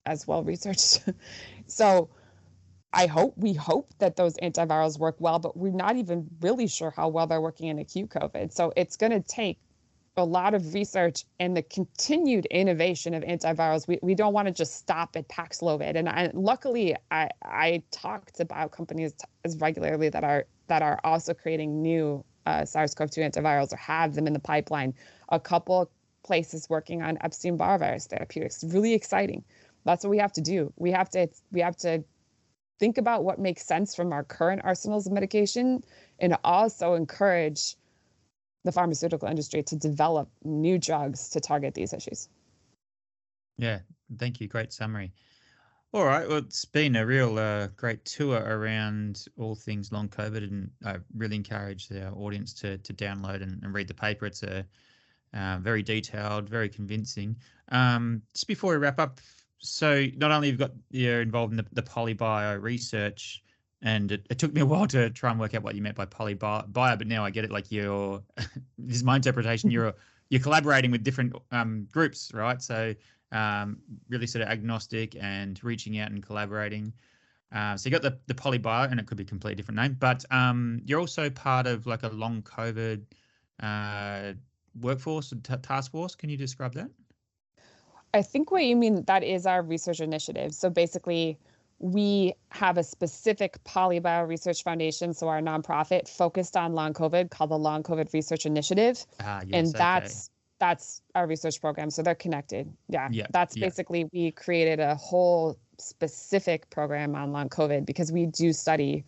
as 0.05 0.27
well 0.27 0.43
researched. 0.43 1.03
so 1.67 2.09
I 2.93 3.05
hope 3.05 3.37
we 3.37 3.53
hope 3.53 3.93
that 3.99 4.15
those 4.15 4.35
antivirals 4.37 4.97
work 4.97 5.15
well, 5.19 5.39
but 5.39 5.55
we're 5.55 5.71
not 5.71 5.97
even 5.97 6.27
really 6.41 6.67
sure 6.67 6.91
how 6.91 7.09
well 7.09 7.27
they're 7.27 7.41
working 7.41 7.67
in 7.67 7.79
acute 7.79 8.09
COVID. 8.09 8.51
So 8.51 8.73
it's 8.75 8.97
going 8.97 9.11
to 9.11 9.21
take 9.21 9.59
a 10.17 10.25
lot 10.25 10.53
of 10.53 10.73
research 10.73 11.23
and 11.39 11.55
the 11.55 11.61
continued 11.63 12.45
innovation 12.47 13.13
of 13.13 13.23
antivirals. 13.23 13.87
We, 13.87 13.97
we 14.01 14.13
don't 14.13 14.33
want 14.33 14.47
to 14.47 14.53
just 14.53 14.75
stop 14.75 15.15
at 15.15 15.27
Paxlovid. 15.29 15.95
And 15.95 16.09
I, 16.09 16.29
luckily, 16.33 16.95
I, 17.11 17.29
I 17.43 17.83
talk 17.91 18.31
to 18.33 18.45
bio 18.45 18.67
companies 18.67 19.13
as 19.45 19.57
regularly 19.57 20.09
that 20.09 20.23
are 20.23 20.45
that 20.67 20.81
are 20.81 20.99
also 21.03 21.33
creating 21.33 21.81
new 21.81 22.23
uh, 22.45 22.63
SARS-CoV-2 22.63 23.31
antivirals 23.31 23.73
or 23.73 23.77
have 23.77 24.15
them 24.15 24.27
in 24.27 24.33
the 24.33 24.39
pipeline. 24.39 24.93
A 25.29 25.39
couple 25.39 25.89
places 26.23 26.69
working 26.69 27.01
on 27.01 27.17
Epstein-Barr 27.21 27.77
virus 27.77 28.07
therapeutics. 28.07 28.63
Really 28.63 28.93
exciting 28.93 29.43
that's 29.85 30.03
what 30.03 30.09
we 30.09 30.17
have 30.17 30.31
to 30.33 30.41
do 30.41 30.71
we 30.77 30.91
have 30.91 31.09
to 31.09 31.27
we 31.51 31.59
have 31.61 31.75
to 31.75 32.03
think 32.79 32.97
about 32.97 33.23
what 33.23 33.39
makes 33.39 33.65
sense 33.65 33.95
from 33.95 34.11
our 34.11 34.23
current 34.23 34.61
arsenals 34.63 35.05
of 35.05 35.13
medication 35.13 35.83
and 36.19 36.35
also 36.43 36.95
encourage 36.95 37.75
the 38.63 38.71
pharmaceutical 38.71 39.27
industry 39.27 39.63
to 39.63 39.75
develop 39.75 40.29
new 40.43 40.77
drugs 40.77 41.29
to 41.29 41.39
target 41.39 41.73
these 41.73 41.93
issues. 41.93 42.29
Yeah 43.57 43.79
thank 44.17 44.41
you. 44.41 44.47
Great 44.47 44.73
summary. 44.73 45.11
All 45.93 46.05
right 46.05 46.27
well 46.27 46.37
it's 46.37 46.65
been 46.65 46.95
a 46.95 47.05
real 47.05 47.37
uh, 47.37 47.67
great 47.75 48.03
tour 48.05 48.39
around 48.39 49.25
all 49.37 49.55
things 49.55 49.91
long 49.91 50.07
covid 50.07 50.43
and 50.43 50.71
i 50.85 50.95
really 51.17 51.35
encourage 51.35 51.89
the 51.89 52.09
audience 52.11 52.53
to 52.53 52.77
to 52.77 52.93
download 52.93 53.41
and, 53.41 53.61
and 53.63 53.73
read 53.73 53.87
the 53.87 53.93
paper. 53.93 54.25
It's 54.25 54.43
a 54.43 54.65
uh, 55.33 55.57
very 55.59 55.83
detailed 55.83 56.49
very 56.49 56.69
convincing. 56.69 57.35
Um, 57.71 58.21
just 58.33 58.47
before 58.47 58.71
we 58.71 58.77
wrap 58.77 58.99
up 58.99 59.19
so 59.59 60.07
not 60.17 60.31
only 60.31 60.49
you've 60.49 60.59
got 60.59 60.71
you're 60.89 61.21
involved 61.21 61.53
in 61.53 61.57
the, 61.57 61.65
the 61.73 61.83
polybio 61.83 62.61
research, 62.61 63.43
and 63.81 64.11
it, 64.11 64.27
it, 64.29 64.37
took 64.37 64.53
me 64.53 64.61
a 64.61 64.65
while 64.65 64.87
to 64.87 65.09
try 65.09 65.31
and 65.31 65.39
work 65.39 65.55
out 65.55 65.63
what 65.63 65.75
you 65.75 65.81
meant 65.81 65.95
by 65.95 66.05
polybio, 66.05 66.71
bio, 66.71 66.95
but 66.95 67.07
now 67.07 67.25
I 67.25 67.31
get 67.31 67.43
it. 67.43 67.51
Like 67.51 67.71
you're, 67.71 68.21
this 68.77 68.97
is 68.97 69.03
my 69.03 69.15
interpretation. 69.15 69.71
You're 69.71 69.93
you're 70.29 70.41
collaborating 70.41 70.91
with 70.91 71.03
different 71.03 71.35
um, 71.51 71.87
groups, 71.91 72.31
right? 72.33 72.61
So 72.61 72.95
um, 73.31 73.79
really 74.09 74.27
sort 74.27 74.43
of 74.43 74.49
agnostic 74.49 75.15
and 75.19 75.61
reaching 75.63 75.99
out 75.99 76.11
and 76.11 76.25
collaborating. 76.25 76.93
Uh, 77.51 77.75
so 77.75 77.89
you 77.89 77.91
got 77.91 78.01
the 78.01 78.17
the 78.27 78.33
polybio, 78.33 78.89
and 78.89 78.99
it 78.99 79.07
could 79.07 79.17
be 79.17 79.23
a 79.23 79.27
completely 79.27 79.55
different 79.55 79.77
name, 79.77 79.97
but 79.99 80.23
um, 80.31 80.81
you're 80.85 80.99
also 80.99 81.29
part 81.29 81.67
of 81.67 81.85
like 81.85 82.03
a 82.03 82.09
long 82.09 82.41
COVID 82.43 83.03
uh, 83.61 84.33
workforce 84.79 85.33
t- 85.43 85.55
task 85.57 85.91
force. 85.91 86.15
Can 86.15 86.29
you 86.29 86.37
describe 86.37 86.73
that? 86.75 86.89
I 88.13 88.21
think 88.21 88.51
what 88.51 88.63
you 88.63 88.75
mean 88.75 89.03
that 89.05 89.23
is 89.23 89.45
our 89.45 89.61
research 89.61 89.99
initiative. 89.99 90.53
So 90.53 90.69
basically, 90.69 91.37
we 91.81 92.33
have 92.49 92.77
a 92.77 92.83
specific 92.83 93.61
polybio 93.63 94.27
research 94.27 94.63
foundation, 94.63 95.15
so 95.15 95.27
our 95.27 95.41
nonprofit 95.41 96.07
focused 96.07 96.55
on 96.55 96.73
long 96.73 96.93
COVID 96.93 97.31
called 97.31 97.49
the 97.49 97.57
Long 97.57 97.81
COVID 97.81 98.13
Research 98.13 98.45
Initiative, 98.45 99.03
ah, 99.19 99.41
yes, 99.45 99.49
and 99.51 99.73
that's 99.73 100.27
okay. 100.27 100.31
that's 100.59 101.01
our 101.15 101.25
research 101.25 101.59
program. 101.59 101.89
So 101.89 102.03
they're 102.03 102.13
connected. 102.13 102.71
Yeah, 102.87 103.09
yeah 103.11 103.25
that's 103.31 103.57
yeah. 103.57 103.65
basically 103.65 104.07
we 104.13 104.29
created 104.29 104.79
a 104.79 104.93
whole 104.93 105.57
specific 105.79 106.69
program 106.69 107.15
on 107.15 107.31
long 107.31 107.49
COVID 107.49 107.87
because 107.87 108.11
we 108.11 108.27
do 108.27 108.53
study 108.53 109.03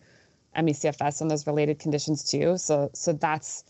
ME/CFS 0.60 1.20
and 1.20 1.30
those 1.30 1.46
related 1.46 1.78
conditions 1.78 2.28
too. 2.28 2.58
So 2.58 2.90
so 2.92 3.12
that's 3.12 3.64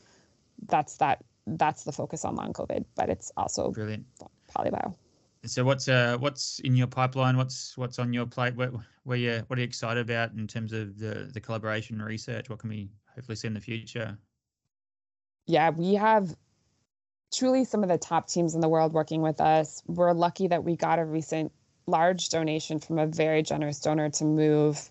that's 0.68 0.96
that 0.96 1.22
that's 1.46 1.84
the 1.84 1.92
focus 1.92 2.24
on 2.24 2.36
long 2.36 2.54
COVID, 2.54 2.86
but 2.94 3.10
it's 3.10 3.30
also 3.36 3.70
brilliant 3.70 4.06
polybio. 4.56 4.94
So 5.46 5.64
what's 5.64 5.88
uh 5.88 6.16
what's 6.18 6.58
in 6.60 6.74
your 6.74 6.86
pipeline? 6.86 7.36
What's 7.36 7.76
what's 7.76 7.98
on 7.98 8.12
your 8.12 8.26
plate? 8.26 8.54
What 8.54 8.72
where 9.04 9.18
you 9.18 9.42
what 9.46 9.58
are 9.58 9.62
you 9.62 9.66
excited 9.66 10.00
about 10.00 10.32
in 10.32 10.46
terms 10.46 10.72
of 10.72 10.98
the 10.98 11.30
the 11.32 11.40
collaboration 11.40 12.00
research? 12.00 12.48
What 12.48 12.58
can 12.58 12.70
we 12.70 12.90
hopefully 13.14 13.36
see 13.36 13.48
in 13.48 13.54
the 13.54 13.60
future? 13.60 14.16
Yeah, 15.46 15.70
we 15.70 15.94
have 15.94 16.34
truly 17.34 17.64
some 17.64 17.82
of 17.82 17.88
the 17.88 17.98
top 17.98 18.28
teams 18.28 18.54
in 18.54 18.60
the 18.60 18.68
world 18.68 18.92
working 18.92 19.20
with 19.20 19.40
us. 19.40 19.82
We're 19.86 20.12
lucky 20.12 20.48
that 20.48 20.64
we 20.64 20.76
got 20.76 20.98
a 20.98 21.04
recent 21.04 21.52
large 21.86 22.30
donation 22.30 22.78
from 22.78 22.98
a 22.98 23.06
very 23.06 23.42
generous 23.42 23.80
donor 23.80 24.08
to 24.08 24.24
move 24.24 24.90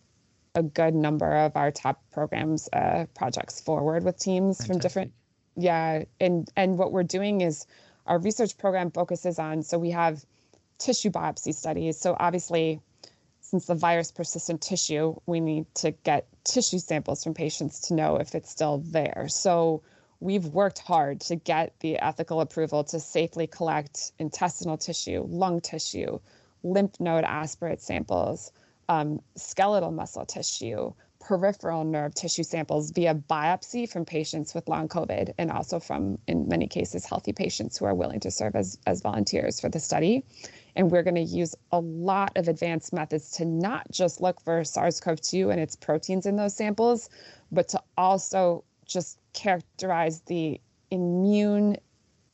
a 0.56 0.62
good 0.62 0.94
number 0.94 1.36
of 1.36 1.56
our 1.56 1.72
top 1.72 2.04
programs 2.12 2.70
uh, 2.74 3.06
projects 3.16 3.60
forward 3.60 4.04
with 4.04 4.20
teams 4.20 4.58
Fantastic. 4.58 4.68
from 4.68 4.80
different 4.80 5.14
yeah 5.56 6.04
and 6.20 6.50
and 6.56 6.78
what 6.78 6.92
we're 6.92 7.04
doing 7.04 7.42
is 7.42 7.66
our 8.06 8.20
research 8.20 8.58
program 8.58 8.92
focuses 8.92 9.40
on 9.40 9.64
so 9.64 9.80
we 9.80 9.90
have 9.90 10.24
tissue 10.78 11.10
biopsy 11.10 11.54
studies. 11.54 12.00
So 12.00 12.16
obviously, 12.20 12.82
since 13.42 13.66
the 13.66 13.76
virus 13.76 14.12
persists 14.12 14.50
in 14.50 14.58
tissue, 14.58 15.16
we 15.26 15.40
need 15.40 15.66
to 15.76 15.92
get 15.92 16.28
tissue 16.44 16.80
samples 16.80 17.24
from 17.24 17.34
patients 17.34 17.82
to 17.88 17.94
know 17.94 18.16
if 18.18 18.36
it's 18.36 18.50
still 18.50 18.80
there. 18.86 19.28
So 19.30 19.84
we've 20.20 20.46
worked 20.48 20.80
hard 20.80 21.20
to 21.22 21.36
get 21.36 21.80
the 21.82 22.00
ethical 22.00 22.42
approval 22.42 22.84
to 22.86 23.00
safely 23.00 23.46
collect 23.46 24.14
intestinal 24.18 24.78
tissue, 24.78 25.26
lung 25.28 25.62
tissue, 25.62 26.20
lymph 26.64 27.00
node 27.00 27.26
aspirate 27.26 27.82
samples, 27.82 28.52
um, 28.90 29.22
skeletal 29.36 29.92
muscle 29.92 30.26
tissue, 30.26 30.94
peripheral 31.24 31.86
nerve 31.86 32.14
tissue 32.14 32.44
samples 32.44 32.92
via 32.92 33.16
biopsy 33.16 33.90
from 33.90 34.04
patients 34.04 34.54
with 34.54 34.68
long 34.68 34.88
COVID 34.88 35.34
and 35.38 35.52
also 35.52 35.80
from, 35.80 36.18
in 36.28 36.48
many 36.48 36.68
cases, 36.68 37.06
healthy 37.06 37.32
patients 37.32 37.78
who 37.78 37.86
are 37.86 37.94
willing 37.96 38.20
to 38.20 38.30
serve 38.30 38.56
as, 38.56 38.78
as 38.86 39.02
volunteers 39.02 39.60
for 39.60 39.70
the 39.70 39.80
study. 39.80 40.26
And 40.76 40.92
we're 40.92 41.04
going 41.04 41.16
to 41.16 41.22
use 41.22 41.56
a 41.72 41.80
lot 41.80 42.36
of 42.36 42.48
advanced 42.48 42.92
methods 42.92 43.32
to 43.38 43.46
not 43.46 43.90
just 43.90 44.22
look 44.22 44.42
for 44.42 44.64
SARS 44.64 45.00
CoV 45.00 45.22
2 45.22 45.50
and 45.50 45.62
its 45.62 45.76
proteins 45.76 46.26
in 46.26 46.36
those 46.36 46.56
samples, 46.56 47.10
but 47.52 47.70
to 47.70 47.82
also 47.98 48.64
just 48.86 49.18
characterize 49.34 50.22
the 50.22 50.60
immune 50.92 51.78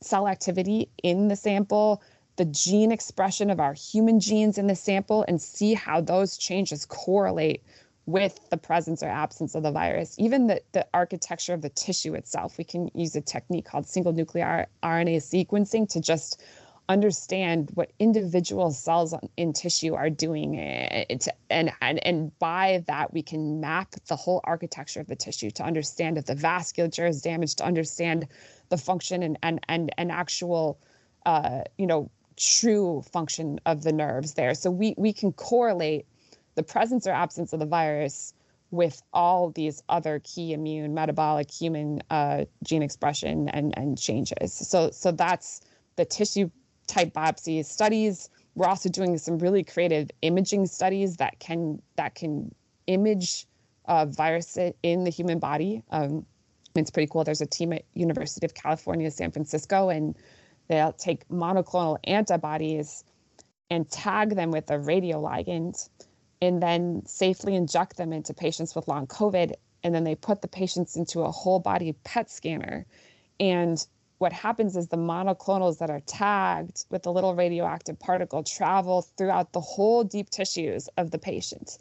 cell 0.02 0.26
activity 0.26 0.88
in 1.02 1.28
the 1.28 1.36
sample, 1.36 2.02
the 2.36 2.44
gene 2.46 2.90
expression 2.90 3.50
of 3.50 3.60
our 3.60 3.74
human 3.74 4.18
genes 4.18 4.58
in 4.58 4.66
the 4.66 4.74
sample, 4.74 5.24
and 5.28 5.40
see 5.40 5.74
how 5.74 6.00
those 6.00 6.36
changes 6.36 6.84
correlate 6.86 7.62
with 8.10 8.48
the 8.50 8.56
presence 8.56 9.02
or 9.02 9.08
absence 9.08 9.54
of 9.54 9.62
the 9.62 9.70
virus. 9.70 10.16
Even 10.18 10.46
the, 10.46 10.62
the 10.72 10.86
architecture 10.92 11.54
of 11.54 11.62
the 11.62 11.68
tissue 11.68 12.14
itself, 12.14 12.58
we 12.58 12.64
can 12.64 12.90
use 12.94 13.14
a 13.16 13.20
technique 13.20 13.66
called 13.66 13.86
single 13.86 14.12
nuclear 14.12 14.66
RNA 14.82 15.16
sequencing 15.18 15.88
to 15.90 16.00
just 16.00 16.42
understand 16.90 17.70
what 17.74 17.92
individual 18.00 18.72
cells 18.72 19.14
in 19.36 19.52
tissue 19.52 19.94
are 19.94 20.10
doing 20.10 20.58
eh, 20.58 20.88
eh, 20.90 20.98
eh, 20.98 21.04
it, 21.08 21.28
and, 21.48 21.70
and 21.80 22.04
and 22.04 22.36
by 22.40 22.82
that 22.88 23.12
we 23.12 23.22
can 23.22 23.60
map 23.60 23.94
the 24.08 24.16
whole 24.16 24.40
architecture 24.42 24.98
of 24.98 25.06
the 25.06 25.14
tissue 25.14 25.52
to 25.52 25.62
understand 25.62 26.18
if 26.18 26.26
the 26.26 26.34
vasculature 26.34 27.08
is 27.08 27.22
damaged 27.22 27.58
to 27.58 27.64
understand 27.64 28.26
the 28.70 28.76
function 28.76 29.22
and 29.22 29.38
and 29.44 29.60
and, 29.68 29.94
and 29.98 30.10
actual 30.10 30.80
uh, 31.26 31.62
you 31.78 31.86
know 31.86 32.10
true 32.36 33.02
function 33.12 33.60
of 33.66 33.84
the 33.84 33.92
nerves 33.92 34.34
there 34.34 34.52
so 34.52 34.68
we 34.68 34.92
we 34.98 35.12
can 35.12 35.32
correlate 35.32 36.06
the 36.60 36.72
presence 36.72 37.06
or 37.06 37.12
absence 37.12 37.52
of 37.52 37.60
the 37.60 37.66
virus 37.66 38.34
with 38.70 39.02
all 39.12 39.50
these 39.50 39.82
other 39.88 40.20
key 40.22 40.52
immune 40.52 40.94
metabolic 40.94 41.50
human 41.50 42.00
uh, 42.10 42.44
gene 42.62 42.82
expression 42.82 43.48
and 43.48 43.76
and 43.76 43.98
changes 43.98 44.52
so 44.52 44.90
so 44.90 45.10
that's 45.10 45.62
the 45.96 46.04
tissue 46.04 46.48
type 46.90 47.12
biopsy 47.12 47.64
studies. 47.64 48.28
We're 48.54 48.66
also 48.66 48.88
doing 48.88 49.16
some 49.16 49.38
really 49.38 49.62
creative 49.62 50.10
imaging 50.22 50.66
studies 50.66 51.16
that 51.16 51.38
can 51.38 51.80
that 51.96 52.14
can 52.14 52.54
image 52.86 53.46
uh, 53.86 54.06
virus 54.06 54.58
in 54.82 55.04
the 55.04 55.10
human 55.10 55.38
body. 55.38 55.82
Um, 55.90 56.26
it's 56.74 56.90
pretty 56.90 57.08
cool. 57.10 57.24
There's 57.24 57.40
a 57.40 57.46
team 57.46 57.72
at 57.72 57.84
University 57.94 58.44
of 58.46 58.54
California, 58.54 59.10
San 59.10 59.30
Francisco, 59.30 59.88
and 59.88 60.16
they'll 60.68 60.92
take 60.92 61.26
monoclonal 61.28 61.98
antibodies 62.04 63.04
and 63.70 63.88
tag 63.88 64.34
them 64.34 64.50
with 64.50 64.70
a 64.70 64.78
radioligand 64.78 65.88
and 66.40 66.62
then 66.62 67.04
safely 67.06 67.54
inject 67.54 67.96
them 67.96 68.12
into 68.12 68.32
patients 68.34 68.74
with 68.74 68.88
long 68.88 69.06
COVID. 69.06 69.54
And 69.82 69.94
then 69.94 70.04
they 70.04 70.14
put 70.14 70.42
the 70.42 70.48
patients 70.48 70.96
into 70.96 71.20
a 71.20 71.30
whole 71.30 71.58
body 71.58 71.94
PET 72.04 72.30
scanner. 72.30 72.86
And 73.38 73.84
what 74.18 74.32
happens 74.32 74.76
is 74.76 74.88
the 74.88 74.98
monoclonals 74.98 75.78
that 75.78 75.88
are 75.88 76.00
tagged 76.00 76.84
with 76.90 77.02
the 77.02 77.12
little 77.12 77.34
radioactive 77.34 77.98
particle 77.98 78.42
travel 78.42 79.02
throughout 79.16 79.52
the 79.52 79.60
whole 79.60 80.04
deep 80.04 80.28
tissues 80.28 80.88
of 80.98 81.10
the 81.10 81.18
patient. 81.18 81.78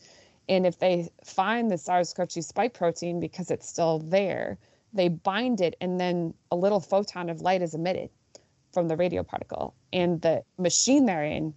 And 0.47 0.65
if 0.65 0.79
they 0.79 1.09
find 1.23 1.69
the 1.69 1.77
SARS 1.77 2.13
CoV 2.13 2.29
2 2.29 2.41
spike 2.41 2.73
protein 2.73 3.19
because 3.19 3.51
it's 3.51 3.67
still 3.67 3.99
there, 3.99 4.57
they 4.93 5.09
bind 5.09 5.61
it 5.61 5.75
and 5.81 5.99
then 5.99 6.33
a 6.51 6.55
little 6.55 6.79
photon 6.79 7.29
of 7.29 7.41
light 7.41 7.61
is 7.61 7.73
emitted 7.73 8.09
from 8.73 8.87
the 8.87 8.95
radio 8.95 9.21
particle. 9.21 9.75
And 9.91 10.21
the 10.21 10.43
machine 10.57 11.05
they're 11.05 11.23
in 11.23 11.53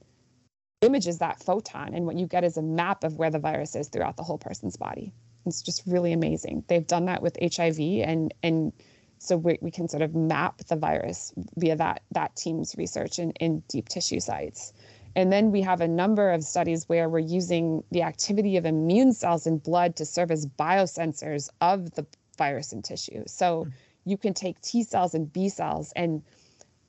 images 0.82 1.18
that 1.18 1.42
photon. 1.42 1.94
And 1.94 2.04
what 2.06 2.18
you 2.18 2.26
get 2.26 2.44
is 2.44 2.56
a 2.56 2.62
map 2.62 3.04
of 3.04 3.16
where 3.16 3.30
the 3.30 3.38
virus 3.38 3.74
is 3.74 3.88
throughout 3.88 4.16
the 4.16 4.22
whole 4.22 4.38
person's 4.38 4.76
body. 4.76 5.12
It's 5.46 5.62
just 5.62 5.82
really 5.86 6.12
amazing. 6.12 6.64
They've 6.68 6.86
done 6.86 7.06
that 7.06 7.22
with 7.22 7.36
HIV 7.40 7.78
and 7.78 8.34
and 8.42 8.72
so 9.18 9.36
we, 9.36 9.56
we 9.60 9.70
can 9.70 9.88
sort 9.88 10.02
of 10.02 10.16
map 10.16 10.58
the 10.66 10.74
virus 10.74 11.32
via 11.56 11.76
that 11.76 12.02
that 12.10 12.34
team's 12.34 12.74
research 12.76 13.18
in, 13.18 13.30
in 13.32 13.62
deep 13.68 13.88
tissue 13.88 14.20
sites. 14.20 14.72
And 15.14 15.32
then 15.32 15.50
we 15.50 15.60
have 15.60 15.80
a 15.80 15.88
number 15.88 16.30
of 16.30 16.42
studies 16.42 16.88
where 16.88 17.08
we're 17.08 17.18
using 17.18 17.84
the 17.90 18.02
activity 18.02 18.56
of 18.56 18.64
immune 18.64 19.12
cells 19.12 19.46
in 19.46 19.58
blood 19.58 19.94
to 19.96 20.06
serve 20.06 20.30
as 20.30 20.46
biosensors 20.46 21.50
of 21.60 21.92
the 21.92 22.06
virus 22.38 22.72
in 22.72 22.82
tissue. 22.82 23.22
So 23.26 23.66
mm. 23.66 23.72
you 24.04 24.16
can 24.16 24.34
take 24.34 24.60
T 24.60 24.82
cells 24.82 25.14
and 25.14 25.32
B 25.32 25.48
cells 25.48 25.92
and 25.94 26.22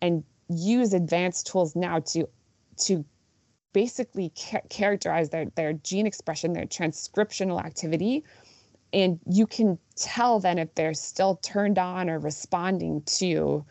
and 0.01 0.23
use 0.49 0.93
advanced 0.93 1.47
tools 1.47 1.75
now 1.75 1.99
to 1.99 2.27
to 2.85 3.05
basically 3.73 4.31
ca- 4.37 4.61
characterize 4.69 5.29
their 5.29 5.45
their 5.55 5.73
gene 5.73 6.07
expression, 6.07 6.53
their 6.53 6.65
transcriptional 6.65 7.63
activity 7.63 8.23
and 8.93 9.19
you 9.27 9.47
can 9.47 9.77
tell 9.95 10.39
then 10.39 10.59
if 10.59 10.73
they're 10.75 10.93
still 10.93 11.35
turned 11.37 11.79
on 11.79 12.09
or 12.09 12.19
responding 12.19 13.01
to 13.03 13.65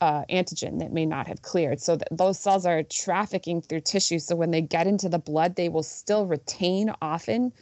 uh, 0.00 0.24
antigen 0.30 0.80
that 0.80 0.92
may 0.92 1.06
not 1.06 1.28
have 1.28 1.42
cleared. 1.42 1.80
So 1.80 1.96
that 1.96 2.08
those 2.10 2.40
cells 2.40 2.66
are 2.66 2.82
trafficking 2.82 3.60
through 3.60 3.82
tissue. 3.82 4.18
So 4.18 4.34
when 4.34 4.50
they 4.50 4.62
get 4.62 4.86
into 4.86 5.08
the 5.08 5.18
blood, 5.18 5.54
they 5.54 5.68
will 5.68 5.82
still 5.82 6.26
retain 6.26 6.92
often 7.02 7.52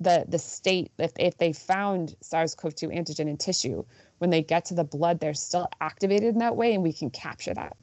the 0.00 0.24
the 0.28 0.38
state 0.38 0.90
if, 0.98 1.12
if 1.18 1.36
they 1.36 1.52
found 1.52 2.16
SARS-CoV-2 2.22 2.96
antigen 2.96 3.28
in 3.28 3.36
tissue. 3.36 3.84
When 4.18 4.30
they 4.30 4.42
get 4.42 4.64
to 4.66 4.74
the 4.74 4.84
blood, 4.84 5.20
they're 5.20 5.34
still 5.34 5.68
activated 5.80 6.32
in 6.34 6.38
that 6.38 6.56
way, 6.56 6.74
and 6.74 6.82
we 6.82 6.92
can 6.92 7.10
capture 7.10 7.54
that. 7.54 7.76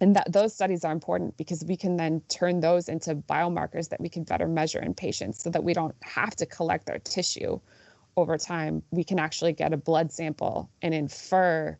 And 0.00 0.16
that 0.16 0.32
those 0.32 0.54
studies 0.54 0.84
are 0.84 0.92
important 0.92 1.36
because 1.36 1.64
we 1.64 1.76
can 1.76 1.96
then 1.96 2.22
turn 2.28 2.60
those 2.60 2.88
into 2.88 3.14
biomarkers 3.14 3.90
that 3.90 4.00
we 4.00 4.08
can 4.08 4.24
better 4.24 4.48
measure 4.48 4.80
in 4.80 4.94
patients, 4.94 5.42
so 5.42 5.50
that 5.50 5.62
we 5.62 5.74
don't 5.74 5.94
have 6.02 6.34
to 6.36 6.46
collect 6.46 6.86
their 6.86 6.98
tissue 6.98 7.60
over 8.16 8.38
time, 8.38 8.82
we 8.90 9.04
can 9.04 9.18
actually 9.18 9.52
get 9.52 9.72
a 9.72 9.76
blood 9.76 10.10
sample 10.10 10.70
and 10.82 10.94
infer 10.94 11.78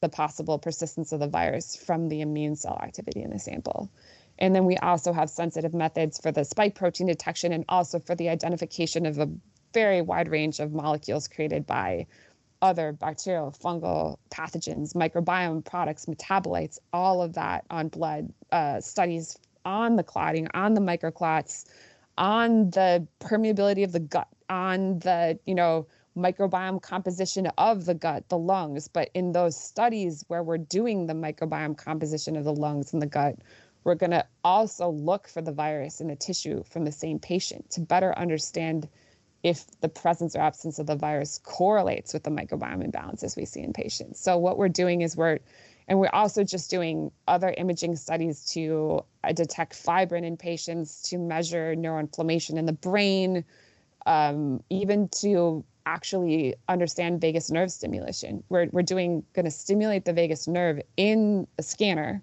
the 0.00 0.08
possible 0.08 0.58
persistence 0.58 1.12
of 1.12 1.20
the 1.20 1.28
virus 1.28 1.76
from 1.76 2.08
the 2.08 2.20
immune 2.20 2.56
cell 2.56 2.78
activity 2.82 3.22
in 3.22 3.30
the 3.30 3.38
sample. 3.38 3.90
And 4.38 4.54
then 4.54 4.64
we 4.64 4.76
also 4.78 5.12
have 5.12 5.28
sensitive 5.28 5.74
methods 5.74 6.18
for 6.18 6.30
the 6.32 6.44
spike 6.44 6.74
protein 6.74 7.06
detection 7.06 7.52
and 7.52 7.64
also 7.68 7.98
for 7.98 8.14
the 8.14 8.28
identification 8.28 9.06
of 9.06 9.18
a 9.18 9.28
very 9.74 10.00
wide 10.00 10.28
range 10.30 10.60
of 10.60 10.72
molecules 10.72 11.28
created 11.28 11.66
by 11.66 12.06
other 12.62 12.92
bacterial, 12.92 13.52
fungal 13.52 14.16
pathogens, 14.30 14.94
microbiome 14.94 15.64
products, 15.64 16.06
metabolites, 16.06 16.78
all 16.92 17.22
of 17.22 17.34
that 17.34 17.64
on 17.70 17.88
blood 17.88 18.32
uh, 18.52 18.80
studies 18.80 19.38
on 19.64 19.96
the 19.96 20.02
clotting, 20.02 20.48
on 20.54 20.74
the 20.74 20.80
microclots, 20.80 21.66
on 22.16 22.70
the 22.70 23.06
permeability 23.20 23.84
of 23.84 23.92
the 23.92 24.00
gut 24.00 24.28
on 24.48 24.98
the, 25.00 25.38
you 25.46 25.54
know, 25.54 25.86
microbiome 26.16 26.82
composition 26.82 27.46
of 27.58 27.84
the 27.84 27.94
gut, 27.94 28.28
the 28.28 28.38
lungs. 28.38 28.88
But 28.88 29.10
in 29.14 29.32
those 29.32 29.56
studies 29.56 30.24
where 30.28 30.42
we're 30.42 30.58
doing 30.58 31.06
the 31.06 31.14
microbiome 31.14 31.76
composition 31.76 32.36
of 32.36 32.44
the 32.44 32.54
lungs 32.54 32.92
and 32.92 33.00
the 33.00 33.06
gut, 33.06 33.36
we're 33.84 33.94
going 33.94 34.10
to 34.10 34.26
also 34.44 34.90
look 34.90 35.28
for 35.28 35.40
the 35.40 35.52
virus 35.52 36.00
in 36.00 36.08
the 36.08 36.16
tissue 36.16 36.62
from 36.64 36.84
the 36.84 36.92
same 36.92 37.18
patient 37.18 37.70
to 37.70 37.80
better 37.80 38.16
understand 38.18 38.88
if 39.42 39.64
the 39.80 39.88
presence 39.88 40.34
or 40.34 40.40
absence 40.40 40.78
of 40.78 40.86
the 40.86 40.96
virus 40.96 41.38
correlates 41.42 42.12
with 42.12 42.24
the 42.24 42.30
microbiome 42.30 42.88
imbalances 42.88 43.36
we 43.36 43.44
see 43.44 43.60
in 43.60 43.72
patients. 43.72 44.20
So 44.20 44.36
what 44.36 44.58
we're 44.58 44.68
doing 44.68 45.02
is 45.02 45.16
we're 45.16 45.38
and 45.86 45.98
we're 45.98 46.10
also 46.12 46.44
just 46.44 46.68
doing 46.68 47.10
other 47.26 47.54
imaging 47.56 47.96
studies 47.96 48.44
to 48.52 49.02
uh, 49.24 49.32
detect 49.32 49.72
fibrin 49.72 50.22
in 50.22 50.36
patients 50.36 51.00
to 51.08 51.16
measure 51.16 51.74
neuroinflammation 51.74 52.58
in 52.58 52.66
the 52.66 52.74
brain 52.74 53.42
um, 54.08 54.62
even 54.70 55.08
to 55.08 55.64
actually 55.86 56.54
understand 56.68 57.20
vagus 57.20 57.50
nerve 57.50 57.70
stimulation. 57.70 58.42
We're, 58.48 58.68
we're 58.72 58.82
doing 58.82 59.22
going 59.34 59.44
to 59.44 59.50
stimulate 59.50 60.04
the 60.04 60.12
vagus 60.12 60.46
nerve 60.46 60.80
in 60.96 61.46
a 61.58 61.62
scanner 61.62 62.22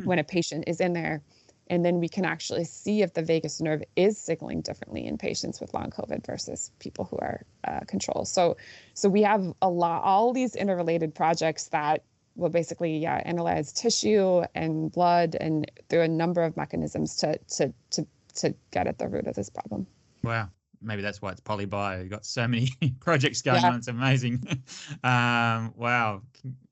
hmm. 0.00 0.06
when 0.06 0.18
a 0.18 0.24
patient 0.24 0.64
is 0.66 0.80
in 0.80 0.92
there. 0.92 1.22
And 1.68 1.84
then 1.84 1.98
we 1.98 2.08
can 2.08 2.24
actually 2.24 2.64
see 2.64 3.02
if 3.02 3.14
the 3.14 3.22
vagus 3.22 3.60
nerve 3.60 3.82
is 3.96 4.18
signaling 4.18 4.60
differently 4.60 5.06
in 5.06 5.16
patients 5.16 5.60
with 5.60 5.72
long 5.72 5.90
COVID 5.90 6.26
versus 6.26 6.70
people 6.78 7.06
who 7.06 7.16
are 7.18 7.42
uh, 7.66 7.80
control. 7.86 8.24
So, 8.24 8.56
so 8.92 9.08
we 9.08 9.22
have 9.22 9.52
a 9.62 9.68
lot, 9.68 10.02
all 10.02 10.32
these 10.32 10.54
interrelated 10.54 11.14
projects 11.14 11.68
that 11.68 12.04
will 12.36 12.50
basically 12.50 12.98
yeah, 12.98 13.22
analyze 13.24 13.72
tissue 13.72 14.42
and 14.54 14.90
blood 14.92 15.36
and 15.40 15.70
through 15.88 16.02
a 16.02 16.08
number 16.08 16.42
of 16.42 16.56
mechanisms 16.56 17.16
to 17.16 17.38
to 17.56 17.72
to 17.90 18.06
to 18.34 18.54
get 18.72 18.86
at 18.86 18.98
the 18.98 19.08
root 19.08 19.26
of 19.26 19.34
this 19.34 19.48
problem. 19.48 19.86
Wow, 20.22 20.48
maybe 20.82 21.02
that's 21.02 21.22
why 21.22 21.30
it's 21.30 21.40
polybio. 21.40 22.00
You've 22.00 22.10
got 22.10 22.24
so 22.24 22.48
many 22.48 22.70
projects 23.00 23.42
going 23.42 23.62
yeah. 23.62 23.68
on. 23.68 23.76
It's 23.76 23.88
amazing. 23.88 24.42
um, 25.04 25.72
wow, 25.76 26.22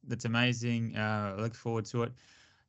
that's 0.07 0.25
amazing. 0.25 0.97
Uh, 0.97 1.35
I 1.39 1.41
look 1.41 1.55
forward 1.55 1.85
to 1.87 2.05
it. 2.05 2.13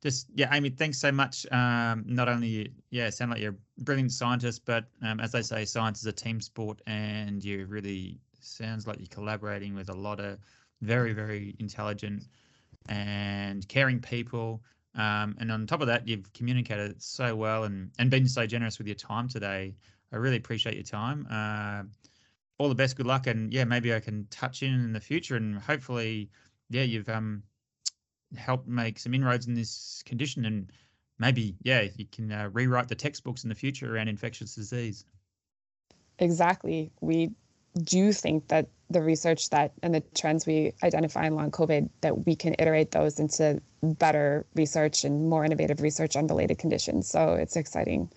Just 0.04 0.28
yeah, 0.34 0.54
Amy, 0.54 0.68
thanks 0.68 0.98
so 0.98 1.10
much. 1.10 1.46
Um, 1.50 2.04
not 2.06 2.28
only 2.28 2.72
yeah, 2.90 3.08
sound 3.08 3.30
like 3.30 3.40
you're 3.40 3.56
a 3.78 3.82
brilliant 3.82 4.12
scientist, 4.12 4.62
but 4.66 4.84
um, 5.02 5.18
as 5.18 5.32
they 5.32 5.40
say, 5.40 5.64
science 5.64 6.00
is 6.00 6.06
a 6.06 6.12
team 6.12 6.42
sport, 6.42 6.82
and 6.86 7.42
you 7.42 7.64
really 7.64 8.18
sounds 8.38 8.86
like 8.86 8.98
you're 8.98 9.08
collaborating 9.08 9.74
with 9.74 9.88
a 9.88 9.94
lot 9.94 10.20
of 10.20 10.38
very 10.82 11.14
very 11.14 11.56
intelligent 11.58 12.24
and 12.90 13.66
caring 13.68 13.98
people. 13.98 14.62
Um, 14.94 15.36
and 15.40 15.50
on 15.50 15.66
top 15.66 15.80
of 15.80 15.86
that, 15.86 16.06
you've 16.06 16.30
communicated 16.34 17.02
so 17.02 17.34
well 17.34 17.64
and, 17.64 17.90
and 17.98 18.10
been 18.10 18.28
so 18.28 18.46
generous 18.46 18.76
with 18.76 18.86
your 18.86 18.94
time 18.94 19.26
today. 19.26 19.74
I 20.12 20.16
really 20.16 20.36
appreciate 20.36 20.74
your 20.74 20.84
time. 20.84 21.26
Uh, 21.30 21.84
all 22.58 22.68
the 22.68 22.74
best, 22.74 22.96
good 22.96 23.06
luck, 23.06 23.26
and 23.26 23.52
yeah, 23.54 23.64
maybe 23.64 23.94
I 23.94 24.00
can 24.00 24.26
touch 24.30 24.62
in 24.62 24.74
in 24.74 24.92
the 24.92 25.00
future, 25.00 25.36
and 25.36 25.58
hopefully, 25.58 26.28
yeah, 26.68 26.82
you've 26.82 27.08
um 27.08 27.42
helped 28.36 28.68
make 28.68 28.98
some 28.98 29.14
inroads 29.14 29.46
in 29.46 29.54
this 29.54 30.02
condition, 30.06 30.44
and 30.44 30.72
maybe 31.18 31.56
yeah, 31.62 31.86
you 31.96 32.06
can 32.06 32.30
uh, 32.30 32.48
rewrite 32.52 32.88
the 32.88 32.94
textbooks 32.94 33.44
in 33.44 33.48
the 33.48 33.54
future 33.54 33.94
around 33.94 34.08
infectious 34.08 34.54
disease. 34.54 35.04
Exactly. 36.18 36.92
We 37.00 37.32
do 37.82 38.12
think 38.12 38.48
that 38.48 38.68
the 38.90 39.02
research 39.02 39.50
that 39.50 39.72
and 39.82 39.94
the 39.94 40.00
trends 40.14 40.46
we 40.46 40.72
identify 40.82 41.26
in 41.26 41.34
long 41.34 41.50
COVID 41.50 41.88
that 42.02 42.26
we 42.26 42.36
can 42.36 42.54
iterate 42.58 42.92
those 42.92 43.18
into 43.18 43.60
better 43.82 44.46
research 44.54 45.04
and 45.04 45.28
more 45.28 45.44
innovative 45.44 45.80
research 45.80 46.14
on 46.16 46.26
related 46.26 46.58
conditions. 46.58 47.08
So 47.08 47.34
it's 47.34 47.56
exciting. 47.56 48.10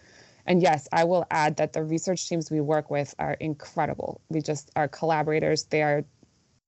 And 0.46 0.62
yes, 0.62 0.88
I 0.92 1.04
will 1.04 1.26
add 1.30 1.58
that 1.58 1.74
the 1.74 1.84
research 1.84 2.30
teams 2.30 2.50
we 2.50 2.62
work 2.62 2.90
with 2.90 3.14
are 3.20 3.34
incredible. 3.34 4.22
We 4.30 4.42
just 4.42 4.72
are 4.76 4.88
collaborators. 4.88 5.66
They 5.66 5.82
are 5.82 6.06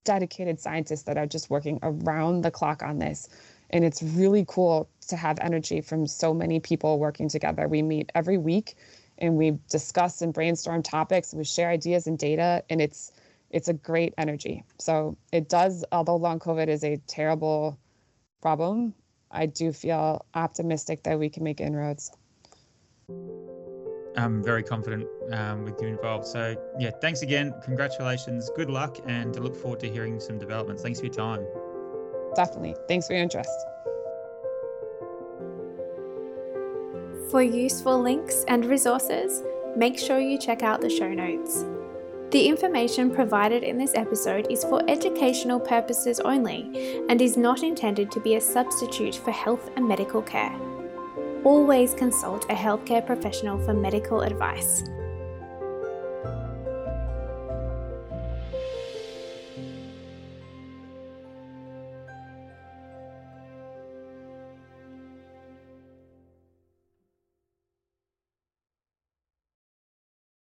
dedicated 0.03 0.59
scientists 0.59 1.03
that 1.03 1.17
are 1.17 1.27
just 1.27 1.49
working 1.49 1.80
around 1.84 2.41
the 2.41 2.51
clock 2.51 2.81
on 2.84 2.99
this. 2.99 3.30
And 3.71 3.85
it's 3.85 4.01
really 4.01 4.45
cool 4.47 4.89
to 5.07 5.15
have 5.15 5.38
energy 5.39 5.81
from 5.81 6.07
so 6.07 6.34
many 6.34 6.59
people 6.59 6.99
working 6.99 7.30
together. 7.30 7.67
We 7.67 7.81
meet 7.81 8.11
every 8.15 8.38
week 8.38 8.76
and 9.19 9.35
we 9.35 9.57
discuss 9.69 10.21
and 10.21 10.34
brainstorm 10.34 10.81
topics. 10.81 11.34
We 11.34 11.43
share 11.43 11.69
ideas 11.69 12.07
and 12.07 12.17
data, 12.17 12.63
and 12.69 12.81
it's 12.81 13.11
it's 13.51 13.67
a 13.67 13.73
great 13.73 14.13
energy. 14.17 14.63
So 14.77 15.17
it 15.31 15.49
does, 15.49 15.84
although 15.91 16.15
long 16.15 16.39
COVID 16.39 16.67
is 16.67 16.84
a 16.84 16.97
terrible 17.07 17.77
problem, 18.41 18.93
I 19.31 19.47
do 19.47 19.71
feel 19.71 20.26
optimistic 20.34 21.03
that 21.03 21.19
we 21.19 21.30
can 21.30 21.43
make 21.43 21.59
inroads. 21.59 22.11
I'm 24.19 24.43
very 24.43 24.63
confident 24.63 25.07
um, 25.31 25.63
with 25.63 25.81
you 25.81 25.87
involved. 25.87 26.25
So, 26.25 26.55
yeah, 26.77 26.91
thanks 27.01 27.21
again. 27.21 27.53
Congratulations. 27.63 28.49
Good 28.55 28.69
luck. 28.69 28.97
And 29.05 29.33
to 29.33 29.39
look 29.39 29.55
forward 29.55 29.79
to 29.81 29.89
hearing 29.89 30.19
some 30.19 30.37
developments. 30.37 30.83
Thanks 30.83 30.99
for 30.99 31.05
your 31.05 31.15
time. 31.15 31.45
Definitely. 32.35 32.75
Thanks 32.87 33.07
for 33.07 33.13
your 33.13 33.23
interest. 33.23 33.49
For 37.31 37.43
useful 37.43 38.01
links 38.01 38.43
and 38.47 38.65
resources, 38.65 39.43
make 39.75 39.97
sure 39.99 40.19
you 40.19 40.37
check 40.39 40.63
out 40.63 40.81
the 40.81 40.89
show 40.89 41.13
notes. 41.13 41.63
The 42.31 42.47
information 42.47 43.09
provided 43.09 43.63
in 43.63 43.77
this 43.77 43.95
episode 43.95 44.47
is 44.51 44.63
for 44.63 44.81
educational 44.87 45.59
purposes 45.59 46.19
only 46.19 47.05
and 47.09 47.21
is 47.21 47.37
not 47.37 47.63
intended 47.63 48.11
to 48.11 48.19
be 48.19 48.35
a 48.35 48.41
substitute 48.41 49.15
for 49.15 49.31
health 49.31 49.69
and 49.75 49.87
medical 49.87 50.21
care. 50.21 50.68
Always 51.45 51.94
consult 51.94 52.44
a 52.45 52.53
healthcare 52.53 53.06
professional 53.06 53.57
for 53.60 53.74
medical 53.74 54.22
advice. 54.22 54.84